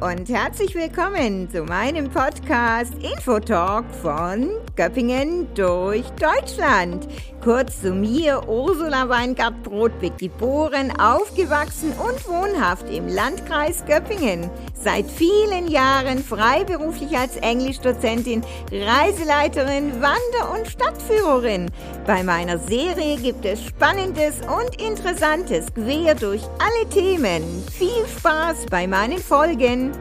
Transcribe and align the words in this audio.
und 0.00 0.28
herzlich 0.28 0.74
willkommen 0.74 1.48
zu 1.50 1.62
meinem 1.62 2.10
Podcast 2.10 2.92
Infotalk 3.02 3.86
von 4.02 4.50
Göppingen 4.76 5.48
durch 5.54 6.04
Deutschland. 6.20 7.08
Kurz 7.42 7.80
zu 7.80 7.92
mir, 7.92 8.46
Ursula 8.46 9.08
Weingart-Brodbeck, 9.08 10.18
geboren, 10.18 10.92
aufgewachsen 11.00 11.92
und 11.92 12.28
wohnhaft 12.28 12.90
im 12.90 13.08
Landkreis 13.08 13.84
Göppingen. 13.86 14.50
Seit 14.74 15.06
vielen 15.10 15.68
Jahren 15.68 16.18
freiberuflich 16.18 17.16
als 17.16 17.36
Englischdozentin, 17.36 18.42
Reiseleiterin, 18.70 19.94
Wander- 19.94 20.52
und 20.54 20.68
Stadtführerin. 20.68 21.70
Bei 22.06 22.22
meiner 22.22 22.58
Serie 22.58 23.16
gibt 23.16 23.46
es 23.46 23.64
Spannendes 23.64 24.40
und 24.40 24.80
Interessantes 24.80 25.66
quer 25.72 26.14
durch 26.14 26.42
alle 26.58 26.88
Themen. 26.90 27.42
Viel 27.72 28.06
Spaß 28.18 28.66
bei 28.70 28.86
meinen 28.86 29.18
Folgen. 29.18 29.92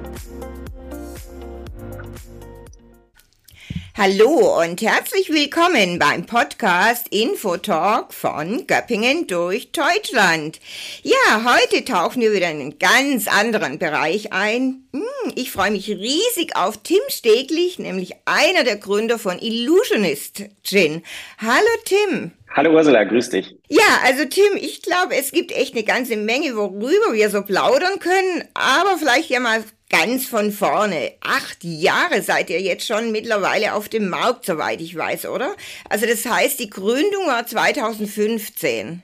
Hallo 3.98 4.62
und 4.62 4.82
herzlich 4.82 5.30
willkommen 5.30 6.00
beim 6.00 6.26
Podcast 6.26 7.08
Infotalk 7.12 8.14
von 8.14 8.68
Göppingen 8.68 9.26
durch 9.26 9.72
Deutschland. 9.72 10.60
Ja, 11.02 11.46
heute 11.46 11.86
tauchen 11.86 12.22
wir 12.22 12.34
wieder 12.34 12.52
in 12.52 12.60
einen 12.60 12.78
ganz 12.78 13.30
anderen 13.30 13.80
Bereich 13.80 14.34
ein. 14.34 14.84
Hm, 14.92 15.32
ich 15.36 15.50
freue 15.50 15.72
mich 15.72 15.88
riesig 15.88 16.58
auf 16.58 16.76
Tim 16.84 17.00
Steglich, 17.08 17.80
nämlich 17.80 18.16
einer 18.26 18.66
der 18.66 18.76
Gründer 18.76 19.18
von 19.18 19.40
Illusionist 19.40 20.44
Gin. 20.62 21.02
Hallo 21.38 21.70
Tim. 21.86 22.34
Hallo 22.56 22.72
Ursula, 22.72 23.04
grüß 23.04 23.32
dich. 23.32 23.54
Ja, 23.68 24.00
also 24.06 24.24
Tim, 24.24 24.56
ich 24.56 24.82
glaube, 24.82 25.18
es 25.18 25.34
gibt 25.34 25.52
echt 25.52 25.76
eine 25.76 25.84
ganze 25.84 26.16
Menge, 26.16 26.56
worüber 26.56 27.12
wir 27.12 27.30
so 27.30 27.44
plaudern 27.44 28.00
können, 28.00 28.48
aber 28.54 28.98
vielleicht 28.98 29.30
ja 29.30 29.42
mal 29.42 29.62
ganz 29.90 30.26
von 30.26 30.52
vorne. 30.52 31.12
Acht 31.20 31.66
Jahre 31.66 32.22
seid 32.22 32.50
ihr 32.50 32.62
jetzt 32.62 32.88
schon 32.88 33.12
mittlerweile 33.12 33.74
auf 33.74 33.90
dem 33.90 34.08
Markt, 34.08 34.46
soweit 34.46 34.80
ich 34.80 34.96
weiß, 34.96 35.26
oder? 35.26 35.54
Also 35.90 36.06
das 36.06 36.26
heißt, 36.26 36.58
die 36.62 36.70
Gründung 36.70 37.28
war 37.28 37.46
2015. 37.46 39.02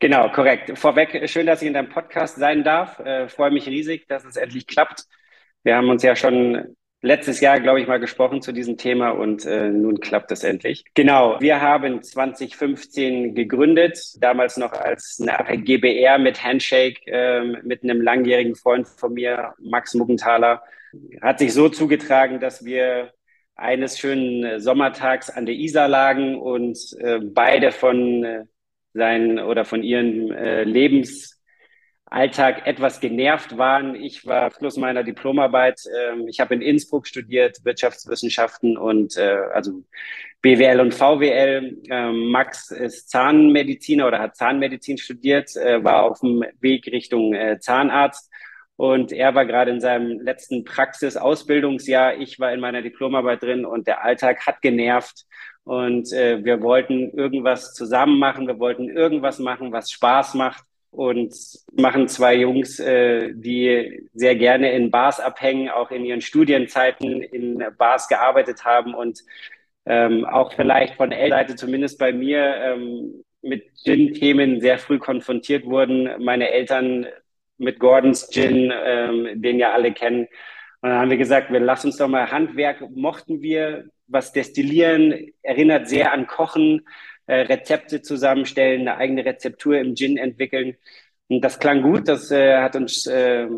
Genau, 0.00 0.28
korrekt. 0.28 0.78
Vorweg, 0.78 1.26
schön, 1.30 1.46
dass 1.46 1.62
ich 1.62 1.68
in 1.68 1.74
deinem 1.74 1.88
Podcast 1.88 2.36
sein 2.36 2.64
darf. 2.64 2.98
Äh, 2.98 3.30
freue 3.30 3.50
mich 3.50 3.66
riesig, 3.66 4.06
dass 4.08 4.26
es 4.26 4.36
endlich 4.36 4.66
klappt. 4.66 5.04
Wir 5.62 5.76
haben 5.76 5.88
uns 5.88 6.02
ja 6.02 6.14
schon 6.14 6.76
letztes 7.04 7.40
Jahr, 7.40 7.60
glaube 7.60 7.80
ich, 7.80 7.86
mal 7.86 8.00
gesprochen 8.00 8.40
zu 8.40 8.50
diesem 8.50 8.78
Thema 8.78 9.10
und 9.10 9.44
äh, 9.44 9.68
nun 9.68 10.00
klappt 10.00 10.32
es 10.32 10.42
endlich. 10.42 10.84
Genau, 10.94 11.38
wir 11.38 11.60
haben 11.60 12.02
2015 12.02 13.34
gegründet, 13.34 14.00
damals 14.18 14.56
noch 14.56 14.72
als 14.72 15.20
eine 15.20 15.62
GBR 15.62 16.18
mit 16.18 16.42
Handshake, 16.42 17.00
äh, 17.06 17.44
mit 17.62 17.84
einem 17.84 18.00
langjährigen 18.00 18.56
Freund 18.56 18.88
von 18.88 19.12
mir, 19.12 19.54
Max 19.58 19.94
Muggenthaler. 19.94 20.62
Hat 21.20 21.38
sich 21.38 21.52
so 21.52 21.68
zugetragen, 21.68 22.40
dass 22.40 22.64
wir 22.64 23.12
eines 23.54 23.98
schönen 23.98 24.60
Sommertags 24.60 25.28
an 25.28 25.46
der 25.46 25.54
Isar 25.54 25.88
lagen 25.88 26.40
und 26.40 26.78
äh, 27.00 27.20
beide 27.20 27.70
von 27.70 28.24
äh, 28.24 28.44
seinen 28.94 29.38
oder 29.38 29.64
von 29.64 29.82
ihren 29.82 30.32
äh, 30.32 30.64
Lebens 30.64 31.33
Alltag 32.06 32.66
etwas 32.66 33.00
genervt 33.00 33.56
waren. 33.56 33.94
Ich 33.94 34.26
war 34.26 34.50
Schluss 34.52 34.76
meiner 34.76 35.02
Diplomarbeit. 35.02 35.80
Ähm, 35.86 36.28
ich 36.28 36.38
habe 36.38 36.54
in 36.54 36.62
Innsbruck 36.62 37.06
studiert, 37.06 37.64
Wirtschaftswissenschaften 37.64 38.76
und 38.76 39.16
äh, 39.16 39.36
also 39.52 39.82
BWL 40.42 40.80
und 40.80 40.94
VWL. 40.94 41.78
Ähm, 41.90 42.30
Max 42.30 42.70
ist 42.70 43.10
Zahnmediziner 43.10 44.06
oder 44.06 44.18
hat 44.20 44.36
Zahnmedizin 44.36 44.98
studiert, 44.98 45.56
äh, 45.56 45.82
war 45.82 46.02
auf 46.04 46.20
dem 46.20 46.44
Weg 46.60 46.86
Richtung 46.88 47.34
äh, 47.34 47.58
Zahnarzt. 47.58 48.30
Und 48.76 49.12
er 49.12 49.34
war 49.34 49.46
gerade 49.46 49.70
in 49.70 49.80
seinem 49.80 50.20
letzten 50.20 50.64
Praxis-Ausbildungsjahr. 50.64 52.16
Ich 52.18 52.38
war 52.40 52.52
in 52.52 52.60
meiner 52.60 52.82
Diplomarbeit 52.82 53.42
drin 53.42 53.64
und 53.64 53.86
der 53.86 54.04
Alltag 54.04 54.46
hat 54.46 54.60
genervt. 54.62 55.24
Und 55.62 56.12
äh, 56.12 56.44
wir 56.44 56.60
wollten 56.60 57.10
irgendwas 57.10 57.72
zusammen 57.72 58.18
machen. 58.18 58.46
Wir 58.46 58.58
wollten 58.58 58.90
irgendwas 58.90 59.38
machen, 59.38 59.72
was 59.72 59.90
Spaß 59.90 60.34
macht 60.34 60.64
und 60.94 61.34
machen 61.72 62.08
zwei 62.08 62.36
Jungs, 62.36 62.78
äh, 62.78 63.32
die 63.34 64.08
sehr 64.12 64.36
gerne 64.36 64.72
in 64.72 64.90
Bars 64.90 65.18
abhängen, 65.18 65.68
auch 65.68 65.90
in 65.90 66.04
ihren 66.04 66.20
Studienzeiten 66.20 67.20
in 67.20 67.64
Bars 67.76 68.08
gearbeitet 68.08 68.64
haben 68.64 68.94
und 68.94 69.20
ähm, 69.86 70.24
auch 70.24 70.54
vielleicht 70.54 70.94
von 70.94 71.12
Elternseite, 71.12 71.56
zumindest 71.56 71.98
bei 71.98 72.12
mir, 72.12 72.54
ähm, 72.56 73.24
mit 73.42 73.64
Gin-Themen 73.84 74.60
sehr 74.60 74.78
früh 74.78 74.98
konfrontiert 74.98 75.66
wurden. 75.66 76.08
Meine 76.22 76.50
Eltern 76.50 77.06
mit 77.58 77.78
Gordons 77.78 78.30
Gin, 78.30 78.72
ähm, 78.74 79.42
den 79.42 79.58
ja 79.58 79.72
alle 79.72 79.92
kennen. 79.92 80.26
Und 80.80 80.90
dann 80.90 80.98
haben 80.98 81.10
wir 81.10 81.18
gesagt, 81.18 81.52
wir 81.52 81.60
lassen 81.60 81.88
uns 81.88 81.98
doch 81.98 82.08
mal 82.08 82.30
Handwerk, 82.30 82.80
mochten 82.94 83.42
wir, 83.42 83.84
was 84.06 84.32
destillieren, 84.32 85.32
erinnert 85.42 85.88
sehr 85.88 86.12
an 86.12 86.26
Kochen 86.26 86.86
äh, 87.26 87.40
Rezepte 87.40 88.02
zusammenstellen, 88.02 88.82
eine 88.82 88.96
eigene 88.96 89.24
Rezeptur 89.24 89.78
im 89.78 89.94
Gin 89.94 90.16
entwickeln. 90.16 90.76
Und 91.28 91.42
das 91.42 91.58
klang 91.58 91.82
gut, 91.82 92.08
das 92.08 92.30
äh, 92.30 92.58
hat 92.58 92.76
uns 92.76 93.06
äh, 93.06 93.48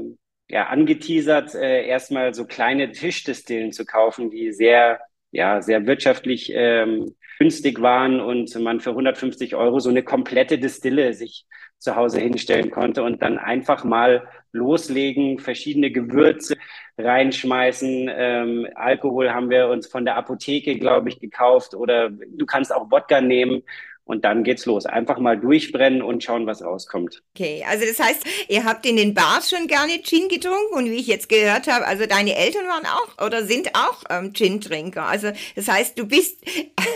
ja, 0.48 0.66
angeteasert, 0.66 1.54
äh, 1.54 1.86
erstmal 1.86 2.34
so 2.34 2.44
kleine 2.44 2.92
Tischdestillen 2.92 3.72
zu 3.72 3.84
kaufen, 3.84 4.30
die 4.30 4.52
sehr, 4.52 5.00
ja, 5.32 5.60
sehr 5.62 5.86
wirtschaftlich 5.86 6.52
ähm, 6.54 7.16
günstig 7.38 7.82
waren 7.82 8.20
und 8.20 8.54
man 8.60 8.80
für 8.80 8.90
150 8.90 9.56
Euro 9.56 9.80
so 9.80 9.90
eine 9.90 10.02
komplette 10.02 10.58
Distille 10.58 11.12
sich 11.14 11.46
zu 11.78 11.96
Hause 11.96 12.20
hinstellen 12.20 12.70
konnte 12.70 13.02
und 13.02 13.22
dann 13.22 13.38
einfach 13.38 13.84
mal 13.84 14.26
loslegen, 14.52 15.38
verschiedene 15.38 15.90
Gewürze 15.90 16.56
reinschmeißen. 16.98 18.10
Ähm, 18.12 18.68
Alkohol 18.74 19.30
haben 19.32 19.50
wir 19.50 19.68
uns 19.68 19.86
von 19.86 20.04
der 20.04 20.16
Apotheke, 20.16 20.78
glaube 20.78 21.10
ich, 21.10 21.20
gekauft 21.20 21.74
oder 21.74 22.10
du 22.10 22.46
kannst 22.46 22.74
auch 22.74 22.90
Wodka 22.90 23.20
nehmen. 23.20 23.62
Und 24.06 24.24
dann 24.24 24.44
geht's 24.44 24.66
los. 24.66 24.86
Einfach 24.86 25.18
mal 25.18 25.36
durchbrennen 25.36 26.00
und 26.00 26.22
schauen, 26.22 26.46
was 26.46 26.62
rauskommt. 26.62 27.24
Okay, 27.34 27.64
also 27.68 27.84
das 27.84 27.98
heißt, 27.98 28.24
ihr 28.48 28.64
habt 28.64 28.86
in 28.86 28.96
den 28.96 29.14
Bars 29.14 29.50
schon 29.50 29.66
gerne 29.66 30.00
Gin 30.00 30.28
getrunken 30.28 30.74
und 30.74 30.84
wie 30.84 31.00
ich 31.00 31.08
jetzt 31.08 31.28
gehört 31.28 31.66
habe, 31.66 31.84
also 31.84 32.06
deine 32.06 32.36
Eltern 32.36 32.66
waren 32.68 32.86
auch 32.86 33.26
oder 33.26 33.42
sind 33.42 33.74
auch 33.74 34.04
ähm, 34.08 34.32
Gin-Trinker. 34.32 35.04
Also 35.04 35.32
das 35.56 35.66
heißt, 35.66 35.98
du 35.98 36.06
bist 36.06 36.40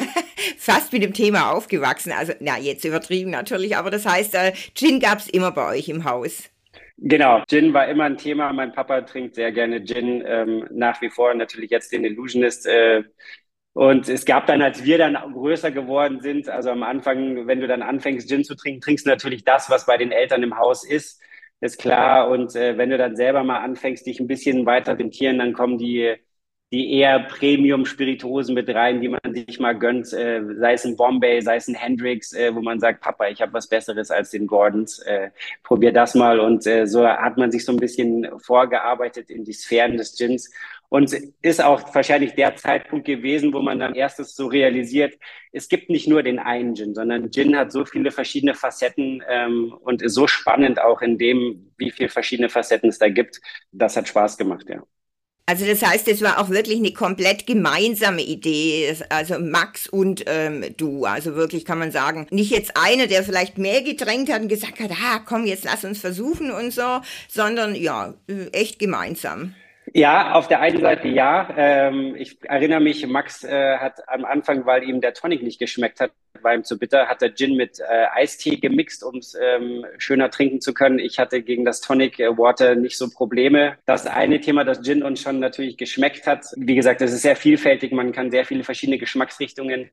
fast 0.56 0.92
mit 0.92 1.02
dem 1.02 1.12
Thema 1.12 1.50
aufgewachsen. 1.50 2.12
Also 2.12 2.32
na 2.38 2.58
jetzt 2.58 2.84
übertrieben 2.84 3.32
natürlich, 3.32 3.76
aber 3.76 3.90
das 3.90 4.06
heißt, 4.06 4.36
äh, 4.36 4.52
Gin 4.74 5.00
gab's 5.00 5.28
immer 5.28 5.50
bei 5.50 5.68
euch 5.68 5.88
im 5.88 6.04
Haus. 6.04 6.48
Genau, 7.02 7.42
Gin 7.48 7.72
war 7.72 7.88
immer 7.88 8.04
ein 8.04 8.18
Thema. 8.18 8.52
Mein 8.52 8.72
Papa 8.72 9.00
trinkt 9.00 9.34
sehr 9.34 9.50
gerne 9.52 9.82
Gin, 9.84 10.22
ähm, 10.24 10.68
nach 10.70 11.00
wie 11.00 11.08
vor 11.08 11.32
natürlich 11.34 11.70
jetzt 11.70 11.92
den 11.92 12.04
Illusionist. 12.04 12.66
Äh, 12.66 13.04
und 13.72 14.08
es 14.08 14.24
gab 14.24 14.46
dann, 14.46 14.62
als 14.62 14.84
wir 14.84 14.98
dann 14.98 15.14
größer 15.32 15.70
geworden 15.70 16.20
sind, 16.20 16.48
also 16.48 16.70
am 16.70 16.82
Anfang, 16.82 17.46
wenn 17.46 17.60
du 17.60 17.68
dann 17.68 17.82
anfängst, 17.82 18.28
Gin 18.28 18.44
zu 18.44 18.56
trinken, 18.56 18.80
trinkst 18.80 19.06
du 19.06 19.10
natürlich 19.10 19.44
das, 19.44 19.70
was 19.70 19.86
bei 19.86 19.96
den 19.96 20.12
Eltern 20.12 20.42
im 20.42 20.58
Haus 20.58 20.84
ist, 20.84 21.20
ist 21.60 21.78
klar. 21.78 22.28
Und 22.30 22.56
äh, 22.56 22.78
wenn 22.78 22.90
du 22.90 22.98
dann 22.98 23.16
selber 23.16 23.44
mal 23.44 23.60
anfängst, 23.60 24.06
dich 24.06 24.18
ein 24.20 24.26
bisschen 24.26 24.66
weiter 24.66 24.98
rentieren, 24.98 25.38
dann 25.38 25.52
kommen 25.52 25.78
die 25.78 26.16
die 26.72 26.92
eher 26.92 27.18
Premium-Spirituosen 27.18 28.54
mit 28.54 28.68
rein, 28.68 29.00
die 29.00 29.08
man 29.08 29.20
sich 29.32 29.58
mal 29.58 29.76
gönnt, 29.76 30.12
äh, 30.12 30.40
sei 30.56 30.74
es 30.74 30.84
ein 30.84 30.96
Bombay, 30.96 31.40
sei 31.40 31.56
es 31.56 31.66
ein 31.66 31.74
Hendrix, 31.74 32.32
äh, 32.32 32.54
wo 32.54 32.60
man 32.60 32.78
sagt, 32.78 33.00
Papa, 33.00 33.26
ich 33.28 33.42
habe 33.42 33.52
was 33.52 33.68
Besseres 33.68 34.10
als 34.12 34.30
den 34.30 34.46
Gordons, 34.46 35.00
äh, 35.00 35.30
probier 35.64 35.92
das 35.92 36.14
mal. 36.14 36.38
Und 36.38 36.66
äh, 36.68 36.86
so 36.86 37.04
hat 37.06 37.36
man 37.38 37.50
sich 37.50 37.64
so 37.64 37.72
ein 37.72 37.78
bisschen 37.78 38.28
vorgearbeitet 38.38 39.30
in 39.30 39.44
die 39.44 39.52
Sphären 39.52 39.96
des 39.96 40.16
Gins. 40.16 40.52
Und 40.90 41.16
ist 41.40 41.62
auch 41.62 41.94
wahrscheinlich 41.94 42.34
der 42.34 42.56
Zeitpunkt 42.56 43.06
gewesen, 43.06 43.52
wo 43.54 43.60
man 43.60 43.78
dann 43.78 43.94
erstes 43.94 44.34
so 44.34 44.48
realisiert, 44.48 45.14
es 45.52 45.68
gibt 45.68 45.88
nicht 45.88 46.08
nur 46.08 46.24
den 46.24 46.40
einen 46.40 46.74
Gin, 46.74 46.94
sondern 46.94 47.30
Gin 47.30 47.56
hat 47.56 47.70
so 47.70 47.84
viele 47.84 48.10
verschiedene 48.10 48.54
Facetten 48.54 49.22
ähm, 49.28 49.72
und 49.82 50.02
ist 50.02 50.14
so 50.14 50.26
spannend 50.26 50.80
auch 50.80 51.00
in 51.00 51.16
dem, 51.16 51.72
wie 51.78 51.92
viele 51.92 52.08
verschiedene 52.08 52.48
Facetten 52.48 52.90
es 52.90 52.98
da 52.98 53.08
gibt. 53.08 53.40
Das 53.70 53.96
hat 53.96 54.08
Spaß 54.08 54.36
gemacht, 54.36 54.66
ja. 54.68 54.82
Also 55.46 55.64
das 55.64 55.82
heißt, 55.82 56.06
es 56.08 56.22
war 56.22 56.40
auch 56.40 56.50
wirklich 56.50 56.78
eine 56.78 56.92
komplett 56.92 57.46
gemeinsame 57.46 58.22
Idee, 58.22 58.96
also 59.08 59.38
Max 59.38 59.88
und 59.88 60.24
ähm, 60.26 60.64
du. 60.76 61.04
Also 61.04 61.34
wirklich 61.36 61.64
kann 61.64 61.78
man 61.78 61.92
sagen, 61.92 62.26
nicht 62.30 62.50
jetzt 62.50 62.76
einer, 62.76 63.06
der 63.06 63.22
vielleicht 63.22 63.58
mehr 63.58 63.82
getränkt 63.82 64.32
hat 64.32 64.42
und 64.42 64.48
gesagt 64.48 64.80
hat, 64.80 64.90
ah, 64.92 65.20
komm, 65.24 65.46
jetzt 65.46 65.64
lass 65.64 65.84
uns 65.84 66.00
versuchen 66.00 66.50
und 66.50 66.72
so, 66.72 67.00
sondern 67.28 67.74
ja, 67.74 68.14
echt 68.52 68.78
gemeinsam. 68.78 69.54
Ja, 69.92 70.32
auf 70.34 70.46
der 70.46 70.60
einen 70.60 70.80
Seite 70.80 71.08
ja. 71.08 71.48
Ähm, 71.56 72.14
ich 72.16 72.38
erinnere 72.44 72.80
mich, 72.80 73.06
Max 73.06 73.42
äh, 73.42 73.78
hat 73.78 74.08
am 74.08 74.24
Anfang, 74.24 74.64
weil 74.64 74.84
ihm 74.84 75.00
der 75.00 75.14
Tonic 75.14 75.42
nicht 75.42 75.58
geschmeckt 75.58 76.00
hat, 76.00 76.12
war 76.42 76.54
ihm 76.54 76.64
zu 76.64 76.78
bitter, 76.78 77.08
hat 77.08 77.22
er 77.22 77.34
Gin 77.34 77.56
mit 77.56 77.80
äh, 77.80 78.06
Eistee 78.14 78.56
gemixt, 78.56 79.02
um 79.02 79.18
es 79.18 79.36
ähm, 79.40 79.84
schöner 79.98 80.30
trinken 80.30 80.60
zu 80.60 80.74
können. 80.74 80.98
Ich 80.98 81.18
hatte 81.18 81.42
gegen 81.42 81.64
das 81.64 81.80
Tonic 81.80 82.20
äh, 82.20 82.38
Water 82.38 82.76
nicht 82.76 82.96
so 82.96 83.10
Probleme. 83.10 83.78
Das 83.84 84.06
eine 84.06 84.40
Thema, 84.40 84.64
das 84.64 84.82
Gin 84.82 85.02
uns 85.02 85.22
schon 85.22 85.40
natürlich 85.40 85.76
geschmeckt 85.76 86.26
hat. 86.26 86.46
Wie 86.56 86.76
gesagt, 86.76 87.02
es 87.02 87.12
ist 87.12 87.22
sehr 87.22 87.36
vielfältig. 87.36 87.92
Man 87.92 88.12
kann 88.12 88.30
sehr 88.30 88.44
viele 88.44 88.62
verschiedene 88.62 88.98
Geschmacksrichtungen 88.98 89.90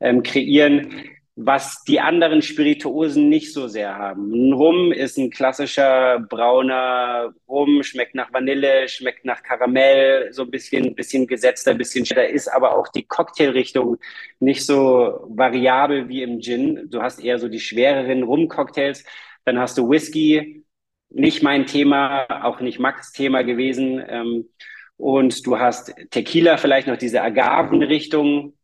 ähm, 0.00 0.22
kreieren 0.22 1.10
was 1.46 1.82
die 1.84 2.00
anderen 2.00 2.42
Spirituosen 2.42 3.28
nicht 3.28 3.52
so 3.52 3.66
sehr 3.66 3.96
haben. 3.96 4.30
Ein 4.32 4.52
Rum 4.52 4.92
ist 4.92 5.16
ein 5.16 5.30
klassischer 5.30 6.18
brauner 6.20 7.32
Rum, 7.48 7.82
schmeckt 7.82 8.14
nach 8.14 8.32
Vanille, 8.32 8.88
schmeckt 8.88 9.24
nach 9.24 9.42
Karamell, 9.42 10.32
so 10.32 10.42
ein 10.42 10.50
bisschen, 10.50 10.94
bisschen 10.94 11.26
gesetzter, 11.26 11.74
bisschen 11.74 12.04
da 12.04 12.22
ist 12.22 12.48
aber 12.48 12.76
auch 12.76 12.88
die 12.88 13.04
Cocktailrichtung 13.04 13.96
nicht 14.38 14.66
so 14.66 15.26
variabel 15.28 16.08
wie 16.08 16.22
im 16.22 16.40
Gin. 16.40 16.88
Du 16.90 17.02
hast 17.02 17.20
eher 17.20 17.38
so 17.38 17.48
die 17.48 17.60
schwereren 17.60 18.22
Rum-Cocktails. 18.22 19.04
Dann 19.44 19.58
hast 19.58 19.78
du 19.78 19.88
Whisky, 19.88 20.64
nicht 21.08 21.42
mein 21.42 21.66
Thema, 21.66 22.26
auch 22.44 22.60
nicht 22.60 22.78
Max 22.78 23.12
Thema 23.12 23.42
gewesen. 23.42 24.02
Ähm, 24.06 24.48
und 24.96 25.46
du 25.46 25.58
hast 25.58 25.94
Tequila, 26.10 26.58
vielleicht 26.58 26.86
noch 26.86 26.98
diese 26.98 27.22
Agavenrichtung, 27.22 28.54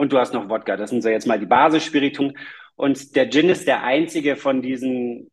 und 0.00 0.12
du 0.12 0.18
hast 0.18 0.32
noch 0.32 0.48
Wodka. 0.48 0.76
Das 0.76 0.90
sind 0.90 1.02
so 1.02 1.10
jetzt 1.10 1.26
mal 1.26 1.38
die 1.38 1.46
Basisspiritungen. 1.46 2.36
Und 2.74 3.14
der 3.14 3.28
Gin 3.30 3.50
ist 3.50 3.66
der 3.66 3.82
einzige 3.84 4.36
von 4.36 4.62
diesen 4.62 5.30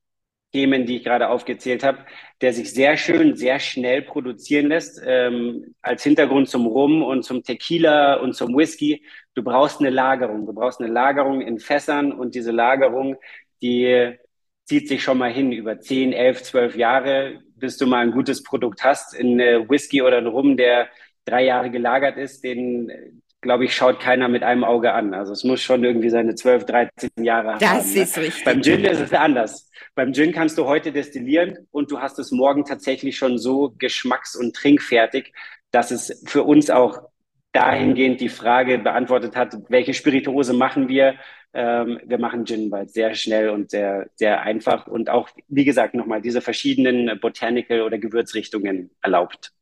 Themen, 0.51 0.85
die 0.85 0.97
ich 0.97 1.03
gerade 1.05 1.29
aufgezählt 1.29 1.83
habe, 1.83 1.99
der 2.41 2.51
sich 2.51 2.73
sehr 2.73 2.97
schön, 2.97 3.37
sehr 3.37 3.59
schnell 3.59 4.01
produzieren 4.01 4.67
lässt. 4.67 5.01
Ähm, 5.05 5.73
als 5.81 6.03
Hintergrund 6.03 6.49
zum 6.49 6.65
Rum 6.65 7.01
und 7.01 7.23
zum 7.23 7.43
Tequila 7.43 8.15
und 8.15 8.33
zum 8.33 8.57
Whisky. 8.57 9.05
Du 9.35 9.43
brauchst 9.43 9.79
eine 9.79 9.89
Lagerung. 9.89 10.45
Du 10.45 10.53
brauchst 10.53 10.81
eine 10.81 10.91
Lagerung 10.91 11.39
in 11.39 11.59
Fässern 11.59 12.11
und 12.11 12.35
diese 12.35 12.51
Lagerung, 12.51 13.15
die 13.61 14.17
zieht 14.65 14.89
sich 14.89 15.01
schon 15.01 15.17
mal 15.17 15.31
hin 15.31 15.53
über 15.53 15.79
10, 15.79 16.11
11, 16.11 16.43
12 16.43 16.75
Jahre, 16.75 17.41
bis 17.55 17.77
du 17.77 17.87
mal 17.87 17.99
ein 17.99 18.11
gutes 18.11 18.43
Produkt 18.43 18.83
hast. 18.83 19.15
In 19.15 19.39
äh, 19.39 19.69
Whisky 19.69 20.01
oder 20.01 20.17
in 20.17 20.27
Rum, 20.27 20.57
der 20.57 20.89
drei 21.23 21.45
Jahre 21.45 21.71
gelagert 21.71 22.17
ist, 22.17 22.43
den 22.43 23.16
glaube 23.41 23.65
ich, 23.65 23.75
schaut 23.75 23.99
keiner 23.99 24.27
mit 24.27 24.43
einem 24.43 24.63
Auge 24.63 24.93
an. 24.93 25.13
Also 25.13 25.31
es 25.31 25.43
muss 25.43 25.61
schon 25.61 25.83
irgendwie 25.83 26.09
seine 26.09 26.35
12, 26.35 26.65
13 26.65 27.09
Jahre 27.21 27.57
das 27.59 27.69
haben. 27.69 27.77
Das 27.77 27.93
ne? 27.93 28.01
ist 28.01 28.17
ne? 28.17 28.23
richtig. 28.23 28.45
Beim 28.45 28.61
Gin 28.61 28.83
ist 28.83 28.99
es 28.99 29.13
anders. 29.13 29.69
Beim 29.95 30.13
Gin 30.13 30.31
kannst 30.31 30.57
du 30.57 30.65
heute 30.65 30.91
destillieren 30.91 31.67
und 31.71 31.91
du 31.91 31.99
hast 31.99 32.19
es 32.19 32.31
morgen 32.31 32.65
tatsächlich 32.65 33.17
schon 33.17 33.37
so 33.37 33.73
geschmacks- 33.77 34.35
und 34.35 34.55
trinkfertig, 34.55 35.33
dass 35.71 35.91
es 35.91 36.23
für 36.25 36.43
uns 36.43 36.69
auch 36.69 37.09
dahingehend 37.51 38.21
die 38.21 38.29
Frage 38.29 38.77
beantwortet 38.79 39.35
hat, 39.35 39.57
welche 39.69 39.93
Spirituose 39.93 40.53
machen 40.53 40.87
wir? 40.87 41.15
Ähm, 41.53 41.99
wir 42.05 42.19
machen 42.19 42.45
Gin, 42.45 42.69
weil 42.71 42.85
es 42.85 42.93
sehr 42.93 43.15
schnell 43.15 43.49
und 43.49 43.71
sehr, 43.71 44.07
sehr 44.15 44.41
einfach 44.41 44.87
und 44.87 45.09
auch, 45.09 45.29
wie 45.47 45.65
gesagt, 45.65 45.95
nochmal 45.95 46.21
diese 46.21 46.41
verschiedenen 46.41 47.19
Botanical- 47.19 47.81
oder 47.81 47.97
Gewürzrichtungen 47.97 48.91
erlaubt. 49.01 49.53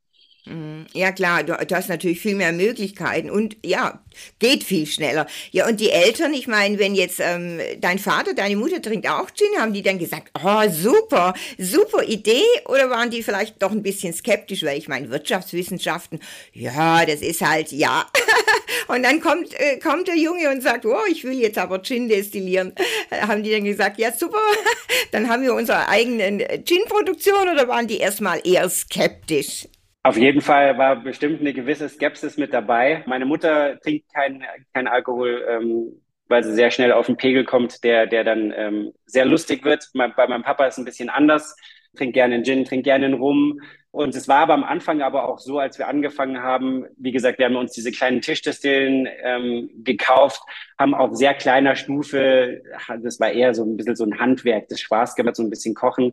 Mhm. 0.46 0.86
Ja 0.94 1.12
klar, 1.12 1.44
du, 1.44 1.54
du, 1.66 1.76
hast 1.76 1.90
natürlich 1.90 2.20
viel 2.20 2.36
mehr 2.36 2.52
Möglichkeiten 2.52 3.32
und 3.32 3.58
ja, 3.66 4.00
geht 4.38 4.64
viel 4.64 4.86
schneller. 4.86 5.26
Ja, 5.52 5.68
und 5.68 5.80
die 5.80 5.90
Eltern, 5.90 6.34
ich 6.34 6.48
meine, 6.48 6.78
wenn 6.78 6.94
jetzt 6.94 7.20
ähm, 7.20 7.60
dein 7.80 7.98
Vater, 7.98 8.34
deine 8.36 8.56
Mutter 8.56 8.82
trinkt 8.82 9.10
auch 9.10 9.32
Gin, 9.32 9.60
haben 9.60 9.74
die 9.74 9.82
dann 9.82 9.98
gesagt, 9.98 10.30
oh 10.44 10.70
super, 10.70 11.34
super 11.58 12.04
Idee 12.04 12.44
oder 12.66 12.92
waren 12.92 13.10
die 13.10 13.24
vielleicht 13.24 13.62
doch 13.62 13.72
ein 13.72 13.82
bisschen 13.82 14.14
skeptisch, 14.14 14.64
weil 14.64 14.78
ich 14.78 14.88
meine, 14.88 15.10
Wirtschaftswissenschaften, 15.10 16.20
ja, 16.54 17.06
das 17.06 17.22
ist 17.22 17.42
halt, 17.42 17.72
ja. 17.72 18.06
und 18.88 19.02
dann 19.02 19.22
kommt, 19.22 19.52
äh, 19.60 19.80
kommt 19.80 20.08
der 20.08 20.18
Junge 20.18 20.52
und 20.52 20.62
sagt, 20.62 20.86
oh, 20.86 21.06
ich 21.10 21.24
will 21.24 21.40
jetzt 21.40 21.58
aber 21.58 21.82
Gin 21.82 22.08
destillieren. 22.08 22.74
Äh, 23.10 23.22
haben 23.28 23.42
die 23.42 23.52
dann 23.52 23.64
gesagt, 23.64 23.98
ja 23.98 24.12
super, 24.12 24.38
dann 25.12 25.28
haben 25.28 25.42
wir 25.42 25.56
unsere 25.56 25.88
eigenen 25.88 26.40
Gin-Produktion 26.40 27.50
oder 27.50 27.68
waren 27.68 27.88
die 27.88 27.98
erstmal 27.98 28.46
eher 28.46 28.70
skeptisch? 28.70 29.68
Auf 30.06 30.18
jeden 30.18 30.42
Fall 30.42 30.78
war 30.78 30.98
bestimmt 30.98 31.42
eine 31.42 31.52
gewisse 31.52 31.90
Skepsis 31.90 32.38
mit 32.38 32.54
dabei. 32.54 33.04
Meine 33.08 33.26
Mutter 33.26 33.80
trinkt 33.80 34.14
keinen 34.14 34.44
kein 34.72 34.88
Alkohol, 34.88 35.44
ähm, 35.50 36.00
weil 36.28 36.44
sie 36.44 36.54
sehr 36.54 36.70
schnell 36.70 36.92
auf 36.92 37.08
den 37.08 37.18
Pegel 37.18 37.44
kommt, 37.44 37.84
der, 37.84 38.06
der 38.06 38.24
dann 38.24 38.54
ähm, 38.56 38.92
sehr 39.08 39.26
lustig 39.26 39.66
wird. 39.66 39.90
Bei 39.96 40.28
meinem 40.28 40.44
Papa 40.44 40.68
ist 40.68 40.76
es 40.76 40.78
ein 40.78 40.86
bisschen 40.86 41.10
anders. 41.10 41.56
Trinkt 41.98 42.14
gerne 42.14 42.36
einen 42.36 42.44
Gin, 42.44 42.66
trinkt 42.66 42.84
gerne 42.84 43.06
einen 43.06 43.16
Rum. 43.16 43.60
Und 43.96 44.14
es 44.14 44.28
war 44.28 44.40
aber 44.40 44.56
am 44.56 44.66
Anfang 44.66 45.02
aber 45.02 45.30
auch 45.30 45.40
so, 45.40 45.58
als 45.58 45.80
wir 45.80 45.88
angefangen 45.88 46.44
haben, 46.44 46.86
wie 46.98 47.14
gesagt, 47.14 47.40
wir 47.40 47.46
haben 47.46 47.56
uns 47.56 47.72
diese 47.72 47.94
kleinen 47.94 48.20
Tischdestillen 48.20 49.08
ähm, 49.24 49.70
gekauft, 49.86 50.42
haben 50.78 50.94
auf 50.94 51.16
sehr 51.16 51.34
kleiner 51.34 51.78
Stufe, 51.78 52.62
das 53.02 53.22
war 53.22 53.32
eher 53.32 53.56
so 53.56 53.64
ein 53.64 53.78
bisschen 53.78 53.96
so 53.96 54.04
ein 54.04 54.20
Handwerk, 54.20 54.68
das 54.68 54.82
Spaß 54.82 55.16
gemacht, 55.16 55.38
so 55.38 55.44
ein 55.44 55.50
bisschen 55.50 55.76
kochen, 55.76 56.12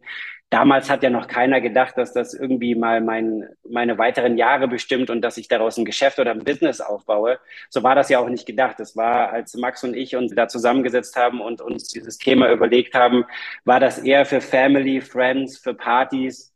damals 0.48 0.90
hat 0.90 1.02
ja 1.02 1.10
noch 1.10 1.26
keiner 1.26 1.60
gedacht, 1.60 1.98
dass 1.98 2.12
das 2.12 2.34
irgendwie 2.34 2.76
mal 2.76 3.00
mein, 3.00 3.48
meine 3.68 3.98
weiteren 3.98 4.36
Jahre 4.36 4.68
bestimmt 4.68 5.10
und 5.10 5.22
dass 5.22 5.36
ich 5.36 5.48
daraus 5.48 5.76
ein 5.76 5.84
Geschäft 5.84 6.20
oder 6.20 6.30
ein 6.30 6.44
Business 6.44 6.80
aufbaue. 6.80 7.40
So 7.68 7.82
war 7.82 7.96
das 7.96 8.10
ja 8.10 8.20
auch 8.20 8.28
nicht 8.28 8.46
gedacht. 8.46 8.78
Das 8.78 8.94
war, 8.94 9.32
als 9.32 9.54
Max 9.54 9.82
und 9.82 9.96
ich 9.96 10.14
uns 10.14 10.32
da 10.36 10.46
zusammengesetzt 10.46 11.16
haben 11.16 11.40
und 11.40 11.60
uns 11.60 11.88
dieses 11.88 12.18
Thema 12.18 12.52
überlegt 12.52 12.94
haben, 12.94 13.24
war 13.64 13.80
das 13.80 13.98
eher 13.98 14.24
für 14.24 14.40
Family, 14.40 15.00
Friends, 15.00 15.58
für 15.58 15.74
Partys, 15.74 16.51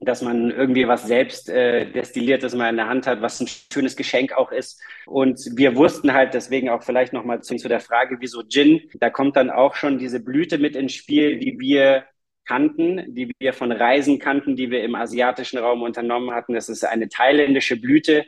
dass 0.00 0.22
man 0.22 0.50
irgendwie 0.50 0.86
was 0.86 1.06
selbst 1.06 1.48
äh, 1.48 1.90
destilliertes 1.90 2.54
mal 2.54 2.70
in 2.70 2.76
der 2.76 2.88
Hand 2.88 3.06
hat, 3.06 3.20
was 3.20 3.40
ein 3.40 3.48
schönes 3.72 3.96
Geschenk 3.96 4.32
auch 4.32 4.52
ist. 4.52 4.80
Und 5.06 5.40
wir 5.56 5.74
wussten 5.74 6.12
halt 6.12 6.34
deswegen 6.34 6.68
auch 6.68 6.82
vielleicht 6.82 7.12
nochmal 7.12 7.42
zu, 7.42 7.56
zu 7.56 7.68
der 7.68 7.80
Frage, 7.80 8.18
wieso 8.20 8.42
Gin, 8.44 8.80
da 9.00 9.10
kommt 9.10 9.36
dann 9.36 9.50
auch 9.50 9.74
schon 9.74 9.98
diese 9.98 10.20
Blüte 10.20 10.58
mit 10.58 10.76
ins 10.76 10.92
Spiel, 10.92 11.38
die 11.38 11.58
wir 11.58 12.04
kannten, 12.46 13.14
die 13.14 13.32
wir 13.38 13.52
von 13.52 13.72
Reisen 13.72 14.18
kannten, 14.18 14.56
die 14.56 14.70
wir 14.70 14.82
im 14.82 14.94
asiatischen 14.94 15.58
Raum 15.58 15.82
unternommen 15.82 16.30
hatten. 16.34 16.54
Das 16.54 16.68
ist 16.68 16.84
eine 16.84 17.08
thailändische 17.08 17.76
Blüte, 17.76 18.24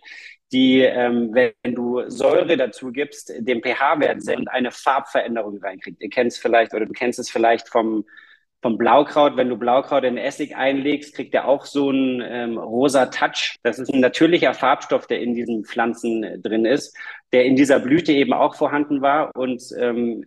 die, 0.53 0.81
ähm, 0.81 1.31
wenn 1.33 1.75
du 1.75 2.03
Säure 2.09 2.57
dazu 2.57 2.91
gibst, 2.91 3.33
den 3.39 3.63
pH-Wert 3.63 4.23
senkt 4.23 4.41
und 4.41 4.49
eine 4.49 4.73
Farbveränderung 4.73 5.59
reinkriegt. 5.63 6.03
Ihr 6.03 6.11
kennt 6.11 6.33
es 6.33 6.39
vielleicht 6.39 6.75
oder 6.75 6.87
du 6.87 6.93
kennst 6.93 7.19
es 7.21 7.31
vielleicht 7.31 7.69
vom, 7.69 8.05
vom 8.63 8.79
Blaukraut. 8.79 9.37
Wenn 9.37 9.49
du 9.49 9.57
Blaukraut 9.57 10.05
in 10.05 10.17
Essig 10.17 10.57
einlegst, 10.57 11.15
kriegt 11.15 11.35
er 11.35 11.49
auch 11.49 11.65
so 11.65 11.89
einen 11.89 12.23
ähm, 12.25 12.59
rosa 12.59 13.07
Touch. 13.07 13.57
Das 13.63 13.79
ist 13.79 13.93
ein 13.93 14.01
natürlicher 14.01 14.55
Farbstoff, 14.55 15.07
der 15.07 15.21
in 15.21 15.35
diesen 15.35 15.65
Pflanzen 15.65 16.25
äh, 16.25 16.39
drin 16.39 16.65
ist, 16.65 16.97
der 17.33 17.45
in 17.45 17.57
dieser 17.57 17.81
Blüte 17.81 18.13
eben 18.13 18.33
auch 18.33 18.55
vorhanden 18.55 19.01
war 19.01 19.35
und 19.35 19.63
ähm, 19.79 20.25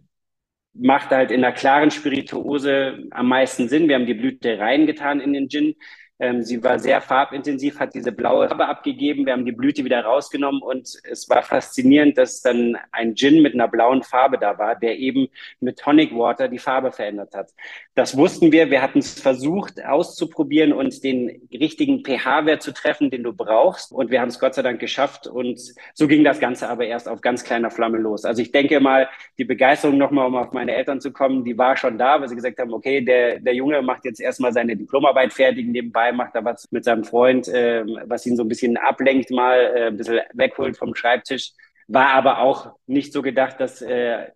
macht 0.73 1.11
halt 1.11 1.31
in 1.31 1.41
der 1.41 1.51
klaren 1.51 1.91
Spirituose 1.91 3.03
am 3.11 3.27
meisten 3.27 3.69
Sinn. 3.69 3.87
Wir 3.87 3.95
haben 3.95 4.07
die 4.07 4.15
Blüte 4.15 4.57
reingetan 4.57 5.19
in 5.19 5.33
den 5.33 5.49
Gin. 5.49 5.75
Ähm, 6.23 6.41
sie 6.41 6.63
war 6.63 6.79
sehr 6.79 7.01
farbintensiv, 7.01 7.79
hat 7.79 7.93
diese 7.93 8.13
blaue 8.13 8.47
Farbe 8.47 8.65
abgegeben. 8.65 9.25
Wir 9.25 9.33
haben 9.33 9.45
die 9.45 9.51
Blüte 9.51 9.83
wieder 9.83 10.05
rausgenommen 10.05 10.61
und 10.61 11.01
es 11.03 11.29
war 11.29 11.43
faszinierend, 11.43 12.17
dass 12.17 12.41
dann 12.41 12.77
ein 12.93 13.13
Gin 13.15 13.41
mit 13.41 13.55
einer 13.55 13.67
blauen 13.67 14.03
Farbe 14.03 14.37
da 14.37 14.57
war, 14.57 14.75
der 14.75 14.97
eben 14.97 15.27
mit 15.59 15.79
Tonic 15.79 16.15
Water 16.15 16.47
die 16.47 16.59
Farbe 16.59 16.93
verändert 16.93 17.35
hat. 17.35 17.51
Das 17.93 18.15
wussten 18.15 18.53
wir. 18.53 18.71
Wir 18.71 18.81
hatten 18.81 18.99
es 18.99 19.19
versucht 19.19 19.83
auszuprobieren 19.83 20.71
und 20.71 21.03
den 21.03 21.41
richtigen 21.51 22.05
pH-Wert 22.05 22.61
zu 22.61 22.73
treffen, 22.73 23.09
den 23.11 23.23
du 23.23 23.33
brauchst. 23.33 23.91
Und 23.91 24.09
wir 24.09 24.21
haben 24.21 24.29
es 24.29 24.39
Gott 24.39 24.55
sei 24.55 24.61
Dank 24.61 24.79
geschafft. 24.79 25.27
Und 25.27 25.59
so 25.93 26.07
ging 26.07 26.23
das 26.23 26.39
Ganze 26.39 26.69
aber 26.69 26.85
erst 26.85 27.09
auf 27.09 27.19
ganz 27.19 27.43
kleiner 27.43 27.69
Flamme 27.69 27.97
los. 27.97 28.23
Also 28.23 28.41
ich 28.41 28.53
denke 28.53 28.79
mal, 28.79 29.09
die 29.37 29.45
Begeisterung 29.45 29.97
nochmal, 29.97 30.27
um 30.27 30.37
auf 30.37 30.53
meine 30.53 30.73
Eltern 30.73 31.01
zu 31.01 31.11
kommen, 31.11 31.43
die 31.43 31.57
war 31.57 31.75
schon 31.75 31.97
da, 31.97 32.21
weil 32.21 32.29
sie 32.29 32.35
gesagt 32.35 32.59
haben, 32.59 32.73
okay, 32.73 33.01
der, 33.01 33.41
der 33.41 33.53
Junge 33.55 33.81
macht 33.81 34.05
jetzt 34.05 34.21
erstmal 34.21 34.53
seine 34.53 34.77
Diplomarbeit 34.77 35.33
fertig 35.33 35.67
nebenbei 35.67 36.03
nebenbei 36.03 36.12
macht 36.13 36.35
er 36.35 36.45
was 36.45 36.71
mit 36.71 36.83
seinem 36.85 37.03
Freund, 37.03 37.47
äh, 37.47 37.83
was 38.05 38.25
ihn 38.25 38.35
so 38.35 38.43
ein 38.43 38.47
bisschen 38.47 38.77
ablenkt 38.77 39.31
mal, 39.31 39.59
äh, 39.59 39.87
ein 39.87 39.97
bisschen 39.97 40.21
wegholt 40.33 40.77
vom 40.77 40.95
Schreibtisch. 40.95 41.51
War 41.87 42.09
aber 42.09 42.39
auch 42.39 42.75
nicht 42.87 43.11
so 43.13 43.21
gedacht, 43.21 43.59
dass 43.59 43.81
äh, 43.81 44.27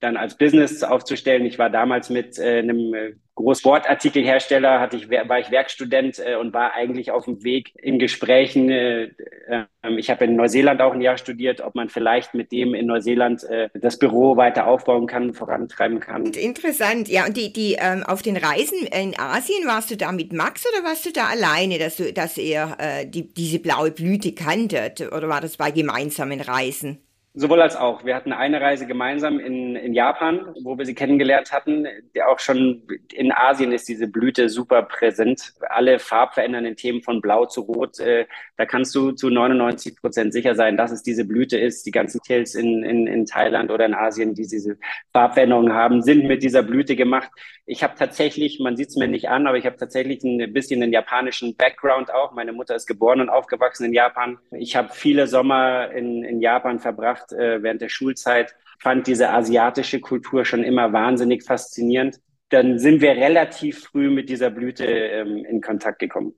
dann 0.00 0.16
als 0.16 0.36
Business 0.36 0.82
aufzustellen. 0.82 1.46
Ich 1.46 1.58
war 1.58 1.70
damals 1.70 2.10
mit 2.10 2.38
äh, 2.38 2.58
einem 2.58 2.94
äh, 2.94 3.12
Großwortartikelhersteller, 3.36 4.80
hatte 4.80 4.96
ich, 4.96 5.10
war 5.10 5.38
ich 5.38 5.50
Werkstudent 5.50 6.18
äh, 6.18 6.36
und 6.36 6.54
war 6.54 6.72
eigentlich 6.74 7.10
auf 7.10 7.26
dem 7.26 7.44
Weg 7.44 7.72
in 7.76 7.98
Gesprächen. 7.98 8.70
Äh, 8.70 9.10
äh, 9.48 9.64
ich 9.96 10.10
habe 10.10 10.24
in 10.24 10.36
Neuseeland 10.36 10.80
auch 10.80 10.92
ein 10.92 11.02
Jahr 11.02 11.18
studiert, 11.18 11.60
ob 11.60 11.74
man 11.74 11.88
vielleicht 11.88 12.34
mit 12.34 12.50
dem 12.50 12.74
in 12.74 12.86
Neuseeland 12.86 13.44
äh, 13.44 13.68
das 13.74 13.98
Büro 13.98 14.36
weiter 14.36 14.66
aufbauen 14.66 15.06
kann, 15.06 15.34
vorantreiben 15.34 16.00
kann. 16.00 16.24
Interessant, 16.26 17.08
ja. 17.08 17.26
Und 17.26 17.36
die, 17.36 17.52
die 17.52 17.76
ähm, 17.78 18.02
auf 18.04 18.22
den 18.22 18.36
Reisen 18.36 18.86
in 18.86 19.18
Asien, 19.18 19.66
warst 19.66 19.90
du 19.90 19.96
da 19.96 20.12
mit 20.12 20.32
Max 20.32 20.66
oder 20.66 20.86
warst 20.86 21.04
du 21.06 21.12
da 21.12 21.26
alleine, 21.26 21.78
dass, 21.78 21.96
du, 21.96 22.12
dass 22.12 22.38
ihr 22.38 22.76
äh, 22.78 23.06
die, 23.06 23.32
diese 23.32 23.58
blaue 23.58 23.90
Blüte 23.90 24.32
kanntet? 24.32 25.00
Oder 25.12 25.28
war 25.28 25.42
das 25.42 25.56
bei 25.56 25.70
gemeinsamen 25.70 26.40
Reisen? 26.40 27.05
Sowohl 27.38 27.60
als 27.60 27.76
auch. 27.76 28.02
Wir 28.06 28.16
hatten 28.16 28.32
eine 28.32 28.62
Reise 28.62 28.86
gemeinsam 28.86 29.38
in, 29.38 29.76
in 29.76 29.92
Japan, 29.92 30.54
wo 30.62 30.78
wir 30.78 30.86
sie 30.86 30.94
kennengelernt 30.94 31.52
hatten. 31.52 31.86
Auch 32.26 32.38
schon 32.38 32.82
in 33.12 33.30
Asien 33.30 33.72
ist 33.72 33.86
diese 33.90 34.08
Blüte 34.08 34.48
super 34.48 34.80
präsent. 34.84 35.52
Alle 35.68 35.98
farbverändernden 35.98 36.76
Themen 36.76 37.02
von 37.02 37.20
Blau 37.20 37.44
zu 37.44 37.60
Rot, 37.60 38.00
äh, 38.00 38.24
da 38.56 38.64
kannst 38.64 38.94
du 38.94 39.12
zu 39.12 39.28
99 39.28 40.00
Prozent 40.00 40.32
sicher 40.32 40.54
sein, 40.54 40.78
dass 40.78 40.90
es 40.90 41.02
diese 41.02 41.26
Blüte 41.26 41.58
ist. 41.58 41.84
Die 41.84 41.90
ganzen 41.90 42.22
Tills 42.22 42.54
in, 42.54 42.82
in, 42.82 43.06
in 43.06 43.26
Thailand 43.26 43.70
oder 43.70 43.84
in 43.84 43.92
Asien, 43.92 44.32
die 44.32 44.46
diese 44.46 44.78
Farbveränderungen 45.12 45.74
haben, 45.74 46.00
sind 46.00 46.24
mit 46.24 46.42
dieser 46.42 46.62
Blüte 46.62 46.96
gemacht. 46.96 47.30
Ich 47.68 47.82
habe 47.82 47.94
tatsächlich, 47.98 48.60
man 48.60 48.76
sieht 48.76 48.90
es 48.90 48.96
mir 48.96 49.08
nicht 49.08 49.28
an, 49.28 49.46
aber 49.46 49.58
ich 49.58 49.66
habe 49.66 49.76
tatsächlich 49.76 50.22
ein 50.22 50.52
bisschen 50.52 50.82
einen 50.82 50.92
japanischen 50.92 51.56
Background 51.56 52.14
auch. 52.14 52.32
Meine 52.32 52.52
Mutter 52.52 52.76
ist 52.76 52.86
geboren 52.86 53.20
und 53.20 53.28
aufgewachsen 53.28 53.86
in 53.86 53.92
Japan. 53.92 54.38
Ich 54.52 54.76
habe 54.76 54.90
viele 54.92 55.26
Sommer 55.26 55.90
in, 55.90 56.22
in 56.22 56.40
Japan 56.40 56.78
verbracht 56.78 57.32
äh, 57.32 57.62
während 57.62 57.80
der 57.80 57.88
Schulzeit 57.88 58.54
fand 58.78 59.06
diese 59.06 59.30
asiatische 59.30 60.00
Kultur 60.00 60.44
schon 60.44 60.64
immer 60.64 60.92
wahnsinnig 60.92 61.44
faszinierend. 61.44 62.20
Dann 62.50 62.78
sind 62.78 63.00
wir 63.00 63.10
relativ 63.12 63.84
früh 63.84 64.10
mit 64.10 64.28
dieser 64.28 64.50
Blüte 64.50 64.84
ähm, 64.84 65.44
in 65.44 65.60
Kontakt 65.60 65.98
gekommen. 65.98 66.34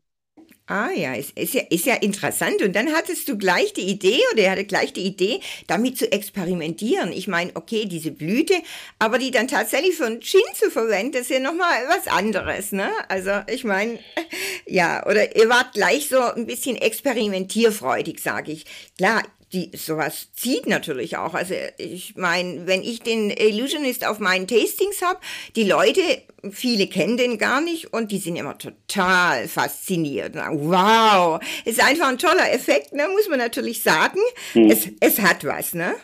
Ah 0.70 0.90
ja, 0.94 1.14
ist, 1.14 1.30
ist 1.30 1.54
ja, 1.54 1.62
ist 1.70 1.86
ja 1.86 1.94
interessant. 1.94 2.60
Und 2.60 2.76
dann 2.76 2.92
hattest 2.92 3.26
du 3.26 3.38
gleich 3.38 3.72
die 3.72 3.88
Idee 3.88 4.20
oder 4.34 4.42
er 4.42 4.50
hatte 4.50 4.66
gleich 4.66 4.92
die 4.92 5.06
Idee, 5.06 5.40
damit 5.66 5.96
zu 5.96 6.12
experimentieren. 6.12 7.10
Ich 7.10 7.26
meine, 7.26 7.52
okay, 7.54 7.86
diese 7.86 8.10
Blüte, 8.10 8.52
aber 8.98 9.18
die 9.18 9.30
dann 9.30 9.48
tatsächlich 9.48 9.96
für 9.96 10.04
einen 10.04 10.20
Gin 10.20 10.42
zu 10.54 10.70
verwenden, 10.70 11.12
das 11.12 11.22
ist 11.22 11.30
ja 11.30 11.40
nochmal 11.40 11.84
was 11.88 12.06
anderes, 12.06 12.72
ne? 12.72 12.90
Also 13.08 13.30
ich 13.50 13.64
meine, 13.64 13.98
ja, 14.66 15.06
oder 15.06 15.34
ihr 15.36 15.48
wart 15.48 15.72
gleich 15.72 16.10
so 16.10 16.20
ein 16.20 16.44
bisschen 16.44 16.76
experimentierfreudig, 16.76 18.20
sage 18.20 18.52
ich. 18.52 18.66
Klar, 18.98 19.22
die 19.52 19.70
sowas 19.76 20.32
zieht 20.34 20.66
natürlich 20.66 21.16
auch. 21.16 21.34
Also 21.34 21.54
ich 21.78 22.16
meine, 22.16 22.66
wenn 22.66 22.82
ich 22.82 23.00
den 23.00 23.30
Illusionist 23.30 24.06
auf 24.06 24.18
meinen 24.18 24.46
Tastings 24.46 25.02
habe, 25.02 25.20
die 25.56 25.64
Leute, 25.64 26.00
viele 26.50 26.86
kennen 26.86 27.16
den 27.16 27.38
gar 27.38 27.60
nicht 27.60 27.92
und 27.92 28.12
die 28.12 28.18
sind 28.18 28.36
immer 28.36 28.58
total 28.58 29.48
fasziniert. 29.48 30.34
Wow, 30.34 31.40
ist 31.64 31.82
einfach 31.82 32.08
ein 32.08 32.18
toller 32.18 32.52
Effekt, 32.52 32.92
ne? 32.92 33.08
muss 33.08 33.28
man 33.28 33.38
natürlich 33.38 33.82
sagen. 33.82 34.20
Hm. 34.52 34.70
Es, 34.70 34.88
es 35.00 35.20
hat 35.20 35.44
was, 35.44 35.74
ne? 35.74 35.94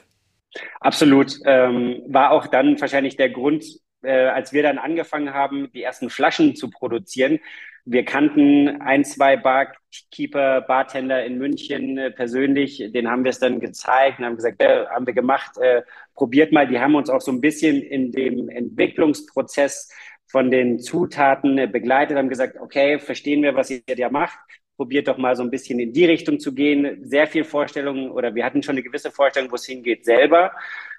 Absolut. 0.81 1.39
Ähm, 1.45 2.03
war 2.07 2.31
auch 2.31 2.47
dann 2.47 2.81
wahrscheinlich 2.81 3.17
der 3.17 3.31
Grund, 3.31 3.65
äh, 4.03 4.27
als 4.27 4.53
wir 4.53 4.63
dann 4.63 4.79
angefangen 4.79 5.35
haben, 5.35 5.71
die 5.73 5.83
ersten 5.83 6.11
Flaschen 6.11 6.57
zu 6.57 6.71
produzieren, 6.71 7.41
wir 7.85 8.05
kannten 8.05 8.81
ein, 8.81 9.05
zwei 9.05 9.37
Barkeeper, 9.37 10.62
Bartender 10.62 11.25
in 11.25 11.38
München 11.38 11.99
äh, 11.99 12.11
persönlich, 12.11 12.83
den 12.95 13.09
haben 13.11 13.25
wir 13.25 13.31
es 13.31 13.38
dann 13.38 13.61
gezeigt 13.61 14.19
und 14.19 14.25
haben 14.25 14.37
gesagt, 14.37 14.62
äh, 14.62 14.87
haben 14.87 15.07
wir 15.07 15.14
gemacht, 15.14 15.59
äh, 15.59 15.83
probiert 16.14 16.53
mal. 16.53 16.67
Die 16.67 16.81
haben 16.81 16.95
uns 16.95 17.11
auch 17.11 17.21
so 17.21 17.31
ein 17.31 17.41
bisschen 17.41 17.83
in 17.83 18.11
dem 18.12 18.49
Entwicklungsprozess 18.49 19.91
von 20.26 20.50
den 20.50 20.81
Zutaten 20.81 21.59
äh, 21.59 21.67
begleitet, 21.67 22.17
haben 22.17 22.31
gesagt, 22.31 22.57
okay, 22.59 22.99
verstehen 22.99 23.43
wir, 23.43 23.55
was 23.55 23.71
ihr 23.71 23.83
da 23.87 24.09
macht 24.09 24.38
probiert 24.76 25.09
doch 25.09 25.19
mal 25.19 25.37
so 25.37 25.43
ein 25.43 25.50
bisschen 25.50 25.78
in 25.78 25.93
die 25.93 26.04
Richtung 26.04 26.40
zu 26.40 26.54
gehen. 26.54 27.04
Sehr 27.04 27.26
viel 27.26 27.45
Vorstellungen 27.45 28.11
oder 28.11 28.35
wir 28.35 28.45
hatten 28.45 28.62
schon 28.62 28.75
eine 28.75 28.83
gewisse 28.83 29.11
Vorstellung, 29.11 29.50
wo 29.50 29.54
es 29.54 29.66
hingeht 29.66 30.04
selber, 30.04 30.52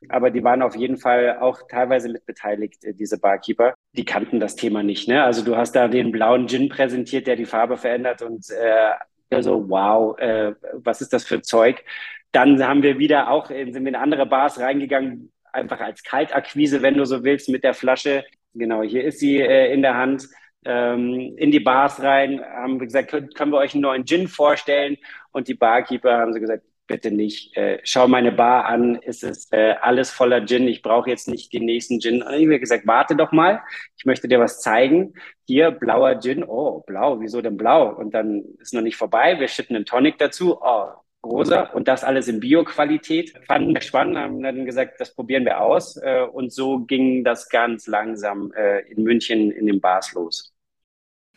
aber 0.09 0.31
die 0.31 0.43
waren 0.43 0.61
auf 0.61 0.75
jeden 0.75 0.97
Fall 0.97 1.37
auch 1.39 1.61
teilweise 1.67 2.09
mit 2.09 2.25
beteiligt, 2.25 2.83
äh, 2.85 2.93
diese 2.93 3.19
Barkeeper. 3.19 3.75
Die 3.93 4.05
kannten 4.05 4.39
das 4.39 4.55
Thema 4.55 4.83
nicht. 4.83 5.07
Ne? 5.07 5.23
Also 5.23 5.43
du 5.43 5.55
hast 5.55 5.73
da 5.73 5.87
den 5.87 6.11
blauen 6.11 6.47
Gin 6.47 6.69
präsentiert, 6.69 7.27
der 7.27 7.35
die 7.35 7.45
Farbe 7.45 7.77
verändert 7.77 8.21
und 8.21 8.49
äh, 8.49 8.91
also 9.29 9.69
wow, 9.69 10.17
äh, 10.19 10.53
was 10.73 11.01
ist 11.01 11.11
das 11.11 11.25
für 11.25 11.41
Zeug? 11.41 11.83
Dann 12.31 12.61
haben 12.65 12.83
wir 12.83 12.99
wieder 12.99 13.29
auch, 13.29 13.47
sind 13.47 13.73
wir 13.73 13.87
in 13.87 13.95
andere 13.95 14.25
Bars 14.25 14.59
reingegangen, 14.59 15.31
einfach 15.51 15.79
als 15.79 16.03
Kaltakquise, 16.03 16.81
wenn 16.81 16.95
du 16.95 17.05
so 17.05 17.23
willst, 17.23 17.49
mit 17.49 17.63
der 17.63 17.73
Flasche. 17.73 18.25
Genau, 18.53 18.83
hier 18.83 19.03
ist 19.03 19.19
sie 19.19 19.39
äh, 19.39 19.73
in 19.73 19.81
der 19.81 19.95
Hand 19.95 20.27
ähm, 20.65 21.35
in 21.37 21.51
die 21.51 21.59
Bars 21.59 22.01
rein, 22.01 22.41
haben 22.41 22.79
gesagt, 22.79 23.09
können, 23.09 23.29
können 23.33 23.51
wir 23.51 23.59
euch 23.59 23.73
einen 23.73 23.81
neuen 23.81 24.05
Gin 24.05 24.27
vorstellen? 24.27 24.97
Und 25.31 25.47
die 25.47 25.53
Barkeeper 25.53 26.17
haben 26.17 26.33
so 26.33 26.39
gesagt, 26.39 26.63
bitte 26.87 27.11
nicht. 27.11 27.55
Äh, 27.57 27.79
schau 27.83 28.07
meine 28.07 28.31
Bar 28.31 28.65
an, 28.65 28.99
es 29.03 29.23
ist 29.23 29.53
äh, 29.53 29.75
alles 29.81 30.11
voller 30.11 30.45
Gin. 30.45 30.67
Ich 30.67 30.81
brauche 30.81 31.09
jetzt 31.09 31.27
nicht 31.27 31.53
den 31.53 31.65
nächsten 31.65 31.99
Gin. 31.99 32.21
Und 32.21 32.33
ich 32.33 32.45
habe 32.45 32.59
gesagt, 32.59 32.87
warte 32.87 33.15
doch 33.15 33.31
mal, 33.31 33.61
ich 33.97 34.05
möchte 34.05 34.27
dir 34.27 34.39
was 34.39 34.61
zeigen. 34.61 35.13
Hier, 35.45 35.71
blauer 35.71 36.19
Gin. 36.19 36.43
Oh, 36.43 36.81
blau, 36.85 37.19
wieso 37.19 37.41
denn 37.41 37.57
blau? 37.57 37.89
Und 37.89 38.13
dann 38.13 38.43
ist 38.59 38.73
noch 38.73 38.81
nicht 38.81 38.97
vorbei. 38.97 39.39
Wir 39.39 39.47
schütten 39.47 39.75
einen 39.75 39.85
Tonic 39.85 40.17
dazu. 40.17 40.59
Oh, 40.61 40.87
rosa. 41.25 41.63
Und 41.73 41.87
das 41.87 42.03
alles 42.03 42.27
in 42.27 42.39
Bio-Qualität. 42.39 43.33
Fanden 43.47 43.73
wir 43.73 43.81
spannend, 43.81 44.17
haben 44.17 44.41
dann 44.41 44.65
gesagt, 44.65 44.99
das 44.99 45.13
probieren 45.13 45.45
wir 45.45 45.61
aus. 45.61 45.97
Äh, 45.97 46.21
und 46.21 46.53
so 46.53 46.79
ging 46.79 47.23
das 47.23 47.49
ganz 47.49 47.87
langsam 47.87 48.53
äh, 48.53 48.81
in 48.91 49.03
München 49.03 49.51
in 49.51 49.65
den 49.65 49.81
Bars 49.81 50.13
los. 50.13 50.54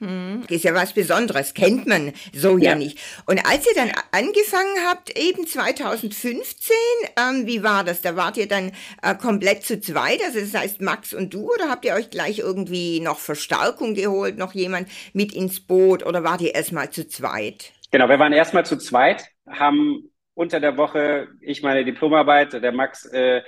Hm, 0.01 0.45
ist 0.49 0.63
ja 0.63 0.75
was 0.75 0.93
Besonderes, 0.93 1.55
kennt 1.55 1.87
man 1.87 2.13
so 2.33 2.57
ja. 2.57 2.71
ja, 2.71 2.75
nicht. 2.77 3.01
Und 3.27 3.45
als 3.45 3.67
ihr 3.67 3.75
dann 3.75 3.91
angefangen 4.13 4.77
habt, 4.87 5.19
eben 5.19 5.45
2015, 5.47 6.77
ähm, 7.17 7.47
wie 7.47 7.65
war 7.65 7.83
das? 7.83 8.01
Da 8.01 8.15
wart 8.15 8.37
ihr 8.37 8.47
dann 8.47 8.71
äh, 9.03 9.17
komplett 9.17 9.65
zu 9.65 9.81
zweit, 9.81 10.21
also 10.25 10.39
das 10.39 10.55
heißt 10.55 10.81
Max 10.81 11.15
und 11.15 11.35
du, 11.35 11.53
oder 11.53 11.69
habt 11.69 11.85
ihr 11.85 11.95
euch 11.95 12.11
gleich 12.11 12.39
irgendwie 12.39 13.01
noch 13.01 13.19
Verstärkung 13.19 13.95
geholt, 13.95 14.39
noch 14.39 14.55
jemand 14.55 14.89
mit 15.15 15.35
ins 15.35 15.59
Boot, 15.59 16.07
oder 16.07 16.23
wart 16.23 16.43
ihr 16.43 16.55
erstmal 16.55 16.91
zu 16.91 17.09
zweit? 17.09 17.73
Genau, 17.91 18.09
wir 18.09 18.21
waren 18.21 18.33
erstmal 18.33 18.65
zu 18.65 18.79
zweit, 18.79 19.25
haben 19.49 20.11
unter 20.35 20.61
der 20.61 20.77
Woche 20.77 21.27
ich 21.41 21.63
meine 21.63 21.85
Diplomarbeit, 21.85 22.53
der 22.53 22.71
Max 22.71 23.05
äh, 23.07 23.43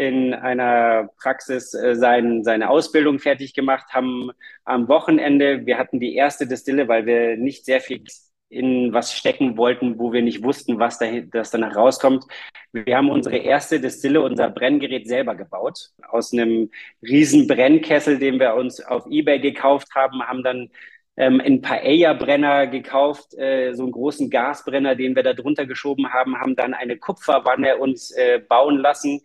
in 0.00 0.32
einer 0.32 1.10
Praxis 1.18 1.74
äh, 1.74 1.94
sein, 1.94 2.42
seine 2.42 2.70
Ausbildung 2.70 3.18
fertig 3.18 3.52
gemacht, 3.52 3.84
haben 3.90 4.30
am 4.64 4.88
Wochenende, 4.88 5.66
wir 5.66 5.76
hatten 5.76 6.00
die 6.00 6.14
erste 6.14 6.46
Distille, 6.46 6.88
weil 6.88 7.04
wir 7.04 7.36
nicht 7.36 7.66
sehr 7.66 7.82
viel 7.82 8.02
in 8.48 8.94
was 8.94 9.12
stecken 9.12 9.58
wollten, 9.58 9.98
wo 9.98 10.10
wir 10.12 10.22
nicht 10.22 10.42
wussten, 10.42 10.78
was 10.78 10.98
da, 10.98 11.06
das 11.20 11.50
danach 11.50 11.76
rauskommt. 11.76 12.24
Wir 12.72 12.96
haben 12.96 13.10
unsere 13.10 13.36
erste 13.36 13.78
Distille, 13.78 14.22
unser 14.22 14.48
Brenngerät 14.48 15.06
selber 15.06 15.34
gebaut. 15.34 15.90
Aus 16.08 16.32
einem 16.32 16.70
riesen 17.02 17.46
Brennkessel, 17.46 18.18
den 18.18 18.40
wir 18.40 18.54
uns 18.54 18.80
auf 18.80 19.04
Ebay 19.06 19.38
gekauft 19.38 19.88
haben, 19.94 20.22
haben 20.22 20.42
dann 20.42 20.70
ähm, 21.18 21.42
einen 21.42 21.60
Paella-Brenner 21.60 22.68
gekauft, 22.68 23.34
äh, 23.34 23.74
so 23.74 23.82
einen 23.82 23.92
großen 23.92 24.30
Gasbrenner, 24.30 24.96
den 24.96 25.14
wir 25.14 25.22
da 25.22 25.34
drunter 25.34 25.66
geschoben 25.66 26.10
haben, 26.10 26.40
haben 26.40 26.56
dann 26.56 26.72
eine 26.72 26.96
Kupferwanne 26.96 27.76
uns 27.76 28.10
äh, 28.12 28.38
bauen 28.38 28.78
lassen, 28.78 29.20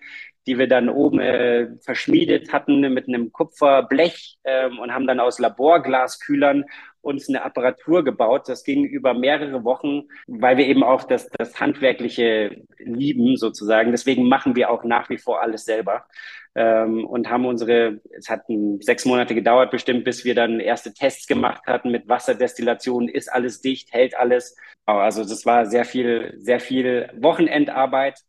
die 0.47 0.57
wir 0.57 0.67
dann 0.67 0.89
oben 0.89 1.19
äh, 1.19 1.67
verschmiedet 1.81 2.53
hatten 2.53 2.81
mit 2.93 3.07
einem 3.07 3.31
Kupferblech 3.31 4.37
ähm, 4.43 4.79
und 4.79 4.93
haben 4.93 5.07
dann 5.07 5.19
aus 5.19 5.39
Laborglaskühlern 5.39 6.65
uns 7.01 7.29
eine 7.29 7.43
Apparatur 7.43 8.03
gebaut. 8.03 8.49
Das 8.49 8.63
ging 8.63 8.83
über 8.83 9.13
mehrere 9.13 9.63
Wochen, 9.63 10.03
weil 10.27 10.57
wir 10.57 10.65
eben 10.65 10.83
auch 10.83 11.03
das, 11.03 11.29
das 11.29 11.59
Handwerkliche 11.59 12.63
lieben 12.79 13.37
sozusagen. 13.37 13.91
Deswegen 13.91 14.27
machen 14.27 14.55
wir 14.55 14.71
auch 14.71 14.83
nach 14.83 15.09
wie 15.09 15.19
vor 15.19 15.41
alles 15.41 15.65
selber 15.65 16.07
ähm, 16.55 17.05
und 17.05 17.29
haben 17.29 17.45
unsere, 17.45 18.01
es 18.17 18.29
hat 18.29 18.45
sechs 18.79 19.05
Monate 19.05 19.35
gedauert 19.35 19.71
bestimmt, 19.71 20.03
bis 20.03 20.25
wir 20.25 20.33
dann 20.33 20.59
erste 20.59 20.93
Tests 20.93 21.27
gemacht 21.27 21.67
hatten 21.67 21.91
mit 21.91 22.07
Wasserdestillation. 22.07 23.07
Ist 23.07 23.31
alles 23.31 23.61
dicht, 23.61 23.93
hält 23.93 24.17
alles. 24.17 24.55
Also 24.85 25.23
das 25.23 25.45
war 25.45 25.67
sehr 25.67 25.85
viel, 25.85 26.33
sehr 26.37 26.59
viel 26.59 27.09
Wochenendarbeit 27.19 28.19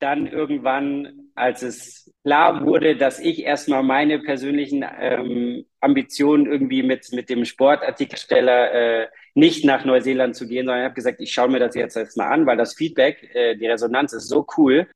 dann 0.00 0.26
irgendwann, 0.26 1.27
als 1.38 1.62
es 1.62 2.12
klar 2.24 2.64
wurde, 2.66 2.96
dass 2.96 3.20
ich 3.20 3.44
erstmal 3.44 3.82
meine 3.82 4.18
persönlichen 4.18 4.84
ähm, 5.00 5.64
Ambitionen 5.80 6.46
irgendwie 6.46 6.82
mit, 6.82 7.10
mit 7.12 7.30
dem 7.30 7.44
Sportartikelsteller 7.44 8.72
äh, 9.02 9.08
nicht 9.34 9.64
nach 9.64 9.84
Neuseeland 9.84 10.36
zu 10.36 10.46
gehen, 10.46 10.66
sondern 10.66 10.80
ich 10.80 10.84
habe 10.84 10.94
gesagt, 10.94 11.20
ich 11.20 11.32
schaue 11.32 11.48
mir 11.48 11.60
das 11.60 11.74
jetzt 11.74 11.96
erstmal 11.96 12.32
an, 12.32 12.46
weil 12.46 12.56
das 12.56 12.74
Feedback, 12.74 13.22
äh, 13.34 13.56
die 13.56 13.66
Resonanz 13.66 14.12
ist 14.12 14.28
so 14.28 14.46
cool, 14.56 14.88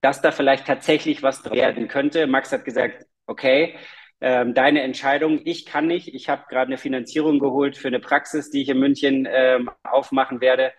dass 0.00 0.22
da 0.22 0.32
vielleicht 0.32 0.66
tatsächlich 0.66 1.22
was 1.22 1.44
werden 1.50 1.88
könnte. 1.88 2.26
Max 2.26 2.50
hat 2.52 2.64
gesagt, 2.64 3.06
okay, 3.26 3.76
ähm, 4.20 4.54
deine 4.54 4.82
Entscheidung, 4.82 5.40
ich 5.44 5.66
kann 5.66 5.86
nicht, 5.86 6.14
ich 6.14 6.28
habe 6.28 6.44
gerade 6.48 6.68
eine 6.68 6.78
Finanzierung 6.78 7.38
geholt 7.38 7.76
für 7.76 7.88
eine 7.88 8.00
Praxis, 8.00 8.50
die 8.50 8.62
ich 8.62 8.68
in 8.68 8.78
München 8.78 9.28
ähm, 9.30 9.70
aufmachen 9.84 10.40
werde 10.40 10.72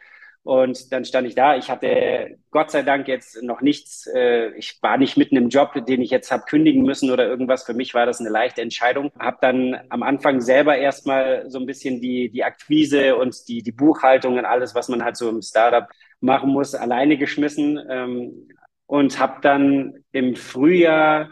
und 0.43 0.91
dann 0.91 1.05
stand 1.05 1.25
ich 1.25 1.35
da. 1.35 1.55
Ich 1.55 1.69
hatte 1.69 2.38
Gott 2.51 2.69
sei 2.69 2.83
Dank 2.83 3.07
jetzt 3.07 3.41
noch 3.41 3.62
nichts. 3.62 4.07
Äh, 4.07 4.50
ich 4.57 4.77
war 4.81 4.97
nicht 4.97 5.15
mitten 5.15 5.38
im 5.38 5.47
Job, 5.47 5.73
den 5.85 6.01
ich 6.01 6.09
jetzt 6.09 6.31
habe 6.31 6.43
kündigen 6.43 6.83
müssen 6.83 7.12
oder 7.12 7.25
irgendwas. 7.25 7.63
Für 7.63 7.73
mich 7.73 7.93
war 7.93 8.05
das 8.05 8.19
eine 8.19 8.29
leichte 8.29 8.62
Entscheidung. 8.62 9.09
Habe 9.17 9.38
dann 9.39 9.79
am 9.89 10.03
Anfang 10.03 10.41
selber 10.41 10.77
erstmal 10.77 11.50
so 11.50 11.59
ein 11.59 11.65
bisschen 11.65 12.01
die, 12.01 12.29
die 12.29 12.43
Akquise 12.43 13.15
und 13.15 13.47
die, 13.47 13.63
die 13.63 13.71
Buchhaltung 13.71 14.38
und 14.38 14.43
alles, 14.43 14.75
was 14.75 14.89
man 14.89 15.01
halt 15.03 15.15
so 15.15 15.29
im 15.29 15.41
Startup 15.41 15.88
machen 16.19 16.50
muss, 16.50 16.75
alleine 16.75 17.17
geschmissen. 17.17 17.79
Ähm, 17.89 18.50
und 18.85 19.17
habe 19.19 19.39
dann 19.41 20.03
im 20.12 20.35
Frühjahr 20.35 21.31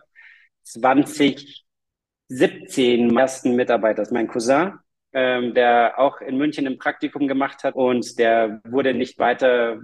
2017 0.64 3.18
ersten 3.18 3.58
Mitarbeiter, 3.58 3.98
das 3.98 4.08
ist 4.08 4.14
mein 4.14 4.30
Cousin, 4.30 4.80
ähm, 5.14 5.54
der 5.54 6.00
auch 6.00 6.22
in 6.22 6.38
München 6.38 6.68
ein 6.68 6.78
Praktikum 6.78 7.28
gemacht 7.28 7.64
hat 7.64 7.76
und 7.76 8.18
der 8.18 8.62
wurde 8.66 8.94
nicht 8.94 9.20
weiter 9.20 9.82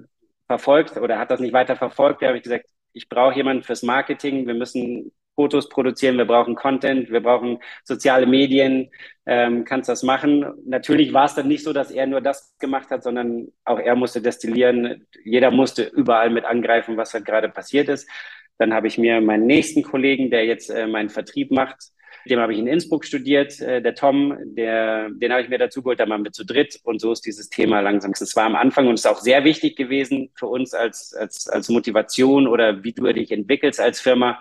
verfolgt 0.47 0.97
oder 0.97 1.19
hat 1.19 1.31
das 1.31 1.39
nicht 1.39 1.53
weiter 1.53 1.75
verfolgt. 1.75 2.21
Da 2.21 2.27
habe 2.27 2.37
ich 2.37 2.43
gesagt, 2.43 2.65
ich 2.93 3.09
brauche 3.09 3.35
jemanden 3.35 3.63
fürs 3.63 3.83
Marketing. 3.83 4.47
Wir 4.47 4.53
müssen 4.53 5.11
Fotos 5.35 5.69
produzieren, 5.69 6.17
wir 6.17 6.25
brauchen 6.25 6.55
Content, 6.55 7.11
wir 7.11 7.21
brauchen 7.21 7.59
soziale 7.83 8.25
Medien. 8.25 8.89
Ähm, 9.27 9.65
kannst 9.65 9.87
das 9.87 10.01
machen? 10.01 10.45
Natürlich 10.65 11.13
war 11.13 11.25
es 11.25 11.35
dann 11.35 11.47
nicht 11.47 11.63
so, 11.63 11.73
dass 11.73 11.91
er 11.91 12.07
nur 12.07 12.21
das 12.21 12.57
gemacht 12.57 12.89
hat, 12.89 13.03
sondern 13.03 13.49
auch 13.63 13.77
er 13.77 13.95
musste 13.95 14.19
destillieren. 14.21 15.05
Jeder 15.23 15.51
musste 15.51 15.83
überall 15.83 16.31
mit 16.31 16.43
angreifen, 16.45 16.97
was 16.97 17.13
halt 17.13 17.25
gerade 17.25 17.49
passiert 17.49 17.87
ist. 17.87 18.09
Dann 18.57 18.73
habe 18.73 18.87
ich 18.87 18.97
mir 18.97 19.21
meinen 19.21 19.45
nächsten 19.45 19.83
Kollegen, 19.83 20.31
der 20.31 20.45
jetzt 20.45 20.71
äh, 20.71 20.87
meinen 20.87 21.09
Vertrieb 21.09 21.51
macht, 21.51 21.91
Dem 22.29 22.39
habe 22.39 22.53
ich 22.53 22.59
in 22.59 22.67
Innsbruck 22.67 23.05
studiert, 23.05 23.59
äh, 23.61 23.81
der 23.81 23.95
Tom, 23.95 24.37
der, 24.55 25.09
den 25.09 25.31
habe 25.31 25.41
ich 25.41 25.49
mir 25.49 25.57
dazu 25.57 25.81
geholt, 25.81 25.99
da 25.99 26.07
waren 26.09 26.23
wir 26.23 26.31
zu 26.31 26.45
dritt 26.45 26.79
und 26.83 26.99
so 26.99 27.11
ist 27.11 27.25
dieses 27.25 27.49
Thema 27.49 27.81
langsam. 27.81 28.11
Es 28.11 28.35
war 28.35 28.45
am 28.45 28.55
Anfang 28.55 28.87
und 28.87 28.95
ist 28.95 29.07
auch 29.07 29.19
sehr 29.19 29.43
wichtig 29.43 29.75
gewesen 29.75 30.29
für 30.35 30.47
uns 30.47 30.73
als, 30.73 31.13
als, 31.13 31.47
als 31.47 31.69
Motivation 31.69 32.47
oder 32.47 32.83
wie 32.83 32.93
du 32.93 33.11
dich 33.11 33.31
entwickelst 33.31 33.79
als 33.79 34.01
Firma. 34.01 34.39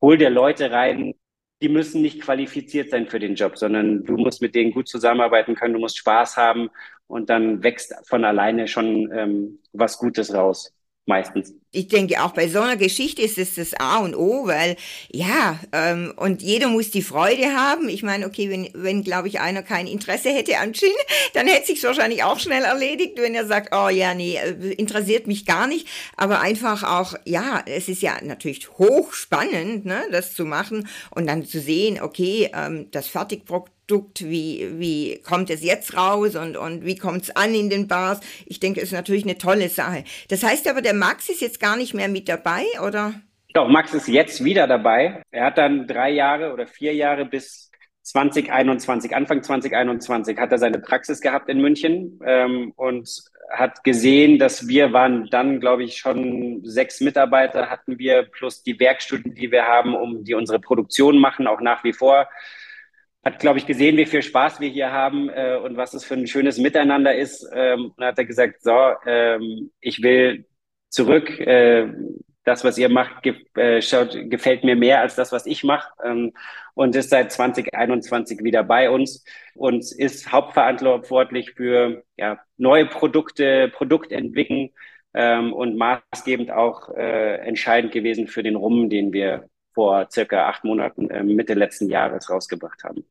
Hol 0.00 0.18
dir 0.18 0.30
Leute 0.30 0.70
rein, 0.70 1.14
die 1.62 1.68
müssen 1.68 2.02
nicht 2.02 2.20
qualifiziert 2.20 2.90
sein 2.90 3.06
für 3.08 3.18
den 3.18 3.36
Job, 3.36 3.56
sondern 3.56 4.04
du 4.04 4.16
musst 4.16 4.42
mit 4.42 4.54
denen 4.54 4.72
gut 4.72 4.88
zusammenarbeiten 4.88 5.54
können, 5.54 5.74
du 5.74 5.80
musst 5.80 5.98
Spaß 5.98 6.36
haben 6.36 6.70
und 7.06 7.30
dann 7.30 7.62
wächst 7.62 7.94
von 8.06 8.24
alleine 8.24 8.68
schon 8.68 9.10
ähm, 9.12 9.60
was 9.72 9.98
Gutes 9.98 10.34
raus 10.34 10.74
meistens. 11.06 11.54
Ich 11.74 11.88
denke, 11.88 12.22
auch 12.22 12.32
bei 12.32 12.48
so 12.48 12.60
einer 12.60 12.76
Geschichte 12.76 13.22
ist 13.22 13.36
es 13.38 13.56
das 13.56 13.74
A 13.74 13.98
und 13.98 14.14
O, 14.14 14.46
weil 14.46 14.76
ja, 15.12 15.58
ähm, 15.72 16.12
und 16.16 16.42
jeder 16.42 16.68
muss 16.68 16.90
die 16.90 17.02
Freude 17.02 17.54
haben. 17.54 17.88
Ich 17.88 18.02
meine, 18.02 18.26
okay, 18.26 18.48
wenn, 18.48 18.68
wenn 18.74 19.02
glaube 19.02 19.28
ich, 19.28 19.40
einer 19.40 19.62
kein 19.62 19.86
Interesse 19.86 20.30
hätte 20.30 20.58
an 20.58 20.72
Gin, 20.72 20.88
dann 21.34 21.46
hätte 21.46 21.66
sich 21.66 21.82
wahrscheinlich 21.82 22.22
auch 22.22 22.38
schnell 22.38 22.62
erledigt, 22.62 23.14
wenn 23.16 23.34
er 23.34 23.46
sagt, 23.46 23.74
oh 23.74 23.88
ja, 23.88 24.14
nee, 24.14 24.36
äh, 24.36 24.72
interessiert 24.74 25.26
mich 25.26 25.46
gar 25.46 25.66
nicht. 25.66 25.88
Aber 26.16 26.40
einfach 26.40 26.82
auch, 26.84 27.14
ja, 27.24 27.62
es 27.66 27.88
ist 27.88 28.02
ja 28.02 28.16
natürlich 28.22 28.70
hochspannend, 28.78 29.84
ne, 29.84 30.04
das 30.12 30.34
zu 30.34 30.44
machen 30.44 30.88
und 31.10 31.26
dann 31.26 31.44
zu 31.44 31.60
sehen, 31.60 32.00
okay, 32.00 32.50
ähm, 32.54 32.86
das 32.92 33.08
Fertigprodukt 33.08 33.74
Produkt, 33.86 34.24
wie, 34.24 34.66
wie 34.78 35.20
kommt 35.22 35.50
es 35.50 35.62
jetzt 35.62 35.94
raus 35.94 36.36
und, 36.36 36.56
und 36.56 36.86
wie 36.86 36.96
kommt 36.96 37.24
es 37.24 37.36
an 37.36 37.54
in 37.54 37.68
den 37.68 37.86
Bars. 37.86 38.20
Ich 38.46 38.58
denke, 38.58 38.80
es 38.80 38.86
ist 38.86 38.92
natürlich 38.92 39.24
eine 39.24 39.36
tolle 39.36 39.68
Sache. 39.68 40.04
Das 40.28 40.42
heißt 40.42 40.66
aber, 40.68 40.80
der 40.80 40.94
Max 40.94 41.28
ist 41.28 41.42
jetzt 41.42 41.60
gar 41.64 41.76
nicht 41.76 41.94
mehr 41.94 42.08
mit 42.08 42.28
dabei, 42.28 42.64
oder? 42.86 43.14
Doch, 43.54 43.68
Max 43.68 43.94
ist 43.94 44.06
jetzt 44.06 44.44
wieder 44.44 44.66
dabei. 44.66 45.22
Er 45.30 45.46
hat 45.46 45.56
dann 45.56 45.86
drei 45.86 46.10
Jahre 46.10 46.52
oder 46.52 46.66
vier 46.66 46.92
Jahre 46.92 47.24
bis 47.24 47.70
2021, 48.02 49.16
Anfang 49.16 49.42
2021 49.42 50.36
hat 50.36 50.52
er 50.52 50.58
seine 50.58 50.78
Praxis 50.78 51.22
gehabt 51.22 51.48
in 51.48 51.62
München 51.62 52.20
ähm, 52.26 52.72
und 52.76 53.08
hat 53.50 53.82
gesehen, 53.82 54.38
dass 54.38 54.68
wir 54.68 54.92
waren 54.92 55.30
dann, 55.30 55.58
glaube 55.58 55.84
ich, 55.84 55.96
schon 55.96 56.60
sechs 56.64 57.00
Mitarbeiter 57.00 57.70
hatten 57.70 57.98
wir 57.98 58.24
plus 58.24 58.62
die 58.62 58.78
Werkstudien, 58.78 59.34
die 59.34 59.50
wir 59.50 59.64
haben, 59.66 59.94
um 59.94 60.22
die 60.22 60.34
unsere 60.34 60.60
Produktion 60.60 61.18
machen, 61.18 61.46
auch 61.46 61.62
nach 61.62 61.82
wie 61.82 61.94
vor 61.94 62.28
hat, 63.24 63.38
glaube 63.38 63.58
ich, 63.58 63.64
gesehen, 63.64 63.96
wie 63.96 64.04
viel 64.04 64.22
Spaß 64.22 64.60
wir 64.60 64.68
hier 64.68 64.92
haben 64.92 65.30
äh, 65.30 65.56
und 65.56 65.78
was 65.78 65.94
es 65.94 66.04
für 66.04 66.12
ein 66.12 66.26
schönes 66.26 66.58
Miteinander 66.58 67.14
ist. 67.14 67.48
Ähm, 67.54 67.92
und 67.96 68.04
hat 68.04 68.18
er 68.18 68.26
gesagt, 68.26 68.62
so, 68.62 68.92
ähm, 69.06 69.70
ich 69.80 70.02
will 70.02 70.44
zurück. 70.94 71.38
Äh, 71.40 71.92
das, 72.44 72.62
was 72.62 72.76
ihr 72.78 72.88
macht, 72.90 73.26
äh, 73.56 73.80
schaut, 73.80 74.16
gefällt 74.30 74.64
mir 74.64 74.76
mehr 74.76 75.00
als 75.00 75.14
das, 75.16 75.32
was 75.32 75.46
ich 75.46 75.64
mache. 75.64 75.88
Ähm, 76.04 76.32
und 76.74 76.94
ist 76.94 77.10
seit 77.10 77.32
2021 77.32 78.42
wieder 78.42 78.62
bei 78.64 78.90
uns 78.90 79.24
und 79.54 79.90
ist 79.92 80.30
hauptverantwortlich 80.30 81.52
für 81.52 82.04
ja, 82.16 82.38
neue 82.56 82.86
Produkte, 82.86 83.68
Produktentwicklung 83.68 84.70
ähm, 85.14 85.52
und 85.52 85.76
maßgebend 85.76 86.50
auch 86.50 86.90
äh, 86.90 87.36
entscheidend 87.46 87.92
gewesen 87.92 88.26
für 88.28 88.42
den 88.42 88.56
Rum, 88.56 88.90
den 88.90 89.12
wir 89.12 89.48
vor 89.72 90.08
circa 90.10 90.48
acht 90.48 90.64
Monaten 90.64 91.10
äh, 91.10 91.22
Mitte 91.24 91.54
letzten 91.54 91.88
Jahres 91.88 92.28
rausgebracht 92.30 92.84
haben. 92.84 93.04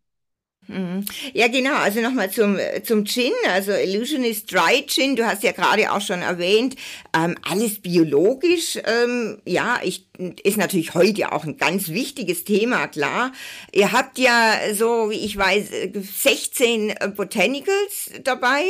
Mhm. 0.68 1.06
Ja, 1.34 1.48
genau. 1.48 1.76
Also 1.76 2.02
nochmal 2.02 2.32
zum, 2.32 2.58
zum 2.84 3.06
Gin, 3.06 3.32
also 3.50 3.72
Illusionist 3.72 4.52
Dry 4.52 4.86
Gin, 4.88 5.16
du 5.16 5.26
hast 5.26 5.44
ja 5.44 5.52
gerade 5.52 5.92
auch 5.92 6.02
schon 6.02 6.22
erwähnt, 6.22 6.76
ähm, 7.16 7.36
alles 7.50 7.82
biologisch. 7.82 8.80
Ähm, 8.86 9.42
ja, 9.46 9.80
ich, 9.84 10.06
ist 10.44 10.58
natürlich 10.58 10.94
heute 10.94 11.32
auch 11.32 11.44
ein 11.44 11.58
ganz 11.58 11.90
wichtiges 11.90 12.44
Thema, 12.44 12.88
klar. 12.88 13.32
Ihr 13.72 13.92
habt 13.92 14.18
ja, 14.18 14.58
so 14.74 15.10
wie 15.10 15.26
ich 15.26 15.38
weiß, 15.38 15.70
16 15.94 16.90
äh, 16.90 17.08
Botanicals 17.10 18.12
dabei 18.24 18.64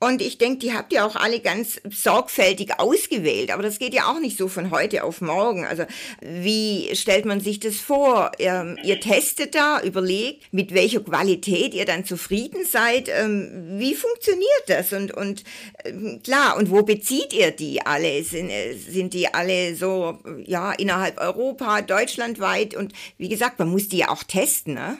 und 0.00 0.22
ich 0.22 0.38
denke, 0.38 0.58
die 0.58 0.72
habt 0.72 0.92
ihr 0.92 1.04
auch 1.04 1.16
alle 1.16 1.40
ganz 1.40 1.80
sorgfältig 1.90 2.78
ausgewählt. 2.78 3.50
Aber 3.50 3.64
das 3.64 3.80
geht 3.80 3.94
ja 3.94 4.04
auch 4.04 4.20
nicht 4.20 4.38
so 4.38 4.46
von 4.46 4.70
heute 4.70 5.02
auf 5.02 5.20
morgen. 5.20 5.64
Also 5.64 5.84
wie 6.20 6.94
stellt 6.94 7.24
man 7.24 7.40
sich 7.40 7.58
das 7.58 7.76
vor? 7.76 8.30
Ähm, 8.38 8.78
ihr 8.84 9.00
testet 9.00 9.56
da, 9.56 9.82
überlegt, 9.82 10.52
mit 10.52 10.72
welcher 10.72 11.00
Qualität 11.00 11.74
ihr 11.74 11.84
dann 11.84 12.04
zufrieden 12.04 12.64
seid. 12.64 13.08
Ähm, 13.08 13.78
wie 13.78 13.94
funktioniert 13.96 14.64
das? 14.68 14.92
Und, 14.92 15.12
und 15.12 15.42
ähm, 15.84 16.20
klar, 16.22 16.56
und 16.56 16.70
wo 16.70 16.82
bezieht 16.84 17.32
ihr 17.32 17.50
die 17.50 17.84
alle? 17.84 18.22
Sind, 18.22 18.50
äh, 18.50 18.74
sind 18.74 19.14
die 19.14 19.34
alle 19.34 19.74
so, 19.74 20.20
ja, 20.44 20.70
innerhalb 20.72 21.20
Europa, 21.20 21.82
deutschlandweit? 21.82 22.76
Und 22.76 22.92
wie 23.16 23.28
gesagt, 23.28 23.58
man 23.58 23.68
muss 23.68 23.88
die 23.88 23.98
ja 23.98 24.10
auch 24.10 24.22
testen, 24.22 24.74
ne? 24.74 24.98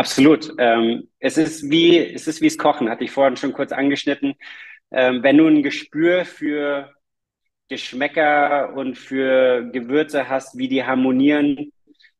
Absolut. 0.00 0.54
Ähm, 0.56 1.08
es 1.18 1.36
ist 1.36 1.70
wie 1.70 1.98
es 1.98 2.26
ist 2.26 2.40
wie 2.40 2.56
Kochen, 2.56 2.88
hatte 2.88 3.04
ich 3.04 3.10
vorhin 3.10 3.36
schon 3.36 3.52
kurz 3.52 3.70
angeschnitten. 3.70 4.32
Ähm, 4.90 5.22
wenn 5.22 5.36
du 5.36 5.46
ein 5.46 5.62
Gespür 5.62 6.24
für 6.24 6.90
Geschmäcker 7.68 8.72
und 8.74 8.96
für 8.96 9.70
Gewürze 9.70 10.26
hast, 10.26 10.56
wie 10.56 10.68
die 10.68 10.84
harmonieren, 10.84 11.70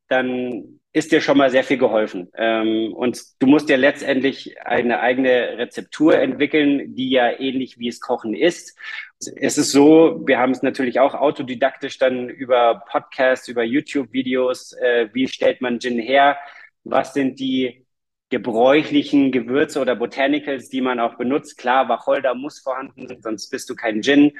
dann 0.09 0.79
ist 0.93 1.11
dir 1.11 1.23
schon 1.23 1.38
mal 1.38 1.51
sehr 1.51 1.64
viel 1.64 1.79
geholfen. 1.79 2.31
Ähm, 2.35 2.93
und 2.93 3.19
du 3.38 3.47
musst 3.47 3.71
dir 3.71 3.79
letztendlich 3.79 4.61
eine 4.62 5.01
eigene 5.01 5.57
Rezeptur 5.57 6.19
entwickeln, 6.19 6.95
die 6.95 7.09
ja 7.09 7.31
ähnlich 7.40 7.79
wie 7.79 7.88
es 7.88 8.01
Kochen 8.01 8.35
ist. 8.35 8.79
Es 9.37 9.57
ist 9.57 9.73
so, 9.73 10.21
wir 10.27 10.38
haben 10.38 10.53
es 10.53 10.62
natürlich 10.62 11.01
auch 11.01 11.14
autodidaktisch 11.14 11.97
dann 11.97 12.29
über 12.29 12.83
Podcasts, 12.90 13.49
über 13.49 13.64
YouTube-Videos, 13.64 14.75
äh, 14.75 15.09
wie 15.14 15.29
stellt 15.29 15.62
man 15.62 15.81
Gin 15.81 15.99
her, 15.99 16.37
was 16.85 17.14
sind 17.14 17.40
die 17.40 17.87
gebräuchlichen 18.31 19.33
Gewürze 19.33 19.81
oder 19.81 19.97
Botanicals, 19.97 20.69
die 20.69 20.81
man 20.81 21.01
auch 21.01 21.16
benutzt. 21.16 21.59
Klar, 21.59 21.88
Wacholder 21.88 22.35
muss 22.35 22.61
vorhanden 22.61 23.09
sein, 23.09 23.21
sonst 23.21 23.51
bist 23.51 23.69
du 23.69 23.75
kein 23.75 24.03
Gin. 24.03 24.33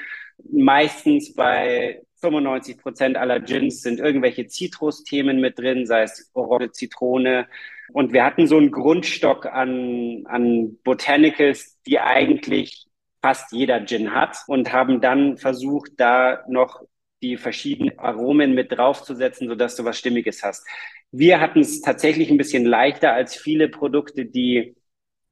Meistens 0.50 1.35
bei 1.35 2.00
95 2.20 2.79
Prozent 2.79 3.16
aller 3.16 3.40
Gins 3.40 3.83
sind 3.83 3.98
irgendwelche 3.98 4.46
Zitrusthemen 4.46 5.40
mit 5.40 5.59
drin, 5.59 5.87
sei 5.87 6.03
es 6.03 6.31
Orange, 6.35 6.70
Zitrone. 6.72 7.48
Und 7.92 8.12
wir 8.12 8.24
hatten 8.24 8.46
so 8.46 8.57
einen 8.57 8.70
Grundstock 8.70 9.46
an, 9.46 10.24
an 10.26 10.79
Botanicals, 10.85 11.81
die 11.85 11.98
eigentlich 11.98 12.87
fast 13.20 13.53
jeder 13.53 13.85
Gin 13.85 14.14
hat 14.14 14.38
und 14.46 14.72
haben 14.72 15.00
dann 15.00 15.37
versucht, 15.37 15.92
da 15.96 16.44
noch 16.48 16.83
die 17.22 17.37
verschiedenen 17.37 17.98
Aromen 17.98 18.55
mit 18.55 18.72
draufzusetzen, 18.72 19.48
sodass 19.48 19.76
du 19.76 19.85
was 19.85 19.98
Stimmiges 19.98 20.42
hast. 20.42 20.66
Wir 21.12 21.40
hatten 21.40 21.61
es 21.61 21.81
tatsächlich 21.81 22.31
ein 22.31 22.37
bisschen 22.37 22.64
leichter 22.64 23.12
als 23.12 23.35
viele 23.37 23.68
Produkte, 23.68 24.27
die 24.27 24.77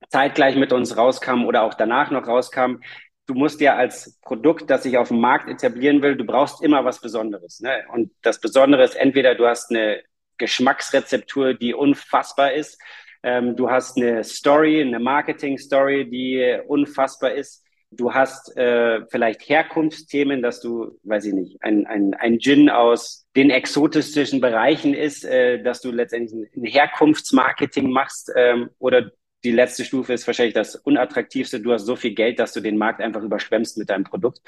zeitgleich 0.09 0.57
mit 0.57 0.73
uns 0.73 0.97
rauskamen 0.97 1.47
oder 1.47 1.63
auch 1.63 1.75
danach 1.75 2.11
noch 2.11 2.27
rauskamen. 2.27 2.83
Du 3.27 3.35
musst 3.35 3.61
ja 3.61 3.77
als 3.77 4.19
Produkt, 4.23 4.71
das 4.71 4.85
sich 4.85 4.97
auf 4.97 5.09
dem 5.09 5.21
Markt 5.21 5.49
etablieren 5.49 6.03
will, 6.03 6.17
du 6.17 6.25
brauchst 6.25 6.63
immer 6.63 6.85
was 6.85 7.01
Besonderes. 7.01 7.61
Ne? 7.61 7.85
Und 7.93 8.11
das 8.23 8.41
Besondere 8.41 8.85
ist 8.85 8.97
entweder 8.97 9.35
du 9.35 9.47
hast 9.47 9.71
eine 9.71 10.03
Geschmacksrezeptur, 10.39 11.55
die 11.55 11.75
unfassbar 11.75 12.53
ist, 12.53 12.81
ähm, 13.23 13.57
du 13.57 13.71
hast 13.71 13.97
eine 13.97 14.25
Story, 14.25 14.81
eine 14.81 15.01
Marketing-Story, 15.01 16.09
die 16.09 16.61
unfassbar 16.67 17.33
ist, 17.33 17.65
Du 17.91 18.13
hast 18.13 18.55
äh, 18.57 19.07
vielleicht 19.09 19.49
Herkunftsthemen, 19.49 20.43
dass 20.43 20.61
du, 20.61 20.99
weiß 21.05 21.25
ich 21.25 21.33
nicht, 21.33 21.63
ein, 21.63 21.87
ein, 21.87 22.13
ein 22.15 22.39
Gin 22.39 22.69
aus 22.69 23.27
den 23.35 23.51
exotischen 23.51 24.41
Bereichen 24.41 24.93
ist, 24.93 25.25
äh, 25.25 25.63
dass 25.63 25.81
du 25.81 25.91
letztendlich 25.91 26.51
ein, 26.55 26.65
Herkunftsmarketing 26.65 27.91
machst 27.91 28.31
ähm, 28.37 28.69
oder 28.79 29.11
die 29.45 29.53
letzte 29.53 29.85
Stufe 29.85 30.13
ist 30.13 30.27
wahrscheinlich 30.27 30.55
das 30.55 30.75
unattraktivste. 30.75 31.61
Du 31.61 31.73
hast 31.73 31.87
so 31.87 31.97
viel 31.97 32.15
Geld, 32.15 32.41
dass 32.41 32.53
du 32.53 32.61
den 32.61 32.77
Markt 32.77 33.01
einfach 33.01 33.23
überschwemmst 33.23 33.79
mit 33.79 33.89
deinem 33.89 34.05
Produkt. 34.05 34.41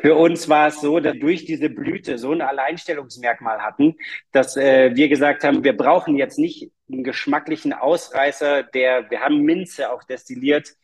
Für 0.00 0.14
uns 0.16 0.48
war 0.48 0.68
es 0.68 0.80
so, 0.80 0.98
dass 0.98 1.16
durch 1.18 1.44
diese 1.44 1.68
Blüte 1.68 2.18
so 2.18 2.32
ein 2.32 2.40
Alleinstellungsmerkmal 2.40 3.60
hatten, 3.60 3.96
dass 4.32 4.56
äh, 4.56 4.96
wir 4.96 5.08
gesagt 5.08 5.44
haben, 5.44 5.62
wir 5.62 5.76
brauchen 5.76 6.16
jetzt 6.16 6.38
nicht 6.38 6.72
einen 6.90 7.04
geschmacklichen 7.04 7.72
Ausreißer, 7.74 8.62
der, 8.62 9.10
wir 9.10 9.20
haben 9.20 9.42
Minze 9.42 9.92
auch 9.92 10.02
destilliert, 10.02 10.74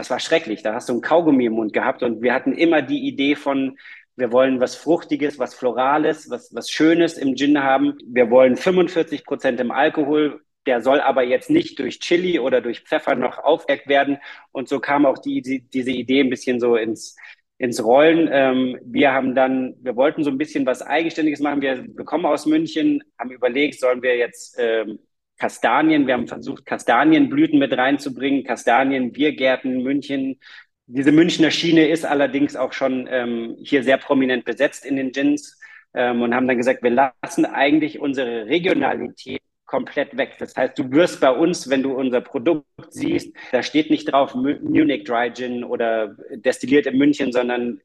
das 0.00 0.10
war 0.10 0.18
schrecklich. 0.18 0.62
Da 0.62 0.74
hast 0.74 0.88
du 0.88 0.94
ein 0.94 1.02
Kaugummi 1.02 1.44
im 1.44 1.52
Mund 1.52 1.74
gehabt 1.74 2.02
und 2.02 2.22
wir 2.22 2.32
hatten 2.32 2.54
immer 2.54 2.80
die 2.80 3.06
Idee 3.06 3.36
von, 3.36 3.78
wir 4.16 4.32
wollen 4.32 4.58
was 4.58 4.74
Fruchtiges, 4.74 5.38
was 5.38 5.54
Florales, 5.54 6.30
was, 6.30 6.54
was 6.54 6.70
Schönes 6.70 7.18
im 7.18 7.36
Gin 7.36 7.62
haben. 7.62 7.98
Wir 8.06 8.30
wollen 8.30 8.56
45 8.56 9.24
Prozent 9.26 9.60
im 9.60 9.70
Alkohol. 9.70 10.40
Der 10.64 10.80
soll 10.80 11.00
aber 11.00 11.22
jetzt 11.22 11.50
nicht 11.50 11.78
durch 11.78 12.00
Chili 12.00 12.38
oder 12.38 12.62
durch 12.62 12.80
Pfeffer 12.80 13.14
noch 13.14 13.38
aufgeweckt 13.38 13.88
werden. 13.88 14.18
Und 14.52 14.68
so 14.70 14.80
kam 14.80 15.04
auch 15.04 15.18
die, 15.18 15.42
die, 15.42 15.60
diese 15.68 15.90
Idee 15.90 16.20
ein 16.20 16.30
bisschen 16.30 16.60
so 16.60 16.76
ins, 16.76 17.16
ins 17.58 17.84
Rollen. 17.84 18.26
Ähm, 18.32 18.78
wir 18.82 19.12
haben 19.12 19.34
dann, 19.34 19.74
wir 19.82 19.96
wollten 19.96 20.24
so 20.24 20.30
ein 20.30 20.38
bisschen 20.38 20.64
was 20.64 20.80
Eigenständiges 20.80 21.40
machen. 21.40 21.60
Wir, 21.60 21.84
wir 21.86 22.04
kommen 22.06 22.24
aus 22.24 22.46
München, 22.46 23.02
haben 23.18 23.32
überlegt, 23.32 23.78
sollen 23.78 24.02
wir 24.02 24.16
jetzt 24.16 24.56
ähm, 24.58 24.98
Kastanien. 25.40 26.06
Wir 26.06 26.14
haben 26.14 26.28
versucht, 26.28 26.66
Kastanienblüten 26.66 27.58
mit 27.58 27.76
reinzubringen, 27.76 28.44
Kastanien, 28.44 29.10
Biergärten, 29.10 29.82
München. 29.82 30.38
Diese 30.86 31.12
Münchner 31.12 31.50
Schiene 31.50 31.88
ist 31.88 32.04
allerdings 32.04 32.56
auch 32.56 32.72
schon 32.72 33.08
ähm, 33.10 33.56
hier 33.60 33.82
sehr 33.82 33.96
prominent 33.96 34.44
besetzt 34.44 34.84
in 34.84 34.96
den 34.96 35.12
Gins 35.12 35.58
ähm, 35.94 36.22
und 36.22 36.34
haben 36.34 36.46
dann 36.46 36.58
gesagt, 36.58 36.82
wir 36.82 36.90
lassen 36.90 37.46
eigentlich 37.46 38.00
unsere 38.00 38.46
Regionalität 38.46 39.42
komplett 39.66 40.16
weg. 40.16 40.36
Das 40.38 40.54
heißt, 40.56 40.78
du 40.78 40.90
wirst 40.90 41.20
bei 41.20 41.30
uns, 41.30 41.70
wenn 41.70 41.82
du 41.82 41.92
unser 41.92 42.20
Produkt 42.20 42.66
siehst, 42.90 43.34
da 43.52 43.62
steht 43.62 43.88
nicht 43.88 44.12
drauf 44.12 44.34
Munich 44.34 45.04
Dry 45.04 45.32
Gin 45.32 45.64
oder 45.64 46.16
destilliert 46.34 46.86
in 46.86 46.98
München, 46.98 47.32
sondern 47.32 47.80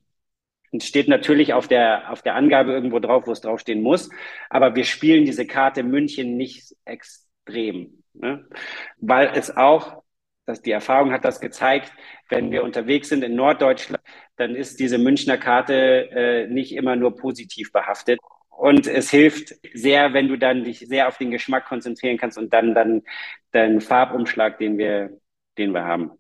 steht 0.82 1.08
natürlich 1.08 1.54
auf 1.54 1.68
der, 1.68 2.12
auf 2.12 2.22
der 2.22 2.36
Angabe 2.36 2.74
irgendwo 2.74 3.00
drauf, 3.00 3.28
wo 3.28 3.32
es 3.32 3.42
draufstehen 3.42 3.82
muss. 3.82 4.10
Aber 4.50 4.76
wir 4.76 4.84
spielen 4.84 5.26
diese 5.26 5.46
Karte 5.46 5.84
München 5.84 6.38
nicht 6.38 6.76
extrem. 7.46 8.04
Ne? 8.14 8.46
Weil 8.98 9.32
es 9.36 9.56
auch, 9.56 10.04
dass 10.46 10.62
die 10.62 10.72
Erfahrung 10.72 11.12
hat 11.12 11.26
das 11.26 11.40
gezeigt, 11.40 11.92
wenn 12.30 12.52
wir 12.52 12.64
unterwegs 12.64 13.10
sind 13.10 13.24
in 13.24 13.36
Norddeutschland, 13.36 14.04
dann 14.38 14.56
ist 14.56 14.80
diese 14.80 14.98
Münchner 14.98 15.38
Karte 15.38 16.10
äh, 16.12 16.48
nicht 16.48 16.74
immer 16.74 16.96
nur 16.96 17.16
positiv 17.16 17.72
behaftet. 17.72 18.20
Und 18.50 18.88
es 18.88 19.10
hilft 19.10 19.56
sehr, 19.74 20.14
wenn 20.14 20.28
du 20.28 20.38
dann 20.38 20.64
dich 20.64 20.80
sehr 20.80 21.08
auf 21.08 21.18
den 21.18 21.32
Geschmack 21.32 21.66
konzentrieren 21.66 22.18
kannst 22.18 22.38
und 22.38 22.54
dann 22.54 22.74
dann 22.74 23.04
deinen 23.52 23.82
Farbumschlag, 23.82 24.60
den 24.60 24.78
wir, 24.78 25.20
den 25.58 25.72
wir 25.74 25.84
haben. 25.84 26.12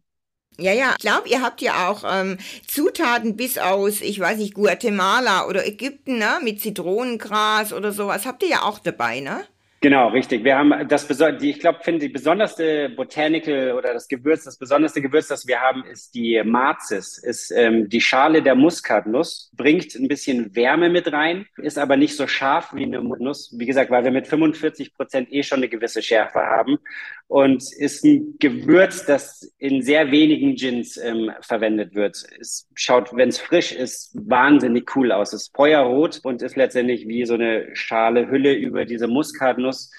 Ja, 0.57 0.71
ja, 0.71 0.91
ich 0.91 0.99
glaube, 0.99 1.27
ihr 1.27 1.41
habt 1.41 1.61
ja 1.61 1.89
auch 1.89 2.03
ähm, 2.09 2.38
Zutaten 2.65 3.35
bis 3.35 3.57
aus, 3.57 4.01
ich 4.01 4.19
weiß 4.19 4.38
nicht, 4.38 4.53
Guatemala 4.53 5.47
oder 5.47 5.65
Ägypten, 5.65 6.17
ne? 6.17 6.39
Mit 6.41 6.61
Zitronengras 6.61 7.73
oder 7.73 7.91
sowas. 7.91 8.25
Habt 8.25 8.41
ihr 8.43 8.49
ja 8.49 8.61
auch 8.63 8.79
dabei, 8.79 9.19
ne? 9.19 9.45
Genau, 9.86 10.08
richtig. 10.08 10.43
Wir 10.43 10.58
haben 10.58 10.88
das, 10.88 11.08
die, 11.08 11.52
ich 11.52 11.60
glaube, 11.60 11.78
finde 11.84 12.00
die 12.00 12.10
besonderste 12.10 12.89
Botanical 12.89 13.74
oder 13.74 13.93
das 13.93 14.08
Gewürz, 14.08 14.43
das 14.43 14.58
besonderste 14.58 15.00
Gewürz, 15.00 15.28
das 15.28 15.45
wir 15.45 15.62
haben, 15.62 15.86
ist 15.86 16.15
die 16.15 16.41
Marzis, 16.43 17.19
ist 17.19 17.52
ähm, 17.52 17.88
die 17.88 18.02
Schale 18.02 18.41
der 18.41 18.56
Muskatnuss, 18.56 19.44
bringt 19.55 19.95
ein 19.95 20.07
bisschen 20.07 20.55
Wärme 20.55 20.89
mit 20.89 21.11
rein, 21.11 21.45
ist 21.57 21.77
aber 21.77 21.97
nicht 21.97 22.15
so 22.15 22.27
scharf 22.27 22.73
wie 22.73 22.83
eine 22.83 23.01
Nuss. 23.01 23.53
Wie 23.57 23.65
gesagt, 23.65 23.91
weil 23.91 24.03
wir 24.03 24.11
mit 24.11 24.27
45 24.27 24.93
Prozent 24.93 25.31
eh 25.31 25.43
schon 25.43 25.57
eine 25.57 25.69
gewisse 25.69 26.01
Schärfe 26.01 26.39
haben 26.39 26.77
und 27.27 27.63
ist 27.77 28.03
ein 28.05 28.35
Gewürz, 28.39 29.05
das 29.05 29.53
in 29.57 29.81
sehr 29.81 30.11
wenigen 30.11 30.55
Gins 30.55 30.97
ähm, 30.97 31.31
verwendet 31.41 31.95
wird. 31.95 32.23
Es 32.39 32.67
schaut, 32.75 33.15
wenn 33.15 33.29
es 33.29 33.39
frisch 33.39 33.71
ist, 33.71 34.11
wahnsinnig 34.13 34.95
cool 34.95 35.11
aus. 35.11 35.33
Es 35.33 35.43
ist 35.43 35.55
feuerrot 35.55 36.19
und 36.23 36.41
ist 36.41 36.55
letztendlich 36.55 37.07
wie 37.07 37.25
so 37.25 37.33
eine 37.33 37.75
Schale 37.75 38.29
Hülle 38.29 38.53
über 38.53 38.85
diese 38.85 39.07
Muskatnuss 39.07 39.65
Nuss, 39.65 39.91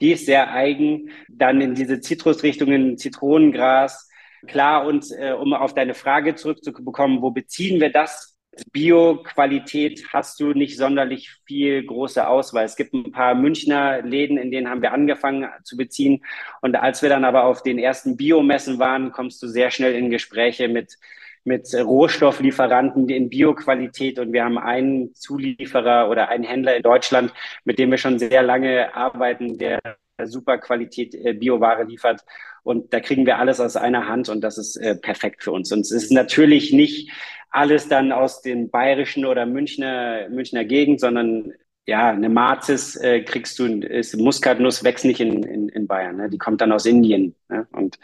die 0.00 0.12
ist 0.12 0.26
sehr 0.26 0.52
eigen. 0.52 1.10
Dann 1.28 1.60
in 1.60 1.74
diese 1.74 2.00
Zitrusrichtungen, 2.00 2.98
Zitronengras. 2.98 4.08
Klar, 4.46 4.86
und 4.86 5.06
äh, 5.18 5.32
um 5.32 5.54
auf 5.54 5.74
deine 5.74 5.94
Frage 5.94 6.34
zurückzubekommen, 6.34 7.22
wo 7.22 7.30
beziehen 7.30 7.80
wir 7.80 7.90
das? 7.90 8.33
Bio-Qualität 8.72 10.04
hast 10.12 10.40
du 10.40 10.52
nicht 10.52 10.76
sonderlich 10.76 11.30
viel 11.46 11.84
große 11.84 12.26
Auswahl. 12.26 12.64
Es 12.64 12.76
gibt 12.76 12.94
ein 12.94 13.12
paar 13.12 13.34
Münchner 13.34 14.02
Läden, 14.02 14.36
in 14.36 14.50
denen 14.50 14.68
haben 14.68 14.82
wir 14.82 14.92
angefangen 14.92 15.48
zu 15.62 15.76
beziehen. 15.76 16.24
Und 16.60 16.76
als 16.76 17.02
wir 17.02 17.08
dann 17.08 17.24
aber 17.24 17.44
auf 17.44 17.62
den 17.62 17.78
ersten 17.78 18.16
Biomessen 18.16 18.78
waren, 18.78 19.12
kommst 19.12 19.42
du 19.42 19.48
sehr 19.48 19.70
schnell 19.70 19.94
in 19.94 20.10
Gespräche 20.10 20.68
mit 20.68 20.96
mit 21.44 21.68
Rohstofflieferanten 21.74 23.08
in 23.10 23.28
Bioqualität 23.28 24.18
und 24.18 24.32
wir 24.32 24.44
haben 24.44 24.58
einen 24.58 25.14
Zulieferer 25.14 26.08
oder 26.08 26.28
einen 26.28 26.44
Händler 26.44 26.74
in 26.76 26.82
Deutschland, 26.82 27.34
mit 27.64 27.78
dem 27.78 27.90
wir 27.90 27.98
schon 27.98 28.18
sehr 28.18 28.42
lange 28.42 28.94
arbeiten, 28.96 29.58
der 29.58 29.78
super 30.22 30.58
Qualität 30.58 31.14
äh, 31.14 31.34
Bioware 31.34 31.84
liefert. 31.84 32.24
Und 32.62 32.92
da 32.92 33.00
kriegen 33.00 33.26
wir 33.26 33.38
alles 33.38 33.60
aus 33.60 33.76
einer 33.76 34.08
Hand 34.08 34.28
und 34.28 34.40
das 34.40 34.58
ist 34.58 34.76
äh, 34.76 34.94
perfekt 34.94 35.42
für 35.42 35.52
uns. 35.52 35.70
Und 35.72 35.80
es 35.80 35.90
ist 35.90 36.10
natürlich 36.10 36.72
nicht 36.72 37.10
alles 37.50 37.88
dann 37.88 38.10
aus 38.12 38.42
den 38.42 38.70
bayerischen 38.70 39.26
oder 39.26 39.46
Münchner, 39.46 40.28
Münchner 40.28 40.64
Gegend, 40.64 41.00
sondern 41.00 41.52
ja, 41.86 42.10
eine 42.10 42.30
Marzis 42.30 42.96
äh, 42.96 43.20
kriegst 43.20 43.58
du, 43.58 43.66
ist 43.66 44.16
Muskatnuss 44.16 44.84
wächst 44.84 45.04
nicht 45.04 45.20
in, 45.20 45.42
in, 45.42 45.68
in 45.68 45.86
Bayern, 45.86 46.16
ne? 46.16 46.30
die 46.30 46.38
kommt 46.38 46.62
dann 46.62 46.72
aus 46.72 46.86
Indien. 46.86 47.34
Ne? 47.48 47.66
Und 47.72 47.98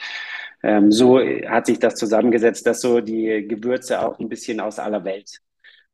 ähm, 0.63 0.93
so 0.93 1.19
hat 1.19 1.67
sich 1.67 1.79
das 1.79 1.95
zusammengesetzt, 1.95 2.67
dass 2.67 2.83
so 2.83 3.01
die 3.01 3.47
Gewürze 3.49 4.03
auch 4.03 4.19
ein 4.19 4.29
bisschen 4.29 4.61
aus 4.61 4.79
aller 4.79 5.05
Welt 5.05 5.41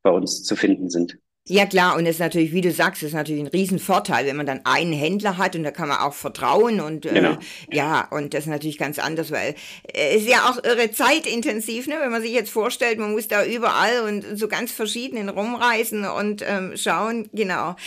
bei 0.03 0.09
uns 0.09 0.43
zu 0.43 0.57
finden 0.57 0.89
sind. 0.89 1.17
Ja 1.49 1.65
klar, 1.65 1.95
und 1.95 2.05
es 2.05 2.15
ist 2.15 2.19
natürlich, 2.19 2.51
wie 2.51 2.59
du 2.59 2.71
sagst, 2.71 3.03
es 3.03 3.09
ist 3.09 3.13
natürlich 3.13 3.41
ein 3.41 3.47
Riesenvorteil, 3.47 4.25
wenn 4.25 4.35
man 4.35 4.45
dann 4.45 4.65
einen 4.65 4.91
Händler 4.91 5.37
hat 5.37 5.55
und 5.55 5.63
da 5.63 5.71
kann 5.71 5.87
man 5.87 5.99
auch 5.99 6.13
vertrauen 6.13 6.81
und 6.81 7.05
äh, 7.05 7.13
genau. 7.13 7.37
ja, 7.71 8.05
und 8.11 8.33
das 8.33 8.41
ist 8.41 8.49
natürlich 8.49 8.77
ganz 8.77 8.99
anders, 8.99 9.31
weil 9.31 9.55
es 9.85 10.01
äh, 10.01 10.17
ist 10.17 10.27
ja 10.27 10.49
auch 10.49 10.61
irre 10.61 10.91
zeitintensiv, 10.91 11.87
ne? 11.87 11.95
wenn 12.01 12.11
man 12.11 12.21
sich 12.21 12.33
jetzt 12.33 12.49
vorstellt, 12.49 12.99
man 12.99 13.13
muss 13.13 13.29
da 13.29 13.45
überall 13.45 14.01
und 14.01 14.37
so 14.37 14.49
ganz 14.49 14.73
verschiedenen 14.73 15.29
rumreisen 15.29 16.05
und 16.05 16.43
ähm, 16.45 16.73
schauen, 16.75 17.29
genau. 17.31 17.77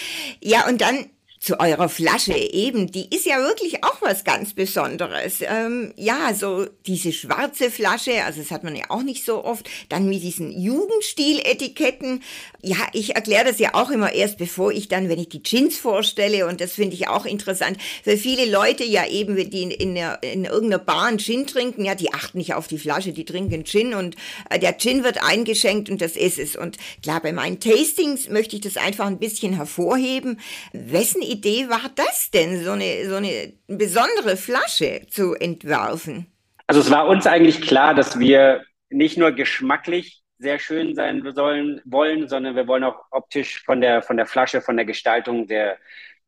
Ja, 0.40 0.66
und 0.66 0.80
dann 0.80 1.10
zu 1.40 1.58
eurer 1.58 1.88
Flasche 1.88 2.36
eben, 2.36 2.92
die 2.92 3.08
ist 3.14 3.24
ja 3.24 3.38
wirklich 3.38 3.82
auch 3.82 4.02
was 4.02 4.24
ganz 4.24 4.52
Besonderes. 4.52 5.40
Ähm, 5.40 5.94
ja, 5.96 6.34
so 6.34 6.66
diese 6.86 7.14
schwarze 7.14 7.70
Flasche, 7.70 8.24
also 8.24 8.42
das 8.42 8.50
hat 8.50 8.62
man 8.62 8.76
ja 8.76 8.84
auch 8.90 9.02
nicht 9.02 9.24
so 9.24 9.42
oft, 9.42 9.68
dann 9.88 10.06
mit 10.06 10.22
diesen 10.22 10.50
Jugendstil-Etiketten. 10.60 12.22
Ja, 12.60 12.76
ich 12.92 13.14
erkläre 13.14 13.46
das 13.46 13.58
ja 13.58 13.70
auch 13.72 13.90
immer 13.90 14.12
erst, 14.12 14.36
bevor 14.36 14.70
ich 14.70 14.88
dann, 14.88 15.08
wenn 15.08 15.18
ich 15.18 15.30
die 15.30 15.42
Gins 15.42 15.78
vorstelle, 15.78 16.46
und 16.46 16.60
das 16.60 16.72
finde 16.72 16.94
ich 16.94 17.08
auch 17.08 17.24
interessant, 17.24 17.78
weil 18.04 18.18
viele 18.18 18.44
Leute 18.44 18.84
ja 18.84 19.06
eben, 19.06 19.34
die 19.36 19.62
in, 19.62 19.70
in, 19.70 19.94
der, 19.94 20.22
in 20.22 20.44
irgendeiner 20.44 20.84
Bar 20.84 21.04
einen 21.04 21.18
Gin 21.18 21.46
trinken, 21.46 21.86
ja, 21.86 21.94
die 21.94 22.12
achten 22.12 22.36
nicht 22.36 22.52
auf 22.52 22.68
die 22.68 22.78
Flasche, 22.78 23.12
die 23.12 23.24
trinken 23.24 23.64
Gin 23.64 23.94
und 23.94 24.14
äh, 24.50 24.58
der 24.58 24.76
Gin 24.76 25.04
wird 25.04 25.22
eingeschenkt 25.22 25.88
und 25.88 26.02
das 26.02 26.16
ist 26.16 26.38
es. 26.38 26.54
Und 26.54 26.76
klar, 27.02 27.22
bei 27.22 27.32
meinen 27.32 27.60
Tastings 27.60 28.28
möchte 28.28 28.56
ich 28.56 28.62
das 28.62 28.76
einfach 28.76 29.06
ein 29.06 29.18
bisschen 29.18 29.54
hervorheben. 29.54 30.38
Wessen 30.74 31.29
Idee 31.30 31.68
war 31.68 31.90
das 31.94 32.30
denn, 32.30 32.62
so 32.64 32.72
eine, 32.72 33.08
so 33.08 33.16
eine 33.16 33.52
besondere 33.68 34.36
Flasche 34.36 35.06
zu 35.08 35.34
entwerfen? 35.34 36.26
Also 36.66 36.80
es 36.80 36.90
war 36.90 37.08
uns 37.08 37.26
eigentlich 37.26 37.62
klar, 37.62 37.94
dass 37.94 38.18
wir 38.18 38.62
nicht 38.90 39.16
nur 39.16 39.32
geschmacklich 39.32 40.22
sehr 40.38 40.58
schön 40.58 40.94
sein 40.94 41.22
sollen, 41.34 41.80
wollen, 41.84 42.28
sondern 42.28 42.56
wir 42.56 42.66
wollen 42.66 42.84
auch 42.84 43.04
optisch 43.10 43.62
von 43.62 43.80
der, 43.80 44.02
von 44.02 44.16
der 44.16 44.26
Flasche, 44.26 44.60
von 44.60 44.76
der 44.76 44.86
Gestaltung 44.86 45.46
sehr, 45.46 45.78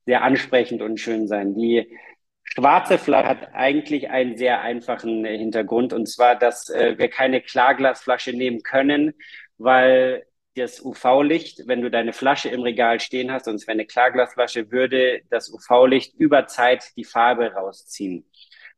sehr 0.06 0.22
ansprechend 0.22 0.82
und 0.82 1.00
schön 1.00 1.26
sein. 1.26 1.54
Die 1.54 1.88
schwarze 2.44 2.98
Flasche 2.98 3.28
hat 3.28 3.54
eigentlich 3.54 4.10
einen 4.10 4.36
sehr 4.36 4.60
einfachen 4.60 5.24
Hintergrund 5.24 5.92
und 5.92 6.06
zwar, 6.08 6.36
dass 6.36 6.68
äh, 6.68 6.98
wir 6.98 7.08
keine 7.08 7.40
Klarglasflasche 7.40 8.32
nehmen 8.32 8.62
können, 8.62 9.14
weil 9.58 10.26
das 10.54 10.80
UV-Licht, 10.84 11.62
wenn 11.66 11.80
du 11.80 11.90
deine 11.90 12.12
Flasche 12.12 12.48
im 12.48 12.62
Regal 12.62 13.00
stehen 13.00 13.32
hast, 13.32 13.46
es 13.46 13.66
wäre 13.66 13.72
eine 13.72 13.86
Klarglasflasche, 13.86 14.70
würde 14.70 15.22
das 15.30 15.50
UV-Licht 15.52 16.14
über 16.16 16.46
Zeit 16.46 16.92
die 16.96 17.04
Farbe 17.04 17.52
rausziehen. 17.52 18.26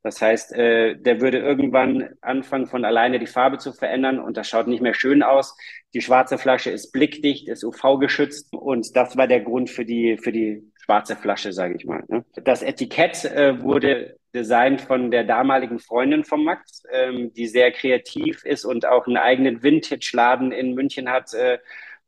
Das 0.03 0.21
heißt, 0.21 0.53
äh, 0.53 0.97
der 0.97 1.23
würde 1.23 1.39
irgendwann 1.39 2.11
anfangen, 2.21 2.67
von 2.67 2.85
alleine 2.85 3.19
die 3.19 3.27
Farbe 3.27 3.57
zu 3.57 3.73
verändern 3.73 4.21
und 4.21 4.37
das 4.37 4.47
schaut 4.47 4.67
nicht 4.67 4.83
mehr 4.83 4.93
schön 4.93 5.23
aus. 5.23 5.57
Die 5.95 6.03
schwarze 6.03 6.37
Flasche 6.37 6.71
ist 6.71 6.93
blickdicht, 6.93 7.49
ist 7.49 7.65
UV-geschützt 7.65 8.53
und 8.53 8.95
das 8.95 9.17
war 9.17 9.27
der 9.27 9.41
Grund 9.41 9.71
für 9.71 9.87
die, 9.87 10.19
für 10.19 10.31
die 10.31 10.71
schwarze 10.85 11.17
Flasche, 11.17 11.55
sage 11.55 11.77
ich 11.77 11.87
mal. 11.87 12.05
Ne? 12.09 12.23
Das 12.35 12.63
Etikett 12.63 13.25
äh, 13.25 13.63
wurde 13.63 14.19
designt 14.35 14.81
von 14.81 15.11
der 15.11 15.25
damaligen 15.25 15.79
Freundin 15.79 16.25
von 16.25 16.45
Max, 16.45 16.83
ähm, 16.91 17.33
die 17.33 17.47
sehr 17.47 17.71
kreativ 17.73 18.45
ist 18.45 18.65
und 18.65 18.87
auch 18.87 19.07
einen 19.07 19.17
eigenen 19.17 19.63
Vintage-Laden 19.63 20.53
in 20.53 20.75
München 20.75 21.09
hat, 21.09 21.33
äh, 21.35 21.59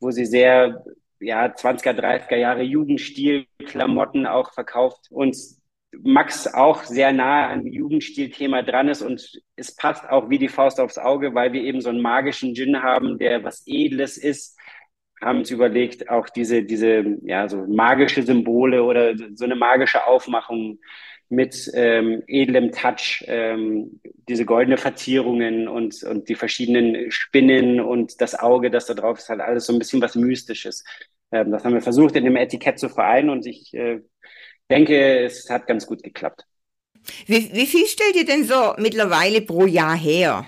wo 0.01 0.11
sie 0.11 0.27
sehr 0.27 0.85
ja, 1.21 1.47
20er, 1.47 1.93
30er 1.93 2.37
Jahre 2.37 2.63
Jugendstil-Klamotten 2.63 4.27
auch 4.27 4.53
verkauft 4.53 5.07
und 5.11 5.37
Max 6.03 6.53
auch 6.53 6.83
sehr 6.83 7.13
nah 7.13 7.49
an 7.49 7.67
Jugendstil-Thema 7.67 8.63
dran 8.63 8.89
ist 8.89 9.03
und 9.03 9.41
es 9.55 9.75
passt 9.75 10.07
auch 10.09 10.29
wie 10.29 10.39
die 10.39 10.49
Faust 10.49 10.81
aufs 10.81 10.99
Auge, 10.99 11.35
weil 11.35 11.53
wir 11.53 11.63
eben 11.63 11.81
so 11.81 11.89
einen 11.89 12.03
magischen 12.03 12.55
Gin 12.55 12.83
haben, 12.83 13.19
der 13.19 13.45
was 13.45 13.63
Edles 13.67 14.19
ist, 14.19 14.59
haben 15.23 15.39
uns 15.39 15.51
überlegt, 15.51 16.11
auch 16.11 16.29
diese, 16.29 16.63
diese, 16.65 17.17
ja, 17.23 17.49
so 17.49 17.65
magische 17.67 18.23
Symbole 18.23 18.83
oder 18.83 19.15
so 19.35 19.45
eine 19.45 19.57
magische 19.57 20.07
Aufmachung 20.07 20.79
mit 21.29 21.71
ähm, 21.75 22.23
edlem 22.27 22.73
Touch, 22.73 23.25
ähm, 23.27 24.01
diese 24.29 24.45
goldene 24.45 24.77
Verzierungen 24.77 25.69
und, 25.69 26.03
und 26.05 26.29
die 26.29 26.35
verschiedenen 26.35 27.11
Spinnen 27.11 27.81
und 27.81 28.21
das 28.21 28.39
Auge, 28.39 28.71
das 28.71 28.87
da 28.87 28.95
drauf 28.95 29.19
ist, 29.19 29.29
halt 29.29 29.41
alles 29.41 29.67
so 29.67 29.73
ein 29.73 29.79
bisschen 29.79 30.01
was 30.01 30.15
Mystisches. 30.15 30.85
Ähm, 31.33 31.51
das 31.51 31.65
haben 31.65 31.75
wir 31.75 31.83
versucht 31.83 32.17
in 32.17 32.25
dem 32.25 32.37
Etikett 32.37 32.79
zu 32.79 32.89
vereinen 32.89 33.31
und 33.31 33.47
ich 33.47 33.75
äh, 33.75 34.01
denke, 34.71 35.25
es 35.25 35.51
hat 35.51 35.67
ganz 35.67 35.87
gut 35.87 36.03
geklappt. 36.03 36.45
Wie, 37.27 37.53
wie 37.53 37.67
viel 37.67 37.87
stellt 37.87 38.17
ihr 38.17 38.25
denn 38.25 38.45
so 38.45 38.75
mittlerweile 38.79 39.41
pro 39.41 39.67
Jahr 39.67 39.97
her? 39.97 40.47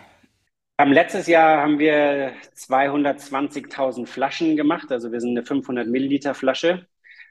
Am 0.76 0.92
letztes 0.92 1.26
Jahr 1.26 1.62
haben 1.62 1.80
wir 1.80 2.32
220.000 2.56 4.06
Flaschen 4.06 4.56
gemacht, 4.56 4.92
also 4.92 5.10
wir 5.10 5.20
sind 5.20 5.30
eine 5.30 5.44
500 5.44 5.88
Milliliter 5.88 6.34
Flasche. 6.34 6.86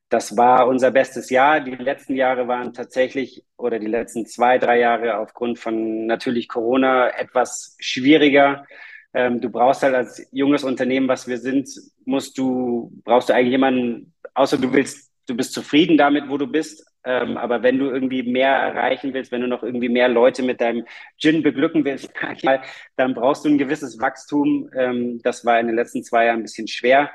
Das 0.10 0.38
war 0.38 0.68
unser 0.68 0.92
bestes 0.92 1.30
Jahr. 1.30 1.60
Die 1.60 1.72
letzten 1.72 2.16
Jahre 2.16 2.48
waren 2.48 2.74
tatsächlich 2.74 3.44
oder 3.58 3.78
die 3.80 3.88
letzten 3.88 4.26
zwei, 4.26 4.58
drei 4.58 4.80
Jahre 4.80 5.18
aufgrund 5.18 5.60
von 5.60 6.06
natürlich 6.06 6.48
Corona 6.48 7.10
etwas 7.10 7.76
schwieriger. 7.80 8.66
Ähm, 9.14 9.42
du 9.42 9.50
brauchst 9.50 9.84
halt 9.84 9.96
als 9.96 10.26
junges 10.32 10.64
Unternehmen, 10.64 11.08
was 11.08 11.28
wir 11.28 11.38
sind, 11.38 11.70
musst 12.06 12.38
du, 12.38 12.92
brauchst 13.04 13.30
du 13.30 13.34
eigentlich 13.34 13.52
jemanden, 13.52 14.14
außer 14.34 14.58
du 14.58 14.72
willst 14.72 15.08
du 15.28 15.36
bist 15.36 15.54
zufrieden 15.54 15.98
damit, 15.98 16.30
wo 16.30 16.38
du 16.38 16.48
bist. 16.48 16.84
Ähm, 17.04 17.38
aber 17.38 17.64
wenn 17.64 17.78
du 17.80 17.90
irgendwie 17.90 18.24
mehr 18.24 18.52
erreichen 18.52 19.14
willst, 19.14 19.32
wenn 19.32 19.42
du 19.42 19.48
noch 19.48 19.64
irgendwie 19.64 19.90
mehr 19.90 20.10
Leute 20.10 20.44
mit 20.44 20.60
deinem 20.60 20.86
Gin 21.18 21.44
beglücken 21.44 21.86
willst, 21.86 22.12
dann 22.96 23.14
brauchst 23.14 23.46
du 23.46 23.50
ein 23.50 23.58
gewisses 23.58 24.00
Wachstum. 24.00 24.70
Ähm, 24.76 25.22
das 25.24 25.46
war 25.46 25.60
in 25.60 25.68
den 25.68 25.76
letzten 25.76 26.04
zwei 26.04 26.26
Jahren 26.26 26.40
ein 26.40 26.44
bisschen 26.44 26.68
schwer. 26.68 27.12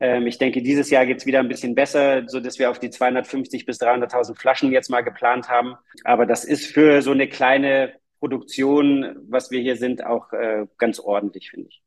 Ähm, 0.00 0.26
ich 0.26 0.38
denke, 0.38 0.62
dieses 0.62 0.90
Jahr 0.90 1.06
geht 1.06 1.18
es 1.18 1.26
wieder 1.26 1.40
ein 1.40 1.48
bisschen 1.48 1.74
besser, 1.74 2.24
so 2.26 2.40
dass 2.40 2.58
wir 2.58 2.70
auf 2.70 2.78
die 2.78 2.90
250 2.90 3.66
bis 3.66 3.80
300.000 3.80 4.38
Flaschen 4.38 4.72
jetzt 4.72 4.90
mal 4.90 5.02
geplant 5.02 5.48
haben. 5.48 5.76
Aber 6.04 6.26
das 6.26 6.44
ist 6.44 6.66
für 6.66 7.02
so 7.02 7.12
eine 7.12 7.28
kleine 7.28 7.94
Produktion, 8.18 9.16
was 9.28 9.50
wir 9.50 9.60
hier 9.60 9.76
sind, 9.76 10.04
auch 10.04 10.32
äh, 10.32 10.66
ganz 10.78 10.98
ordentlich, 10.98 11.50
finde 11.50 11.68
ich. 11.68 11.82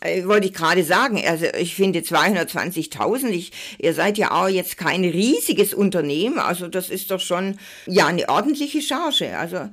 Äh, 0.00 0.24
wollte 0.26 0.46
ich 0.46 0.54
gerade 0.54 0.82
sagen, 0.82 1.22
also 1.26 1.44
ich 1.58 1.74
finde 1.74 2.00
220.000, 2.00 3.52
ihr 3.78 3.92
seid 3.92 4.16
ja 4.16 4.30
auch 4.30 4.48
jetzt 4.48 4.78
kein 4.78 5.04
riesiges 5.04 5.74
Unternehmen, 5.74 6.38
also 6.38 6.68
das 6.68 6.88
ist 6.88 7.10
doch 7.10 7.20
schon 7.20 7.58
ja 7.86 8.06
eine 8.06 8.28
ordentliche 8.28 8.80
Charge. 8.80 9.36
Also 9.36 9.56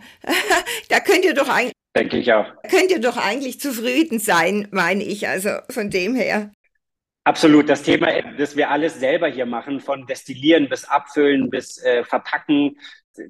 da 0.89 0.99
könnt 0.99 1.23
ihr 1.23 1.33
doch 1.33 1.49
eigentlich 1.49 1.71
Denke 1.95 2.17
ich 2.17 2.33
auch. 2.33 2.45
Könnt 2.69 2.91
ihr 2.91 2.99
doch 2.99 3.15
eigentlich 3.15 3.61
zufrieden 3.61 4.19
sein, 4.19 4.67
meine 4.71 5.01
ich, 5.01 5.29
also 5.29 5.49
von 5.69 5.89
dem 5.89 6.13
her. 6.13 6.51
Absolut. 7.25 7.69
Das 7.69 7.81
Thema, 7.81 8.21
dass 8.37 8.55
wir 8.55 8.69
alles 8.69 8.99
selber 8.99 9.27
hier 9.27 9.47
machen, 9.47 9.79
von 9.79 10.05
Destillieren 10.05 10.69
bis 10.69 10.85
Abfüllen 10.85 11.49
bis 11.49 11.81
äh, 11.83 12.03
Verpacken, 12.03 12.77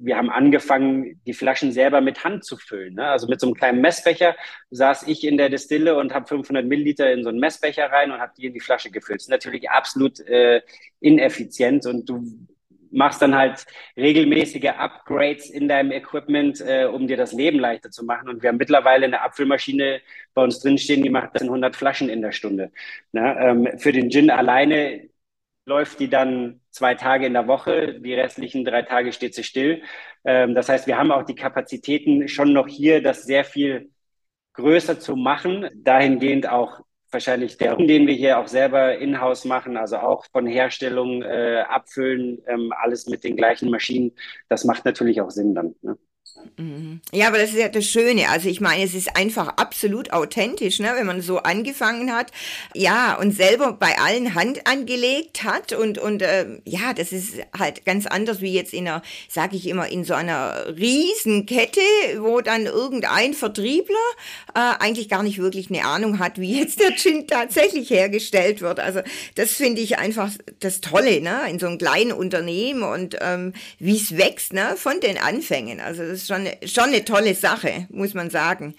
wir 0.00 0.16
haben 0.16 0.30
angefangen, 0.30 1.20
die 1.26 1.32
Flaschen 1.32 1.72
selber 1.72 2.00
mit 2.00 2.24
Hand 2.24 2.44
zu 2.44 2.56
füllen. 2.56 2.94
Ne? 2.94 3.06
Also 3.06 3.26
mit 3.26 3.40
so 3.40 3.46
einem 3.46 3.54
kleinen 3.54 3.80
Messbecher 3.80 4.36
saß 4.70 5.04
ich 5.04 5.24
in 5.24 5.36
der 5.36 5.48
Distille 5.48 5.96
und 5.96 6.12
habe 6.12 6.26
500 6.26 6.66
Milliliter 6.66 7.10
in 7.12 7.22
so 7.22 7.28
einen 7.30 7.38
Messbecher 7.38 7.90
rein 7.90 8.10
und 8.10 8.20
habe 8.20 8.32
die 8.36 8.46
in 8.46 8.52
die 8.52 8.60
Flasche 8.60 8.90
gefüllt. 8.90 9.20
Das 9.20 9.24
ist 9.26 9.30
natürlich 9.30 9.70
absolut 9.70 10.20
äh, 10.20 10.60
ineffizient 11.00 11.86
und 11.86 12.08
du 12.08 12.22
machst 12.96 13.20
dann 13.20 13.36
halt 13.36 13.66
regelmäßige 13.96 14.70
Upgrades 14.70 15.50
in 15.50 15.68
deinem 15.68 15.92
Equipment, 15.92 16.60
äh, 16.60 16.86
um 16.86 17.06
dir 17.06 17.16
das 17.16 17.32
Leben 17.32 17.58
leichter 17.58 17.90
zu 17.90 18.04
machen. 18.04 18.28
Und 18.28 18.42
wir 18.42 18.48
haben 18.48 18.56
mittlerweile 18.56 19.04
eine 19.04 19.20
Abfüllmaschine 19.20 20.00
bei 20.34 20.42
uns 20.42 20.60
drinstehen, 20.60 21.02
die 21.02 21.10
macht 21.10 21.40
100 21.40 21.76
Flaschen 21.76 22.08
in 22.08 22.22
der 22.22 22.32
Stunde. 22.32 22.72
Ne? 23.12 23.36
Ähm, 23.38 23.78
für 23.78 23.92
den 23.92 24.10
Gin 24.10 24.30
alleine 24.30 25.10
läuft 25.66 26.00
die 26.00 26.08
dann 26.08 26.60
zwei 26.70 26.94
Tage 26.94 27.26
in 27.26 27.34
der 27.34 27.48
Woche, 27.48 28.00
die 28.00 28.14
restlichen 28.14 28.64
drei 28.64 28.82
Tage 28.82 29.12
steht 29.12 29.34
sie 29.34 29.44
still. 29.44 29.82
Ähm, 30.24 30.54
das 30.54 30.68
heißt, 30.68 30.86
wir 30.86 30.96
haben 30.96 31.12
auch 31.12 31.24
die 31.24 31.34
Kapazitäten 31.34 32.28
schon 32.28 32.52
noch 32.52 32.68
hier, 32.68 33.02
das 33.02 33.24
sehr 33.24 33.44
viel 33.44 33.90
größer 34.54 34.98
zu 35.00 35.16
machen, 35.16 35.68
dahingehend 35.74 36.48
auch 36.48 36.80
wahrscheinlich 37.10 37.56
der, 37.56 37.76
den 37.76 38.06
wir 38.06 38.14
hier 38.14 38.38
auch 38.38 38.48
selber 38.48 38.98
in-house 38.98 39.44
machen, 39.44 39.76
also 39.76 39.98
auch 39.98 40.26
von 40.32 40.46
Herstellung 40.46 41.22
äh, 41.22 41.64
abfüllen, 41.68 42.42
ähm, 42.46 42.72
alles 42.80 43.06
mit 43.06 43.24
den 43.24 43.36
gleichen 43.36 43.70
Maschinen, 43.70 44.12
das 44.48 44.64
macht 44.64 44.84
natürlich 44.84 45.20
auch 45.20 45.30
Sinn 45.30 45.54
dann. 45.54 45.74
Ne? 45.82 45.96
Mhm. 46.56 47.00
Ja, 47.12 47.28
aber 47.28 47.38
das 47.38 47.50
ist 47.50 47.58
ja 47.58 47.68
das 47.68 47.84
Schöne. 47.84 48.28
Also 48.28 48.48
ich 48.48 48.60
meine, 48.60 48.82
es 48.82 48.94
ist 48.94 49.16
einfach 49.16 49.48
absolut 49.56 50.12
authentisch, 50.12 50.78
ne, 50.78 50.92
wenn 50.96 51.06
man 51.06 51.20
so 51.20 51.38
angefangen 51.38 52.14
hat, 52.14 52.32
ja, 52.74 53.14
und 53.14 53.32
selber 53.32 53.72
bei 53.72 53.98
allen 53.98 54.34
Hand 54.34 54.66
angelegt 54.66 55.44
hat 55.44 55.72
und 55.72 55.98
und 55.98 56.22
äh, 56.22 56.46
ja, 56.64 56.94
das 56.94 57.12
ist 57.12 57.34
halt 57.56 57.84
ganz 57.84 58.06
anders 58.06 58.40
wie 58.40 58.52
jetzt 58.52 58.72
in 58.72 58.88
einer, 58.88 59.02
sage 59.28 59.56
ich 59.56 59.68
immer, 59.68 59.88
in 59.88 60.04
so 60.04 60.14
einer 60.14 60.74
Riesenkette, 60.76 61.80
wo 62.18 62.40
dann 62.40 62.66
irgendein 62.66 63.34
Vertriebler 63.34 63.96
äh, 64.54 64.60
eigentlich 64.78 65.08
gar 65.08 65.22
nicht 65.22 65.38
wirklich 65.38 65.68
eine 65.68 65.84
Ahnung 65.84 66.18
hat, 66.18 66.40
wie 66.40 66.58
jetzt 66.58 66.80
der 66.80 66.94
Gin 66.96 67.26
tatsächlich 67.26 67.90
hergestellt 67.90 68.62
wird. 68.62 68.80
Also 68.80 69.00
das 69.34 69.52
finde 69.52 69.82
ich 69.82 69.98
einfach 69.98 70.30
das 70.60 70.80
Tolle, 70.80 71.20
ne, 71.20 71.40
in 71.50 71.58
so 71.58 71.66
einem 71.66 71.78
kleinen 71.78 72.12
Unternehmen 72.12 72.82
und 72.82 73.16
ähm, 73.20 73.52
wie 73.78 73.96
es 73.96 74.16
wächst, 74.16 74.52
ne, 74.52 74.74
von 74.76 75.00
den 75.00 75.18
Anfängen. 75.18 75.80
Also 75.80 76.15
ist 76.16 76.28
schon, 76.28 76.48
schon 76.64 76.84
eine 76.84 77.04
tolle 77.04 77.34
Sache, 77.34 77.86
muss 77.90 78.14
man 78.14 78.30
sagen. 78.30 78.74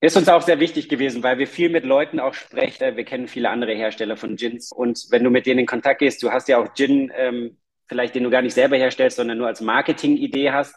Ist 0.00 0.16
uns 0.16 0.28
auch 0.28 0.42
sehr 0.42 0.60
wichtig 0.60 0.88
gewesen, 0.88 1.24
weil 1.24 1.38
wir 1.38 1.48
viel 1.48 1.70
mit 1.70 1.84
Leuten 1.84 2.20
auch 2.20 2.34
sprechen. 2.34 2.96
Wir 2.96 3.04
kennen 3.04 3.26
viele 3.26 3.50
andere 3.50 3.74
Hersteller 3.74 4.16
von 4.16 4.36
Gins. 4.36 4.70
Und 4.70 5.06
wenn 5.10 5.24
du 5.24 5.30
mit 5.30 5.46
denen 5.46 5.60
in 5.60 5.66
Kontakt 5.66 5.98
gehst, 5.98 6.22
du 6.22 6.30
hast 6.30 6.48
ja 6.48 6.58
auch 6.58 6.72
Gin, 6.74 7.12
ähm, 7.16 7.56
vielleicht 7.88 8.14
den 8.14 8.22
du 8.22 8.30
gar 8.30 8.42
nicht 8.42 8.54
selber 8.54 8.76
herstellst, 8.76 9.16
sondern 9.16 9.38
nur 9.38 9.48
als 9.48 9.60
Marketing-Idee 9.60 10.52
hast. 10.52 10.76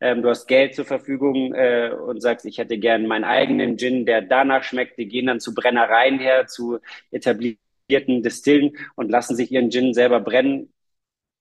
Ähm, 0.00 0.22
du 0.22 0.30
hast 0.30 0.46
Geld 0.46 0.74
zur 0.74 0.86
Verfügung 0.86 1.52
äh, 1.54 1.90
und 1.90 2.22
sagst, 2.22 2.46
ich 2.46 2.56
hätte 2.56 2.78
gern 2.78 3.06
meinen 3.06 3.24
eigenen 3.24 3.76
Gin, 3.76 4.06
der 4.06 4.22
danach 4.22 4.64
schmeckt. 4.64 4.96
Die 4.96 5.06
gehen 5.06 5.26
dann 5.26 5.40
zu 5.40 5.54
Brennereien 5.54 6.18
her, 6.18 6.46
zu 6.46 6.78
etablierten 7.10 8.22
Distillen 8.22 8.78
und 8.94 9.10
lassen 9.10 9.36
sich 9.36 9.52
ihren 9.52 9.70
Gin 9.70 9.92
selber 9.92 10.20
brennen 10.20 10.72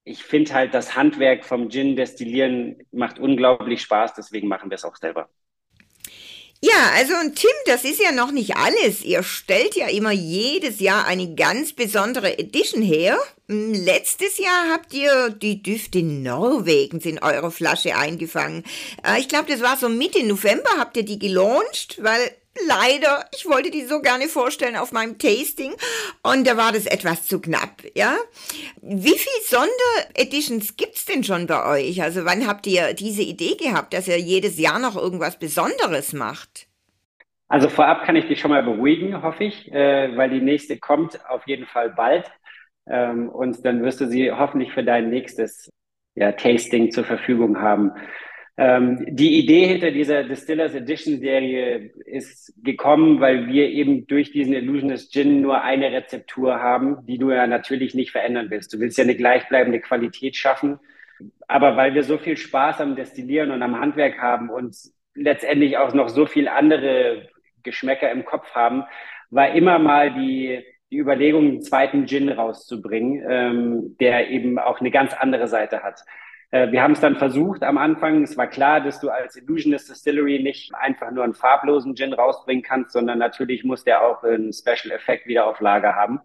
ich 0.03 0.23
finde 0.23 0.53
halt, 0.53 0.73
das 0.73 0.95
Handwerk 0.95 1.45
vom 1.45 1.69
Gin 1.69 1.95
destillieren 1.95 2.77
macht 2.91 3.19
unglaublich 3.19 3.81
Spaß, 3.81 4.13
deswegen 4.15 4.47
machen 4.47 4.69
wir 4.69 4.75
es 4.75 4.85
auch 4.85 4.95
selber. 4.95 5.29
Ja, 6.63 6.91
also 6.95 7.15
und 7.15 7.35
Tim, 7.35 7.49
das 7.65 7.83
ist 7.85 7.99
ja 7.99 8.11
noch 8.11 8.31
nicht 8.31 8.55
alles. 8.55 9.03
Ihr 9.03 9.23
stellt 9.23 9.75
ja 9.75 9.87
immer 9.87 10.11
jedes 10.11 10.79
Jahr 10.79 11.07
eine 11.07 11.33
ganz 11.33 11.73
besondere 11.73 12.37
Edition 12.37 12.83
her. 12.83 13.17
Hm, 13.49 13.73
letztes 13.73 14.37
Jahr 14.37 14.69
habt 14.71 14.93
ihr 14.93 15.31
die 15.31 15.63
Düfte 15.63 16.03
Norwegens 16.03 17.07
in 17.07 17.17
eure 17.17 17.49
Flasche 17.49 17.95
eingefangen. 17.95 18.63
Äh, 19.03 19.19
ich 19.19 19.27
glaube, 19.27 19.51
das 19.51 19.61
war 19.61 19.75
so 19.75 19.89
Mitte 19.89 20.23
November 20.23 20.69
habt 20.77 20.97
ihr 20.97 21.03
die 21.03 21.17
gelauncht, 21.17 21.97
weil 21.99 22.31
leider, 22.67 23.25
ich 23.35 23.47
wollte 23.47 23.71
die 23.71 23.83
so 23.83 24.01
gerne 24.01 24.27
vorstellen 24.27 24.75
auf 24.75 24.91
meinem 24.91 25.17
Tasting 25.17 25.73
und 26.23 26.47
da 26.47 26.57
war 26.57 26.71
das 26.71 26.85
etwas 26.85 27.25
zu 27.27 27.39
knapp, 27.39 27.83
ja. 27.95 28.15
Wie 28.81 29.17
viel 29.17 29.41
Sondereditions 29.45 30.75
gibt's 30.77 31.05
denn 31.05 31.23
schon 31.23 31.47
bei 31.47 31.65
euch? 31.65 32.01
Also 32.01 32.25
wann 32.25 32.47
habt 32.47 32.67
ihr 32.67 32.93
diese 32.93 33.21
Idee 33.21 33.55
gehabt, 33.55 33.93
dass 33.93 34.07
ihr 34.07 34.19
jedes 34.19 34.59
Jahr 34.59 34.79
noch 34.79 34.95
irgendwas 34.95 35.39
Besonderes 35.39 36.13
macht? 36.13 36.67
Also 37.47 37.67
vorab 37.67 38.05
kann 38.05 38.15
ich 38.15 38.27
dich 38.27 38.39
schon 38.39 38.51
mal 38.51 38.63
beruhigen, 38.63 39.21
hoffe 39.21 39.43
ich, 39.43 39.69
äh, 39.73 40.15
weil 40.15 40.29
die 40.29 40.39
nächste 40.39 40.77
kommt 40.77 41.19
auf 41.29 41.45
jeden 41.47 41.65
Fall 41.65 41.89
bald. 41.89 42.31
Ähm, 42.87 43.29
und 43.29 43.65
dann 43.65 43.83
wirst 43.83 43.99
du 43.99 44.07
sie 44.07 44.31
hoffentlich 44.31 44.71
für 44.71 44.83
dein 44.83 45.09
nächstes 45.09 45.69
ja, 46.15 46.31
Tasting 46.31 46.91
zur 46.91 47.03
Verfügung 47.03 47.59
haben. 47.59 47.91
Ähm, 48.57 49.05
die 49.09 49.39
Idee 49.39 49.67
hinter 49.67 49.91
dieser 49.91 50.23
Distillers 50.23 50.75
Edition 50.75 51.19
Serie 51.19 51.91
ist 52.05 52.53
gekommen, 52.63 53.19
weil 53.19 53.47
wir 53.47 53.69
eben 53.69 54.07
durch 54.07 54.31
diesen 54.31 54.53
Illusionist 54.53 55.13
Gin 55.13 55.41
nur 55.41 55.61
eine 55.61 55.91
Rezeptur 55.91 56.59
haben, 56.59 57.05
die 57.05 57.17
du 57.17 57.31
ja 57.31 57.47
natürlich 57.47 57.95
nicht 57.95 58.11
verändern 58.11 58.49
willst. 58.49 58.73
Du 58.73 58.79
willst 58.79 58.97
ja 58.97 59.03
eine 59.03 59.15
gleichbleibende 59.15 59.79
Qualität 59.79 60.35
schaffen. 60.35 60.79
Aber 61.47 61.77
weil 61.77 61.93
wir 61.93 62.03
so 62.03 62.17
viel 62.17 62.37
Spaß 62.37 62.81
am 62.81 62.95
Destillieren 62.95 63.51
und 63.51 63.61
am 63.63 63.79
Handwerk 63.79 64.19
haben 64.19 64.49
und 64.49 64.75
letztendlich 65.13 65.77
auch 65.77 65.93
noch 65.93 66.09
so 66.09 66.25
viel 66.25 66.47
andere 66.47 67.29
Geschmäcker 67.63 68.11
im 68.11 68.25
Kopf 68.25 68.53
haben, 68.53 68.83
war 69.29 69.53
immer 69.53 69.79
mal 69.79 70.13
die, 70.13 70.63
die 70.91 70.97
Überlegung, 70.97 71.47
einen 71.47 71.61
zweiten 71.61 72.05
Gin 72.05 72.29
rauszubringen, 72.29 73.23
ähm, 73.29 73.97
der 73.99 74.29
eben 74.29 74.59
auch 74.59 74.79
eine 74.79 74.91
ganz 74.91 75.13
andere 75.13 75.47
Seite 75.47 75.83
hat. 75.83 76.03
Äh, 76.51 76.71
wir 76.71 76.83
haben 76.83 76.91
es 76.91 76.99
dann 76.99 77.15
versucht 77.15 77.63
am 77.63 77.77
Anfang. 77.77 78.23
Es 78.23 78.37
war 78.37 78.47
klar, 78.47 78.81
dass 78.81 78.99
du 78.99 79.09
als 79.09 79.35
Illusionist 79.37 79.89
Distillery 79.89 80.43
nicht 80.43 80.73
einfach 80.75 81.11
nur 81.11 81.23
einen 81.23 81.33
farblosen 81.33 81.95
Gin 81.95 82.13
rausbringen 82.13 82.63
kannst, 82.63 82.91
sondern 82.91 83.19
natürlich 83.19 83.63
muss 83.63 83.83
der 83.83 84.03
auch 84.03 84.23
einen 84.23 84.53
Special 84.53 84.91
Effekt 84.91 85.27
wieder 85.27 85.47
auf 85.47 85.59
Lager 85.61 85.95
haben. 85.95 86.19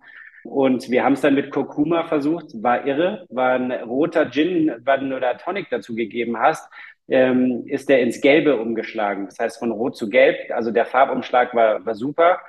Und 0.44 0.90
wir 0.90 1.04
haben 1.04 1.14
es 1.14 1.22
dann 1.22 1.34
mit 1.34 1.50
Kurkuma 1.50 2.04
versucht, 2.04 2.62
war 2.62 2.86
irre, 2.86 3.26
war 3.30 3.54
ein 3.54 3.72
roter 3.72 4.30
Gin, 4.30 4.72
wenn 4.84 5.10
du 5.10 5.18
da 5.20 5.34
Tonic 5.34 5.68
dazu 5.70 5.94
gegeben 5.94 6.38
hast, 6.38 6.70
ähm, 7.08 7.64
ist 7.66 7.88
der 7.88 8.00
ins 8.00 8.20
Gelbe 8.20 8.56
umgeschlagen. 8.56 9.26
Das 9.26 9.38
heißt 9.38 9.58
von 9.58 9.72
Rot 9.72 9.96
zu 9.96 10.08
Gelb, 10.08 10.36
also 10.50 10.70
der 10.70 10.86
Farbumschlag 10.86 11.54
war, 11.54 11.84
war 11.84 11.94
super. 11.94 12.40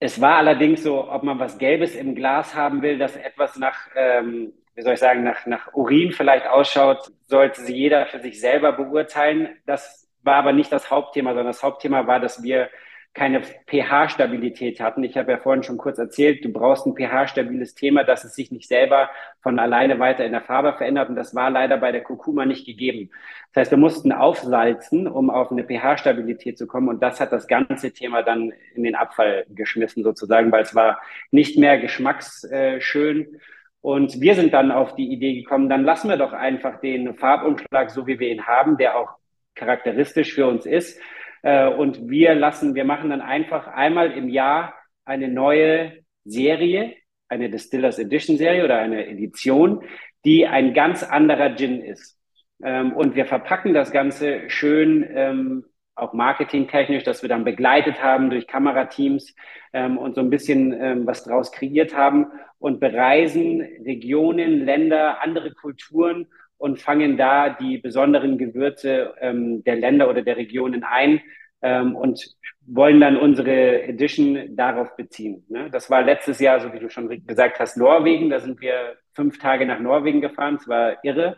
Es 0.00 0.20
war 0.20 0.36
allerdings 0.36 0.82
so, 0.82 1.10
ob 1.10 1.22
man 1.24 1.38
was 1.38 1.58
Gelbes 1.58 1.94
im 1.94 2.14
Glas 2.14 2.54
haben 2.54 2.82
will, 2.82 2.98
das 2.98 3.16
etwas 3.16 3.56
nach 3.58 3.88
ähm, 3.96 4.52
wie 4.78 4.82
soll 4.82 4.94
ich 4.94 5.00
sagen, 5.00 5.24
nach, 5.24 5.44
nach 5.44 5.74
Urin 5.74 6.12
vielleicht 6.12 6.46
ausschaut, 6.46 7.10
sollte 7.26 7.62
sie 7.62 7.74
jeder 7.74 8.06
für 8.06 8.20
sich 8.20 8.40
selber 8.40 8.70
beurteilen. 8.70 9.48
Das 9.66 10.08
war 10.22 10.36
aber 10.36 10.52
nicht 10.52 10.70
das 10.70 10.88
Hauptthema, 10.88 11.30
sondern 11.30 11.48
das 11.48 11.64
Hauptthema 11.64 12.06
war, 12.06 12.20
dass 12.20 12.44
wir 12.44 12.70
keine 13.12 13.42
pH-Stabilität 13.42 14.78
hatten. 14.78 15.02
Ich 15.02 15.16
habe 15.16 15.32
ja 15.32 15.38
vorhin 15.38 15.64
schon 15.64 15.78
kurz 15.78 15.98
erzählt, 15.98 16.44
du 16.44 16.52
brauchst 16.52 16.86
ein 16.86 16.94
pH-stabiles 16.94 17.74
Thema, 17.74 18.04
dass 18.04 18.22
es 18.22 18.36
sich 18.36 18.52
nicht 18.52 18.68
selber 18.68 19.10
von 19.42 19.58
alleine 19.58 19.98
weiter 19.98 20.24
in 20.24 20.30
der 20.30 20.42
Farbe 20.42 20.72
verändert. 20.74 21.08
Und 21.08 21.16
das 21.16 21.34
war 21.34 21.50
leider 21.50 21.78
bei 21.78 21.90
der 21.90 22.04
Kurkuma 22.04 22.46
nicht 22.46 22.64
gegeben. 22.64 23.10
Das 23.52 23.62
heißt, 23.62 23.72
wir 23.72 23.78
mussten 23.78 24.12
aufsalzen, 24.12 25.08
um 25.08 25.28
auf 25.28 25.50
eine 25.50 25.64
pH-Stabilität 25.64 26.56
zu 26.56 26.68
kommen. 26.68 26.88
Und 26.88 27.02
das 27.02 27.18
hat 27.18 27.32
das 27.32 27.48
ganze 27.48 27.92
Thema 27.92 28.22
dann 28.22 28.52
in 28.76 28.84
den 28.84 28.94
Abfall 28.94 29.44
geschmissen 29.48 30.04
sozusagen, 30.04 30.52
weil 30.52 30.62
es 30.62 30.76
war 30.76 31.00
nicht 31.32 31.58
mehr 31.58 31.78
geschmacksschön 31.80 33.40
und 33.80 34.20
wir 34.20 34.34
sind 34.34 34.52
dann 34.52 34.70
auf 34.70 34.94
die 34.96 35.12
Idee 35.12 35.34
gekommen, 35.34 35.68
dann 35.68 35.84
lassen 35.84 36.08
wir 36.08 36.16
doch 36.16 36.32
einfach 36.32 36.80
den 36.80 37.14
Farbumschlag, 37.14 37.90
so 37.90 38.06
wie 38.06 38.18
wir 38.18 38.30
ihn 38.30 38.46
haben, 38.46 38.76
der 38.76 38.96
auch 38.96 39.10
charakteristisch 39.54 40.34
für 40.34 40.46
uns 40.46 40.66
ist. 40.66 41.00
Äh, 41.42 41.68
und 41.68 42.08
wir 42.08 42.34
lassen, 42.34 42.74
wir 42.74 42.84
machen 42.84 43.10
dann 43.10 43.20
einfach 43.20 43.68
einmal 43.68 44.12
im 44.12 44.28
Jahr 44.28 44.74
eine 45.04 45.28
neue 45.28 46.04
Serie, 46.24 46.94
eine 47.28 47.50
Distillers 47.50 47.98
Edition 47.98 48.36
Serie 48.36 48.64
oder 48.64 48.78
eine 48.78 49.06
Edition, 49.06 49.84
die 50.24 50.46
ein 50.46 50.74
ganz 50.74 51.02
anderer 51.02 51.54
Gin 51.54 51.80
ist. 51.82 52.18
Ähm, 52.62 52.92
und 52.92 53.14
wir 53.14 53.26
verpacken 53.26 53.74
das 53.74 53.92
Ganze 53.92 54.50
schön 54.50 55.06
ähm, 55.14 55.64
auch 55.98 56.12
marketingtechnisch, 56.12 57.04
dass 57.04 57.22
wir 57.22 57.28
dann 57.28 57.44
begleitet 57.44 58.02
haben 58.02 58.30
durch 58.30 58.46
Kamerateams 58.46 59.34
ähm, 59.72 59.98
und 59.98 60.14
so 60.14 60.20
ein 60.20 60.30
bisschen 60.30 60.72
ähm, 60.72 61.06
was 61.06 61.24
draus 61.24 61.52
kreiert 61.52 61.94
haben 61.94 62.26
und 62.58 62.80
bereisen 62.80 63.60
Regionen, 63.84 64.64
Länder, 64.64 65.22
andere 65.22 65.52
Kulturen 65.52 66.26
und 66.56 66.80
fangen 66.80 67.16
da 67.16 67.50
die 67.50 67.78
besonderen 67.78 68.36
Gewürze 68.36 69.14
ähm, 69.20 69.62
der 69.64 69.76
Länder 69.76 70.08
oder 70.10 70.22
der 70.22 70.36
Regionen 70.36 70.82
ein 70.82 71.20
ähm, 71.62 71.96
und 71.96 72.34
wollen 72.66 73.00
dann 73.00 73.16
unsere 73.16 73.82
Edition 73.82 74.56
darauf 74.56 74.94
beziehen. 74.96 75.44
Ne? 75.48 75.70
Das 75.70 75.88
war 75.90 76.02
letztes 76.02 76.40
Jahr, 76.40 76.60
so 76.60 76.72
wie 76.72 76.80
du 76.80 76.90
schon 76.90 77.08
gesagt 77.26 77.60
hast, 77.60 77.76
Norwegen. 77.76 78.28
Da 78.28 78.40
sind 78.40 78.60
wir 78.60 78.96
fünf 79.14 79.38
Tage 79.38 79.64
nach 79.66 79.80
Norwegen 79.80 80.20
gefahren. 80.20 80.56
Es 80.56 80.68
war 80.68 81.02
irre 81.04 81.36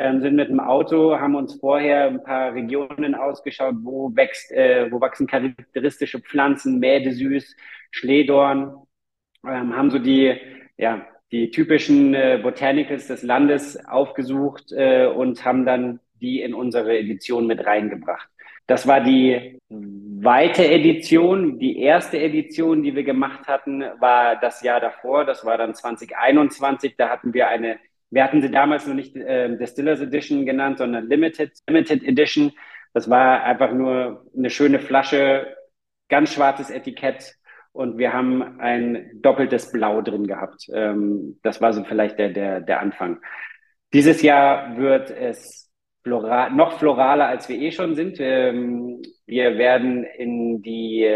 ähm, 0.00 0.22
sind 0.22 0.34
mit 0.34 0.48
dem 0.48 0.60
Auto, 0.60 1.18
haben 1.20 1.34
uns 1.34 1.54
vorher 1.56 2.06
ein 2.06 2.22
paar 2.22 2.54
Regionen 2.54 3.14
ausgeschaut, 3.14 3.74
wo 3.82 4.10
wächst, 4.16 4.50
äh, 4.50 4.90
wo 4.90 4.98
wachsen 5.00 5.26
charakteristische 5.26 6.20
Pflanzen, 6.20 6.78
Mädesüß, 6.78 7.54
Schledorn, 7.90 8.74
ähm, 9.46 9.76
haben 9.76 9.90
so 9.90 9.98
die, 9.98 10.34
ja, 10.78 11.06
die 11.32 11.50
typischen 11.50 12.14
äh, 12.14 12.40
Botanicals 12.42 13.08
des 13.08 13.22
Landes 13.22 13.76
aufgesucht 13.86 14.72
äh, 14.72 15.06
und 15.06 15.44
haben 15.44 15.66
dann 15.66 16.00
die 16.14 16.40
in 16.40 16.54
unsere 16.54 16.98
Edition 16.98 17.46
mit 17.46 17.66
reingebracht. 17.66 18.28
Das 18.66 18.86
war 18.86 19.02
die 19.02 19.58
weite 19.68 20.64
Edition. 20.64 21.58
Die 21.58 21.80
erste 21.80 22.18
Edition, 22.18 22.82
die 22.82 22.94
wir 22.94 23.02
gemacht 23.02 23.48
hatten, 23.48 23.82
war 23.98 24.36
das 24.36 24.62
Jahr 24.62 24.80
davor. 24.80 25.24
Das 25.24 25.44
war 25.44 25.58
dann 25.58 25.74
2021. 25.74 26.94
Da 26.96 27.08
hatten 27.08 27.34
wir 27.34 27.48
eine 27.48 27.78
wir 28.10 28.24
hatten 28.24 28.42
sie 28.42 28.50
damals 28.50 28.86
noch 28.86 28.94
nicht 28.94 29.16
äh, 29.16 29.56
Distillers 29.56 30.00
Edition 30.00 30.46
genannt, 30.46 30.78
sondern 30.78 31.08
Limited, 31.08 31.52
Limited 31.68 32.02
Edition. 32.02 32.52
Das 32.92 33.08
war 33.08 33.44
einfach 33.44 33.72
nur 33.72 34.26
eine 34.36 34.50
schöne 34.50 34.80
Flasche, 34.80 35.54
ganz 36.08 36.34
schwarzes 36.34 36.70
Etikett 36.70 37.36
und 37.72 37.98
wir 37.98 38.12
haben 38.12 38.58
ein 38.60 39.10
doppeltes 39.22 39.70
Blau 39.70 40.02
drin 40.02 40.26
gehabt. 40.26 40.66
Ähm, 40.72 41.38
das 41.42 41.60
war 41.60 41.72
so 41.72 41.84
vielleicht 41.84 42.18
der, 42.18 42.30
der, 42.30 42.60
der 42.60 42.80
Anfang. 42.80 43.20
Dieses 43.92 44.22
Jahr 44.22 44.76
wird 44.76 45.10
es 45.10 45.70
floral, 46.02 46.50
noch 46.50 46.78
floraler, 46.78 47.28
als 47.28 47.48
wir 47.48 47.56
eh 47.56 47.70
schon 47.70 47.94
sind. 47.94 48.18
Ähm, 48.18 49.02
wir 49.26 49.56
werden 49.56 50.04
in 50.04 50.62
die 50.62 51.08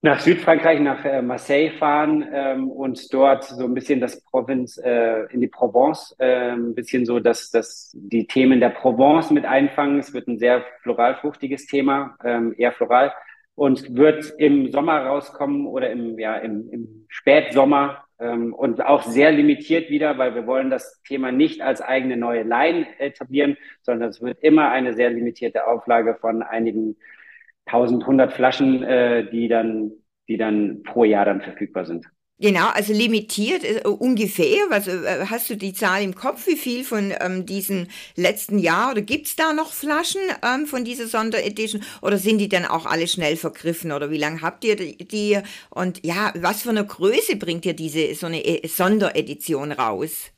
nach 0.00 0.20
Südfrankreich, 0.20 0.80
nach 0.80 1.04
äh, 1.04 1.22
Marseille 1.22 1.70
fahren 1.72 2.24
ähm, 2.32 2.70
und 2.70 3.12
dort 3.12 3.44
so 3.44 3.64
ein 3.64 3.74
bisschen 3.74 4.00
das 4.00 4.20
Provinz, 4.22 4.78
äh, 4.78 5.24
in 5.32 5.40
die 5.40 5.48
Provence, 5.48 6.14
äh, 6.18 6.52
ein 6.52 6.74
bisschen 6.74 7.04
so 7.04 7.18
dass 7.18 7.50
das, 7.50 7.90
die 7.94 8.26
Themen 8.26 8.60
der 8.60 8.68
Provence 8.68 9.30
mit 9.30 9.44
einfangen. 9.44 9.98
Es 9.98 10.14
wird 10.14 10.28
ein 10.28 10.38
sehr 10.38 10.64
floral-fruchtiges 10.82 11.66
Thema, 11.66 12.16
ähm, 12.24 12.54
eher 12.56 12.72
floral 12.72 13.12
und 13.56 13.96
wird 13.96 14.34
im 14.38 14.70
Sommer 14.70 15.04
rauskommen 15.04 15.66
oder 15.66 15.90
im, 15.90 16.16
ja, 16.16 16.36
im, 16.36 16.70
im 16.70 17.06
Spätsommer 17.08 18.04
ähm, 18.20 18.54
und 18.54 18.80
auch 18.80 19.02
sehr 19.02 19.32
limitiert 19.32 19.90
wieder, 19.90 20.16
weil 20.16 20.36
wir 20.36 20.46
wollen 20.46 20.70
das 20.70 21.02
Thema 21.02 21.32
nicht 21.32 21.60
als 21.60 21.82
eigene 21.82 22.16
neue 22.16 22.44
Line 22.44 22.86
etablieren, 23.00 23.56
sondern 23.82 24.10
es 24.10 24.22
wird 24.22 24.38
immer 24.44 24.70
eine 24.70 24.94
sehr 24.94 25.10
limitierte 25.10 25.66
Auflage 25.66 26.14
von 26.20 26.44
einigen 26.44 26.96
1100 27.68 28.32
Flaschen, 28.32 28.82
äh, 28.82 29.30
die 29.30 29.48
dann, 29.48 29.92
die 30.28 30.36
dann 30.36 30.82
pro 30.82 31.04
Jahr 31.04 31.24
dann 31.24 31.40
verfügbar 31.40 31.84
sind. 31.84 32.06
Genau, 32.40 32.68
also 32.68 32.92
limitiert 32.92 33.64
äh, 33.64 33.82
ungefähr. 33.88 34.58
Was, 34.68 34.86
äh, 34.86 35.26
hast 35.28 35.50
du 35.50 35.56
die 35.56 35.72
Zahl 35.72 36.04
im 36.04 36.14
Kopf, 36.14 36.46
wie 36.46 36.56
viel 36.56 36.84
von 36.84 37.12
ähm, 37.20 37.46
diesem 37.46 37.88
letzten 38.14 38.60
Jahr 38.60 38.92
oder 38.92 39.02
gibt's 39.02 39.34
da 39.34 39.52
noch 39.52 39.72
Flaschen 39.72 40.20
ähm, 40.44 40.66
von 40.66 40.84
dieser 40.84 41.08
Sonderedition 41.08 41.82
oder 42.00 42.16
sind 42.16 42.38
die 42.38 42.48
dann 42.48 42.64
auch 42.64 42.86
alle 42.86 43.08
schnell 43.08 43.36
vergriffen 43.36 43.90
oder 43.90 44.12
wie 44.12 44.18
lange 44.18 44.40
habt 44.40 44.64
ihr 44.64 44.76
die? 44.76 45.38
Und 45.70 46.06
ja, 46.06 46.32
was 46.36 46.62
für 46.62 46.70
eine 46.70 46.86
Größe 46.86 47.36
bringt 47.36 47.66
ihr 47.66 47.74
diese 47.74 48.14
so 48.14 48.26
eine 48.26 48.44
äh, 48.44 48.68
Sonderedition 48.68 49.72
raus? 49.72 50.30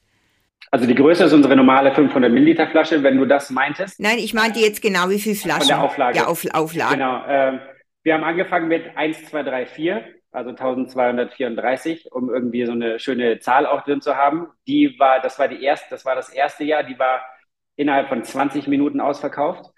Also 0.70 0.86
die 0.86 0.94
Größe 0.94 1.24
ist 1.24 1.32
unsere 1.32 1.56
normale 1.56 1.92
500 1.92 2.30
Milliliter 2.30 2.68
Flasche, 2.68 3.02
wenn 3.02 3.16
du 3.16 3.26
das 3.26 3.50
meintest. 3.50 3.98
Nein, 3.98 4.18
ich 4.18 4.34
meinte 4.34 4.60
jetzt 4.60 4.80
genau, 4.80 5.10
wie 5.10 5.18
viel 5.18 5.34
Flaschen. 5.34 5.62
Von 5.62 5.68
der 5.68 5.82
Auflage. 5.82 6.16
Ja, 6.18 6.26
auf, 6.26 6.44
Auflage. 6.52 6.94
Genau. 6.94 7.26
Äh, 7.26 7.58
wir 8.02 8.14
haben 8.14 8.24
angefangen 8.24 8.68
mit 8.68 8.96
1, 8.96 9.26
2, 9.26 9.42
3, 9.42 9.66
4, 9.66 10.04
also 10.30 10.50
1234, 10.50 12.12
um 12.12 12.32
irgendwie 12.32 12.64
so 12.66 12.72
eine 12.72 13.00
schöne 13.00 13.40
Zahl 13.40 13.66
auch 13.66 13.82
drin 13.82 14.00
zu 14.00 14.16
haben. 14.16 14.46
Die 14.68 14.96
war, 14.98 15.20
das 15.20 15.38
war 15.40 15.48
die 15.48 15.62
erste, 15.62 15.88
das 15.90 16.04
war 16.04 16.14
das 16.14 16.28
erste 16.30 16.62
Jahr, 16.62 16.84
die 16.84 16.98
war 16.98 17.20
innerhalb 17.74 18.08
von 18.08 18.22
20 18.22 18.68
Minuten 18.68 19.00
ausverkauft. 19.00 19.72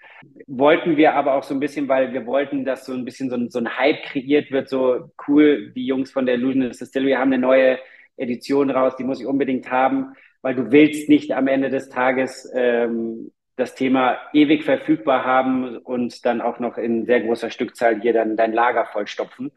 Wollten 0.45 0.95
wir 0.95 1.15
aber 1.15 1.33
auch 1.33 1.43
so 1.43 1.55
ein 1.55 1.59
bisschen, 1.59 1.87
weil 1.87 2.13
wir 2.13 2.25
wollten, 2.27 2.65
dass 2.65 2.85
so 2.85 2.93
ein 2.93 3.03
bisschen 3.03 3.29
so 3.29 3.35
ein, 3.35 3.49
so 3.49 3.59
ein 3.59 3.77
Hype 3.77 4.03
kreiert 4.03 4.51
wird, 4.51 4.69
so 4.69 5.11
cool, 5.27 5.71
die 5.75 5.85
Jungs 5.85 6.11
von 6.11 6.25
der 6.25 6.35
Illusion 6.35 6.69
Distillery 6.69 7.13
haben 7.13 7.33
eine 7.33 7.39
neue 7.39 7.79
Edition 8.15 8.69
raus, 8.69 8.95
die 8.95 9.03
muss 9.03 9.19
ich 9.19 9.25
unbedingt 9.25 9.71
haben 9.71 10.13
weil 10.43 10.53
du 10.53 10.71
willst 10.71 11.09
nicht 11.09 11.31
am 11.31 11.47
Ende 11.47 11.69
des 11.69 11.89
Tages 11.89 12.51
ähm, 12.53 13.31
das 13.55 13.75
Thema 13.75 14.17
ewig 14.33 14.63
verfügbar 14.63 15.25
haben 15.25 15.77
und 15.77 16.25
dann 16.25 16.41
auch 16.41 16.59
noch 16.59 16.77
in 16.77 17.05
sehr 17.05 17.21
großer 17.21 17.49
Stückzahl 17.49 18.01
hier 18.01 18.13
dann 18.13 18.35
dein 18.35 18.51
Lager 18.51 18.85
vollstopfen. 18.85 19.51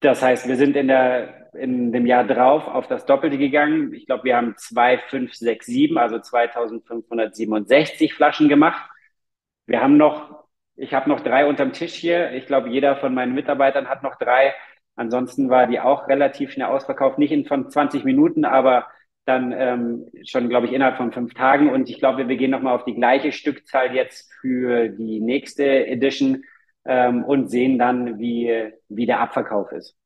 Das 0.00 0.22
heißt, 0.22 0.48
wir 0.48 0.56
sind 0.56 0.74
in, 0.74 0.88
der, 0.88 1.52
in 1.54 1.92
dem 1.92 2.06
Jahr 2.06 2.24
drauf 2.24 2.66
auf 2.66 2.88
das 2.88 3.04
Doppelte 3.04 3.38
gegangen. 3.38 3.92
Ich 3.92 4.06
glaube, 4.06 4.24
wir 4.24 4.36
haben 4.36 4.54
2567, 4.56 5.96
also 5.96 6.18
2567 6.18 8.14
Flaschen 8.14 8.48
gemacht. 8.48 8.90
Wir 9.66 9.80
haben 9.82 9.96
noch, 9.96 10.46
ich 10.76 10.94
habe 10.94 11.08
noch 11.10 11.20
drei 11.20 11.46
unterm 11.46 11.72
Tisch 11.72 11.94
hier. 11.94 12.32
Ich 12.32 12.46
glaube, 12.46 12.70
jeder 12.70 12.96
von 12.96 13.14
meinen 13.14 13.34
Mitarbeitern 13.34 13.88
hat 13.88 14.02
noch 14.02 14.16
drei. 14.16 14.54
Ansonsten 14.96 15.50
war 15.50 15.66
die 15.66 15.78
auch 15.78 16.08
relativ 16.08 16.52
schnell 16.52 16.68
ausverkauft, 16.68 17.18
nicht 17.18 17.32
in 17.32 17.44
von 17.44 17.70
20 17.70 18.04
Minuten, 18.04 18.44
aber 18.44 18.86
dann 19.24 19.52
ähm, 19.56 20.06
schon, 20.24 20.48
glaube 20.48 20.66
ich, 20.66 20.72
innerhalb 20.72 20.96
von 20.96 21.12
fünf 21.12 21.34
Tagen. 21.34 21.70
Und 21.70 21.88
ich 21.88 21.98
glaube, 21.98 22.28
wir 22.28 22.36
gehen 22.36 22.50
nochmal 22.50 22.74
auf 22.74 22.84
die 22.84 22.94
gleiche 22.94 23.32
Stückzahl 23.32 23.94
jetzt 23.94 24.32
für 24.40 24.88
die 24.88 25.20
nächste 25.20 25.86
Edition 25.86 26.44
ähm, 26.84 27.24
und 27.24 27.48
sehen 27.48 27.78
dann, 27.78 28.18
wie, 28.18 28.72
wie 28.88 29.06
der 29.06 29.20
Abverkauf 29.20 29.70
ist. 29.72 29.96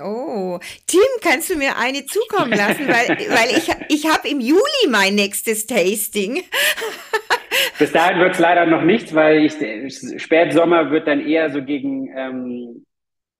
Oh, 0.00 0.60
Tim, 0.86 1.00
kannst 1.20 1.50
du 1.50 1.56
mir 1.56 1.76
eine 1.76 2.04
zukommen 2.06 2.52
lassen, 2.52 2.86
weil, 2.86 3.08
weil 3.08 3.56
ich, 3.56 3.68
ich 3.88 4.08
habe 4.08 4.28
im 4.28 4.40
Juli 4.40 4.88
mein 4.88 5.16
nächstes 5.16 5.66
Tasting. 5.66 6.44
Bis 7.78 7.90
dahin 7.90 8.20
wird 8.20 8.34
es 8.34 8.38
leider 8.38 8.66
noch 8.66 8.82
nichts, 8.82 9.14
weil 9.14 9.44
ich, 9.44 10.22
Spätsommer 10.22 10.90
wird 10.90 11.08
dann 11.08 11.26
eher 11.26 11.50
so 11.50 11.62
gegen, 11.64 12.16
ähm, 12.16 12.86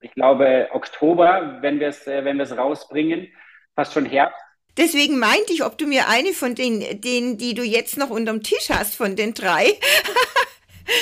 ich 0.01 0.13
glaube, 0.13 0.69
Oktober, 0.73 1.59
wenn 1.61 1.79
wir 1.79 1.89
es 1.89 2.07
äh, 2.07 2.25
wenn 2.25 2.37
wir 2.37 2.45
es 2.45 2.57
rausbringen, 2.57 3.29
fast 3.77 3.93
schon 3.93 4.07
Herbst. 4.07 4.41
Deswegen 4.77 5.19
meinte 5.19 5.53
ich, 5.53 5.65
ob 5.65 5.79
du 5.79 5.87
mir 5.87 6.09
eine 6.09 6.33
von 6.33 6.55
den, 6.55 7.01
den, 7.01 7.39
die 7.39 7.55
du 7.55 7.63
jetzt 7.63 7.97
noch 7.97 8.11
unterm 8.11 8.43
Tisch 8.43 8.71
hast, 8.71 8.95
von 8.95 9.17
den 9.17 9.35
drei. 9.35 9.79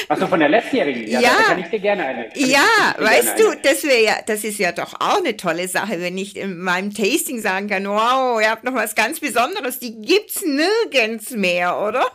Achso, 0.08 0.26
von 0.26 0.40
der 0.40 0.48
letztjährigen? 0.48 1.06
Ja, 1.08 1.20
ja. 1.20 1.30
Da 1.38 1.42
kann 1.44 1.60
ich 1.60 1.68
dir 1.68 1.78
gerne 1.80 2.04
eine. 2.04 2.28
Ja, 2.34 2.94
weißt 2.98 3.38
du, 3.38 3.54
das 3.62 3.84
wäre 3.84 4.02
ja, 4.02 4.16
das 4.26 4.44
ist 4.44 4.58
ja 4.58 4.72
doch 4.72 4.94
auch 5.00 5.18
eine 5.18 5.36
tolle 5.36 5.68
Sache, 5.68 6.00
wenn 6.00 6.16
ich 6.18 6.36
in 6.36 6.58
meinem 6.58 6.92
Tasting 6.92 7.40
sagen 7.40 7.68
kann, 7.68 7.86
wow, 7.86 8.40
ihr 8.40 8.50
habt 8.50 8.64
noch 8.64 8.74
was 8.74 8.94
ganz 8.94 9.20
Besonderes, 9.20 9.78
die 9.78 10.00
gibt's 10.00 10.42
nirgends 10.42 11.30
mehr, 11.30 11.78
oder? 11.78 12.06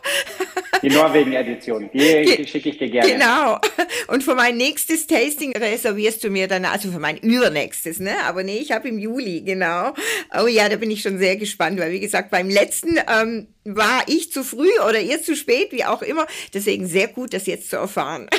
Die 0.82 0.90
Norwegen-Edition, 0.90 1.90
die 1.92 2.46
schicke 2.46 2.70
ich 2.70 2.78
dir 2.78 2.90
gerne. 2.90 3.12
Genau. 3.12 3.58
Und 4.08 4.22
für 4.22 4.34
mein 4.34 4.56
nächstes 4.56 5.06
Tasting 5.06 5.56
reservierst 5.56 6.22
du 6.24 6.30
mir 6.30 6.48
dann, 6.48 6.64
also 6.64 6.90
für 6.90 6.98
mein 6.98 7.16
übernächstes, 7.18 8.00
ne? 8.00 8.16
Aber 8.24 8.42
nee, 8.42 8.58
ich 8.58 8.72
habe 8.72 8.88
im 8.88 8.98
Juli, 8.98 9.42
genau. 9.42 9.92
Oh 10.38 10.46
ja, 10.46 10.68
da 10.68 10.76
bin 10.76 10.90
ich 10.90 11.02
schon 11.02 11.18
sehr 11.18 11.36
gespannt, 11.36 11.80
weil 11.80 11.92
wie 11.92 12.00
gesagt, 12.00 12.30
beim 12.30 12.48
letzten 12.48 12.98
ähm, 13.08 13.53
war 13.64 14.04
ich 14.06 14.32
zu 14.32 14.44
früh 14.44 14.70
oder 14.86 15.00
ihr 15.00 15.22
zu 15.22 15.36
spät, 15.36 15.72
wie 15.72 15.84
auch 15.84 16.02
immer. 16.02 16.26
Deswegen 16.52 16.86
sehr 16.86 17.08
gut, 17.08 17.32
das 17.32 17.46
jetzt 17.46 17.70
zu 17.70 17.76
erfahren. 17.76 18.28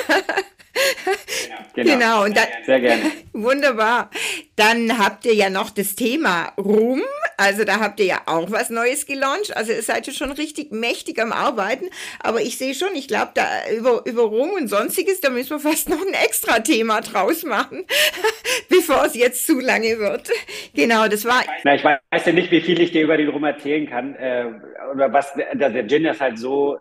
Genau, 1.76 1.94
genau. 1.94 2.24
Und 2.24 2.38
dann, 2.38 2.48
Sehr 2.66 2.80
gerne. 2.80 3.04
Wunderbar. 3.34 4.10
Dann 4.56 4.98
habt 4.98 5.26
ihr 5.26 5.34
ja 5.34 5.50
noch 5.50 5.70
das 5.70 5.96
Thema 5.96 6.54
Rum. 6.58 7.02
Also 7.38 7.66
da 7.66 7.82
habt 7.82 8.00
ihr 8.00 8.06
ja 8.06 8.22
auch 8.28 8.50
was 8.50 8.70
Neues 8.70 9.06
gelauncht. 9.06 9.56
Also 9.56 9.74
ihr 9.74 9.82
seid 9.82 10.08
ja 10.08 10.14
schon 10.14 10.32
richtig 10.32 10.72
mächtig 10.72 11.22
am 11.22 11.34
Arbeiten. 11.34 11.86
Aber 12.22 12.42
ich 12.42 12.58
sehe 12.58 12.74
schon, 12.74 12.96
ich 12.96 13.10
glaube, 13.10 13.32
da 13.34 13.46
über, 13.76 14.04
über 14.06 14.24
Rum 14.24 14.52
und 14.52 14.70
sonstiges, 14.70 15.20
da 15.20 15.30
müssen 15.30 15.50
wir 15.52 15.60
fast 15.60 15.90
noch 15.90 16.02
ein 16.02 16.14
extra 16.14 16.60
Thema 16.60 17.02
draus 17.02 17.44
machen, 17.44 17.86
bevor 18.70 19.06
es 19.06 19.16
jetzt 19.16 19.46
zu 19.46 19.60
lange 19.60 20.00
wird. 20.00 20.30
Genau, 20.74 21.10
das 21.10 21.26
war. 21.26 21.44
Na, 21.66 21.76
ich 21.76 21.84
weiß 21.84 22.26
ja 22.26 22.32
nicht, 22.32 22.52
wie 22.52 22.62
viel 22.62 22.80
ich 22.80 22.94
dir 22.94 23.04
über 23.04 23.18
den 23.18 23.28
Rum 23.28 23.44
erzählen 23.44 23.90
kann. 23.90 24.16
Äh, 24.16 24.46
oder 24.94 25.12
was, 25.12 25.34
der 25.34 25.88
Gin 25.88 26.06
ist 26.06 26.22
halt 26.22 26.40
so 26.40 26.78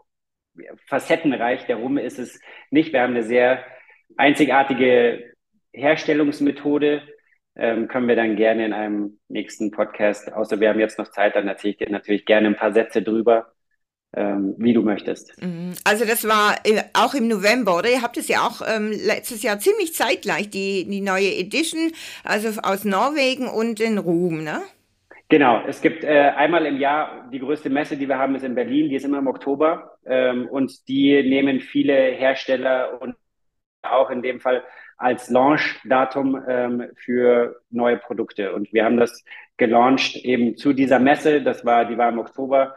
facettenreich. 0.87 1.67
Der 1.67 1.77
Rum 1.77 1.99
ist 1.99 2.21
es 2.21 2.41
nicht. 2.71 2.93
Wir 2.93 3.03
haben 3.03 3.15
eine 3.15 3.25
sehr 3.25 3.65
einzigartige 4.17 5.33
Herstellungsmethode. 5.73 7.03
ähm, 7.57 7.89
können 7.89 8.09
wir 8.09 8.17
dann 8.17 8.37
gerne 8.37 8.67
in 8.67 8.73
einem 8.73 9.19
nächsten 9.29 9.71
Podcast, 9.71 10.33
außer 10.33 10.59
wir 10.61 10.69
haben 10.69 10.81
jetzt 10.81 10.99
noch 10.99 11.09
Zeit, 11.09 11.37
dann 11.37 11.49
erzähle 11.49 11.73
ich 11.73 11.79
dir 11.79 11.91
natürlich 11.91 12.25
gerne 12.27 12.49
ein 12.49 12.57
paar 12.57 12.73
Sätze 12.73 13.03
drüber, 13.03 13.53
ähm, 14.17 14.55
wie 14.59 14.73
du 14.73 14.83
möchtest. 14.83 15.41
Mhm. 15.41 15.75
Also 15.85 16.05
das 16.05 16.27
war 16.27 16.57
auch 16.95 17.15
im 17.15 17.29
November, 17.29 17.79
oder? 17.79 17.91
Ihr 17.91 18.03
habt 18.03 18.17
es 18.17 18.29
ja 18.29 18.47
auch 18.47 18.61
ähm, 18.67 18.91
letztes 18.91 19.43
Jahr 19.43 19.59
ziemlich 19.59 19.95
zeitgleich, 19.95 20.51
die, 20.51 20.87
die 20.89 21.01
neue 21.01 21.33
Edition, 21.35 21.93
also 22.25 22.61
aus 22.63 22.85
Norwegen 22.85 23.49
und 23.49 23.81
in 23.81 23.99
Ruhm, 23.99 24.43
ne? 24.43 24.63
Genau, 25.31 25.63
es 25.67 25.81
gibt 25.81 26.05
äh, 26.05 26.33
einmal 26.37 26.67
im 26.67 26.77
Jahr 26.77 27.29
die 27.33 27.39
größte 27.39 27.71
Messe, 27.71 27.97
die 27.97 28.09
wir 28.09 28.19
haben, 28.19 28.35
ist 28.35 28.45
in 28.45 28.55
Berlin, 28.55 28.91
die 28.91 28.97
ist 28.97 29.05
immer 29.05 29.19
im 29.19 29.27
Oktober 29.27 29.97
ähm, 30.05 30.47
und 30.49 30.87
die 30.87 31.23
nehmen 31.23 31.61
viele 31.61 31.95
Hersteller 31.95 33.01
und 33.01 33.17
auch 33.85 34.11
in 34.11 34.23
dem 34.23 34.41
Fall 34.41 34.63
als 34.97 35.29
Launch-Datum 35.29 36.43
ähm, 36.49 36.91
für 36.97 37.61
neue 37.71 37.97
Produkte. 37.97 38.55
Und 38.55 38.73
wir 38.73 38.85
haben 38.85 38.97
das 38.97 39.25
gelauncht 39.57 40.17
eben 40.17 40.57
zu 40.57 40.73
dieser 40.73 40.99
Messe, 40.99 41.43
das 41.43 41.65
war, 41.65 41.85
die 41.85 41.99
war 41.99 42.09
im 42.09 42.19
Oktober. 42.19 42.77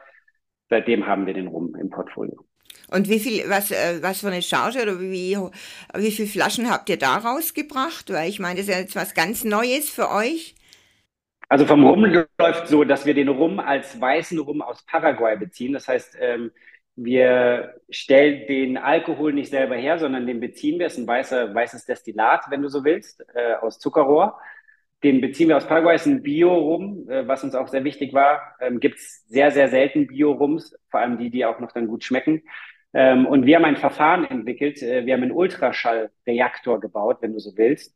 Seitdem 0.69 1.07
haben 1.07 1.25
wir 1.25 1.33
den 1.33 1.47
Rum 1.47 1.75
im 1.75 1.89
Portfolio. 1.89 2.43
Und 2.89 3.09
wie 3.09 3.19
viel, 3.19 3.49
was, 3.49 3.71
äh, 3.71 4.01
was 4.01 4.21
für 4.21 4.27
eine 4.27 4.41
Charge 4.41 4.81
oder 4.81 4.99
wie, 4.99 5.37
wie 5.95 6.11
viele 6.11 6.27
Flaschen 6.27 6.69
habt 6.69 6.89
ihr 6.89 6.97
da 6.97 7.17
rausgebracht? 7.17 8.11
Weil 8.11 8.29
ich 8.29 8.39
meine, 8.39 8.55
das 8.55 8.67
ist 8.67 8.73
ja 8.73 8.79
jetzt 8.79 8.95
was 8.95 9.13
ganz 9.13 9.43
Neues 9.43 9.89
für 9.89 10.09
euch. 10.09 10.55
Also 11.49 11.65
vom 11.65 11.85
Rum 11.85 12.05
läuft 12.37 12.67
so, 12.67 12.83
dass 12.83 13.05
wir 13.05 13.13
den 13.13 13.29
Rum 13.29 13.59
als 13.59 13.99
weißen 13.99 14.37
Rum 14.39 14.61
aus 14.61 14.83
Paraguay 14.85 15.37
beziehen. 15.37 15.73
Das 15.73 15.87
heißt, 15.87 16.17
ähm, 16.19 16.51
wir 16.97 17.75
stellen 17.89 18.47
den 18.47 18.77
Alkohol 18.77 19.31
nicht 19.31 19.51
selber 19.51 19.75
her, 19.75 19.99
sondern 19.99 20.25
den 20.25 20.39
beziehen 20.39 20.79
wir. 20.79 20.87
Es 20.87 20.93
ist 20.93 20.99
ein 20.99 21.07
weißer, 21.07 21.53
weißes 21.53 21.85
Destillat, 21.85 22.45
wenn 22.49 22.63
du 22.63 22.69
so 22.69 22.83
willst, 22.83 23.23
äh, 23.35 23.53
aus 23.53 23.77
Zuckerrohr. 23.77 24.37
Den 25.03 25.21
beziehen 25.21 25.47
wir 25.49 25.57
aus 25.57 25.67
Paraguay, 25.67 25.95
ist 25.95 26.07
ein 26.07 26.23
Bio-Rum, 26.23 27.07
äh, 27.07 27.27
was 27.27 27.43
uns 27.43 27.53
auch 27.53 27.67
sehr 27.67 27.83
wichtig 27.83 28.13
war. 28.13 28.55
Ähm, 28.59 28.79
Gibt 28.79 28.97
es 28.97 29.23
sehr, 29.27 29.51
sehr 29.51 29.69
selten 29.69 30.07
Bio-Rums, 30.07 30.75
vor 30.89 30.99
allem 30.99 31.19
die, 31.19 31.29
die 31.29 31.45
auch 31.45 31.59
noch 31.59 31.71
dann 31.71 31.87
gut 31.87 32.03
schmecken. 32.03 32.41
Ähm, 32.93 33.27
und 33.27 33.45
wir 33.45 33.57
haben 33.57 33.65
ein 33.65 33.77
Verfahren 33.77 34.25
entwickelt. 34.25 34.81
Äh, 34.81 35.05
wir 35.05 35.13
haben 35.13 35.21
einen 35.21 35.31
Ultraschallreaktor 35.33 36.79
gebaut, 36.79 37.17
wenn 37.21 37.33
du 37.33 37.39
so 37.39 37.55
willst. 37.55 37.95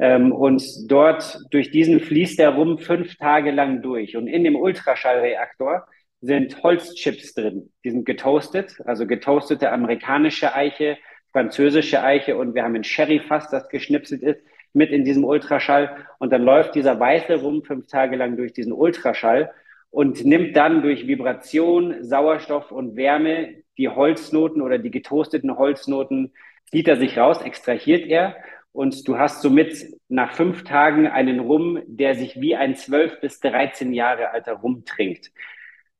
Ähm, 0.00 0.32
und 0.32 0.64
dort, 0.90 1.38
durch 1.52 1.70
diesen 1.70 2.00
fließt 2.00 2.40
der 2.40 2.50
Rum 2.50 2.78
fünf 2.78 3.14
Tage 3.16 3.52
lang 3.52 3.80
durch. 3.80 4.16
Und 4.16 4.26
in 4.26 4.42
dem 4.42 4.56
Ultraschallreaktor 4.56 5.86
sind 6.20 6.62
Holzchips 6.62 7.34
drin. 7.34 7.70
Die 7.84 7.90
sind 7.90 8.04
getoastet, 8.04 8.76
also 8.84 9.06
getoastete 9.06 9.72
amerikanische 9.72 10.54
Eiche, 10.54 10.98
französische 11.32 12.02
Eiche 12.02 12.36
und 12.36 12.54
wir 12.54 12.64
haben 12.64 12.74
ein 12.74 12.84
Sherryfass, 12.84 13.50
das 13.50 13.68
geschnipselt 13.68 14.22
ist, 14.22 14.40
mit 14.72 14.90
in 14.90 15.04
diesem 15.04 15.24
Ultraschall. 15.24 16.06
Und 16.18 16.32
dann 16.32 16.42
läuft 16.42 16.74
dieser 16.74 16.98
weiße 16.98 17.40
Rum 17.40 17.62
fünf 17.64 17.86
Tage 17.86 18.16
lang 18.16 18.36
durch 18.36 18.52
diesen 18.52 18.72
Ultraschall 18.72 19.52
und 19.90 20.24
nimmt 20.24 20.56
dann 20.56 20.82
durch 20.82 21.06
Vibration, 21.06 22.04
Sauerstoff 22.04 22.70
und 22.70 22.96
Wärme 22.96 23.54
die 23.78 23.88
Holznoten 23.88 24.60
oder 24.60 24.78
die 24.78 24.90
getoasteten 24.90 25.56
Holznoten, 25.56 26.32
zieht 26.70 26.86
er 26.86 26.96
sich 26.96 27.16
raus, 27.18 27.40
extrahiert 27.42 28.06
er 28.06 28.36
und 28.72 29.08
du 29.08 29.18
hast 29.18 29.42
somit 29.42 29.86
nach 30.08 30.34
fünf 30.34 30.64
Tagen 30.64 31.06
einen 31.06 31.40
Rum, 31.40 31.80
der 31.86 32.14
sich 32.14 32.40
wie 32.40 32.54
ein 32.54 32.76
zwölf 32.76 33.20
bis 33.20 33.40
dreizehn 33.40 33.92
Jahre 33.92 34.30
alter 34.30 34.54
Rum 34.54 34.84
trinkt. 34.84 35.32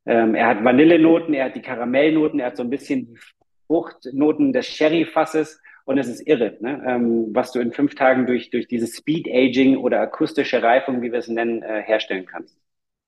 Ähm, 0.06 0.34
er 0.34 0.46
hat 0.46 0.64
Vanillenoten, 0.64 1.34
er 1.34 1.46
hat 1.46 1.56
die 1.56 1.62
Karamellnoten, 1.62 2.40
er 2.40 2.46
hat 2.46 2.56
so 2.56 2.62
ein 2.62 2.70
bisschen 2.70 3.06
die 3.06 3.18
Fruchtnoten 3.66 4.52
des 4.52 4.66
Sherryfasses 4.66 5.60
und 5.84 5.98
es 5.98 6.08
ist 6.08 6.26
irre, 6.26 6.56
ne? 6.60 6.82
ähm, 6.86 7.28
was 7.32 7.52
du 7.52 7.60
in 7.60 7.72
fünf 7.72 7.94
Tagen 7.94 8.26
durch, 8.26 8.50
durch 8.50 8.68
dieses 8.68 8.96
Speed 8.96 9.28
Aging 9.28 9.76
oder 9.76 10.00
akustische 10.00 10.62
Reifung, 10.62 11.02
wie 11.02 11.12
wir 11.12 11.18
es 11.18 11.28
nennen, 11.28 11.62
äh, 11.62 11.82
herstellen 11.82 12.26
kannst. 12.26 12.56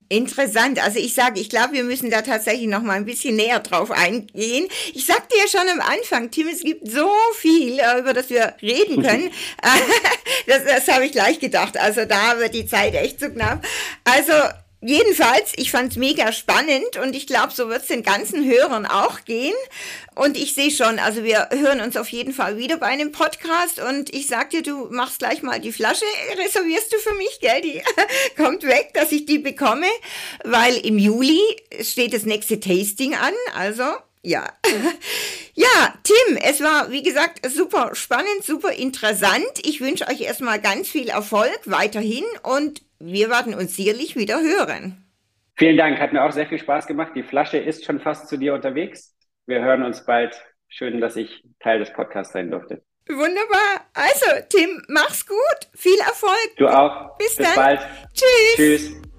Interessant. 0.09 0.85
Also 0.85 0.99
ich 0.99 1.15
sage, 1.15 1.41
ich 1.41 1.49
glaube, 1.49 1.73
wir 1.73 1.85
müssen 1.85 2.11
da 2.11 2.21
tatsächlich 2.21 2.69
noch 2.69 2.83
mal 2.83 2.95
ein 2.95 3.07
bisschen 3.07 3.35
näher 3.35 3.61
drauf 3.61 3.91
eingehen. 3.91 4.69
Ich 4.93 5.07
sagte 5.07 5.35
ja 5.39 5.49
schon 5.49 5.69
am 5.71 5.81
Anfang, 5.81 6.31
Tim, 6.31 6.49
es 6.49 6.61
gibt 6.61 6.87
so 6.87 7.09
viel, 7.35 7.79
äh, 7.79 7.99
über 7.99 8.13
das 8.13 8.29
wir 8.29 8.55
reden 8.61 9.03
können. 9.03 9.31
das 10.47 10.65
das 10.65 10.89
habe 10.89 11.07
ich 11.07 11.13
gleich 11.13 11.41
gedacht. 11.41 11.79
Also 11.79 12.05
da 12.05 12.39
wird 12.39 12.53
die 12.53 12.67
Zeit 12.67 12.95
echt 12.95 13.21
zu 13.21 13.31
knapp. 13.31 13.65
Also 14.05 14.33
Jedenfalls, 14.85 15.53
ich 15.55 15.71
fand's 15.71 15.95
mega 15.95 16.33
spannend 16.33 16.97
und 17.01 17.15
ich 17.15 17.29
glaube, 17.29 17.53
so 17.55 17.69
wird's 17.69 17.87
den 17.87 18.03
ganzen 18.03 18.45
Hörern 18.45 18.85
auch 18.85 19.25
gehen. 19.25 19.55
Und 20.17 20.37
ich 20.37 20.55
sehe 20.55 20.73
schon, 20.73 20.99
also 20.99 21.23
wir 21.23 21.51
hören 21.53 21.81
uns 21.81 21.97
auf 21.97 22.09
jeden 22.09 22.35
Fall 22.35 22.59
wieder 22.59 22.79
bei 22.79 22.87
einem 22.87 23.13
Podcast 23.13 23.79
und 23.79 24.13
ich 24.13 24.27
sag 24.27 24.51
dir, 24.51 24.63
du 24.63 24.89
machst 24.91 25.21
gleich 25.21 25.41
mal 25.43 25.61
die 25.61 25.71
Flasche, 25.71 26.05
reservierst 26.37 26.93
du 26.93 26.99
für 26.99 27.15
mich, 27.15 27.39
gell? 27.41 27.61
Die 27.61 27.81
kommt 28.37 28.65
weg, 28.65 28.91
dass 28.95 29.13
ich 29.13 29.25
die 29.25 29.39
bekomme, 29.39 29.87
weil 30.43 30.77
im 30.85 30.99
Juli 30.99 31.41
steht 31.81 32.13
das 32.13 32.25
nächste 32.25 32.59
Tasting 32.59 33.15
an, 33.15 33.35
also 33.55 33.85
ja. 34.23 34.49
Ja, 35.55 35.95
Tim, 36.03 36.39
es 36.39 36.63
war, 36.63 36.91
wie 36.91 37.03
gesagt, 37.03 37.47
super 37.53 37.91
spannend, 37.95 38.43
super 38.43 38.73
interessant. 38.73 39.53
Ich 39.65 39.83
wünsche 39.83 40.09
euch 40.09 40.23
erstmal 40.23 40.59
ganz 40.59 40.89
viel 40.89 41.11
Erfolg 41.11 41.61
weiterhin 41.67 42.25
und 42.43 42.81
wir 43.05 43.31
werden 43.31 43.55
uns 43.55 43.77
sicherlich 43.77 44.17
wieder 44.17 44.41
hören. 44.41 45.05
Vielen 45.57 45.77
Dank, 45.77 45.99
hat 45.99 46.13
mir 46.13 46.25
auch 46.25 46.33
sehr 46.33 46.47
viel 46.47 46.59
Spaß 46.59 46.87
gemacht. 46.87 47.13
Die 47.15 47.23
Flasche 47.23 47.59
ist 47.59 47.85
schon 47.85 48.01
fast 48.01 48.29
zu 48.29 48.37
dir 48.37 48.55
unterwegs. 48.55 49.15
Wir 49.47 49.61
hören 49.61 49.83
uns 49.83 50.05
bald. 50.05 50.41
Schön, 50.69 51.01
dass 51.01 51.17
ich 51.17 51.45
Teil 51.61 51.81
des 51.81 51.93
Podcasts 51.93 52.33
sein 52.33 52.51
durfte. 52.51 52.83
Wunderbar. 53.09 53.87
Also, 53.93 54.27
Tim, 54.49 54.83
mach's 54.89 55.27
gut. 55.27 55.39
Viel 55.75 55.99
Erfolg. 55.99 56.57
Du 56.57 56.69
auch. 56.69 57.17
Bis, 57.19 57.37
Bis 57.37 57.47
dann. 57.47 57.57
bald. 57.57 57.81
Tschüss. 58.15 58.57
Tschüss. 58.57 59.12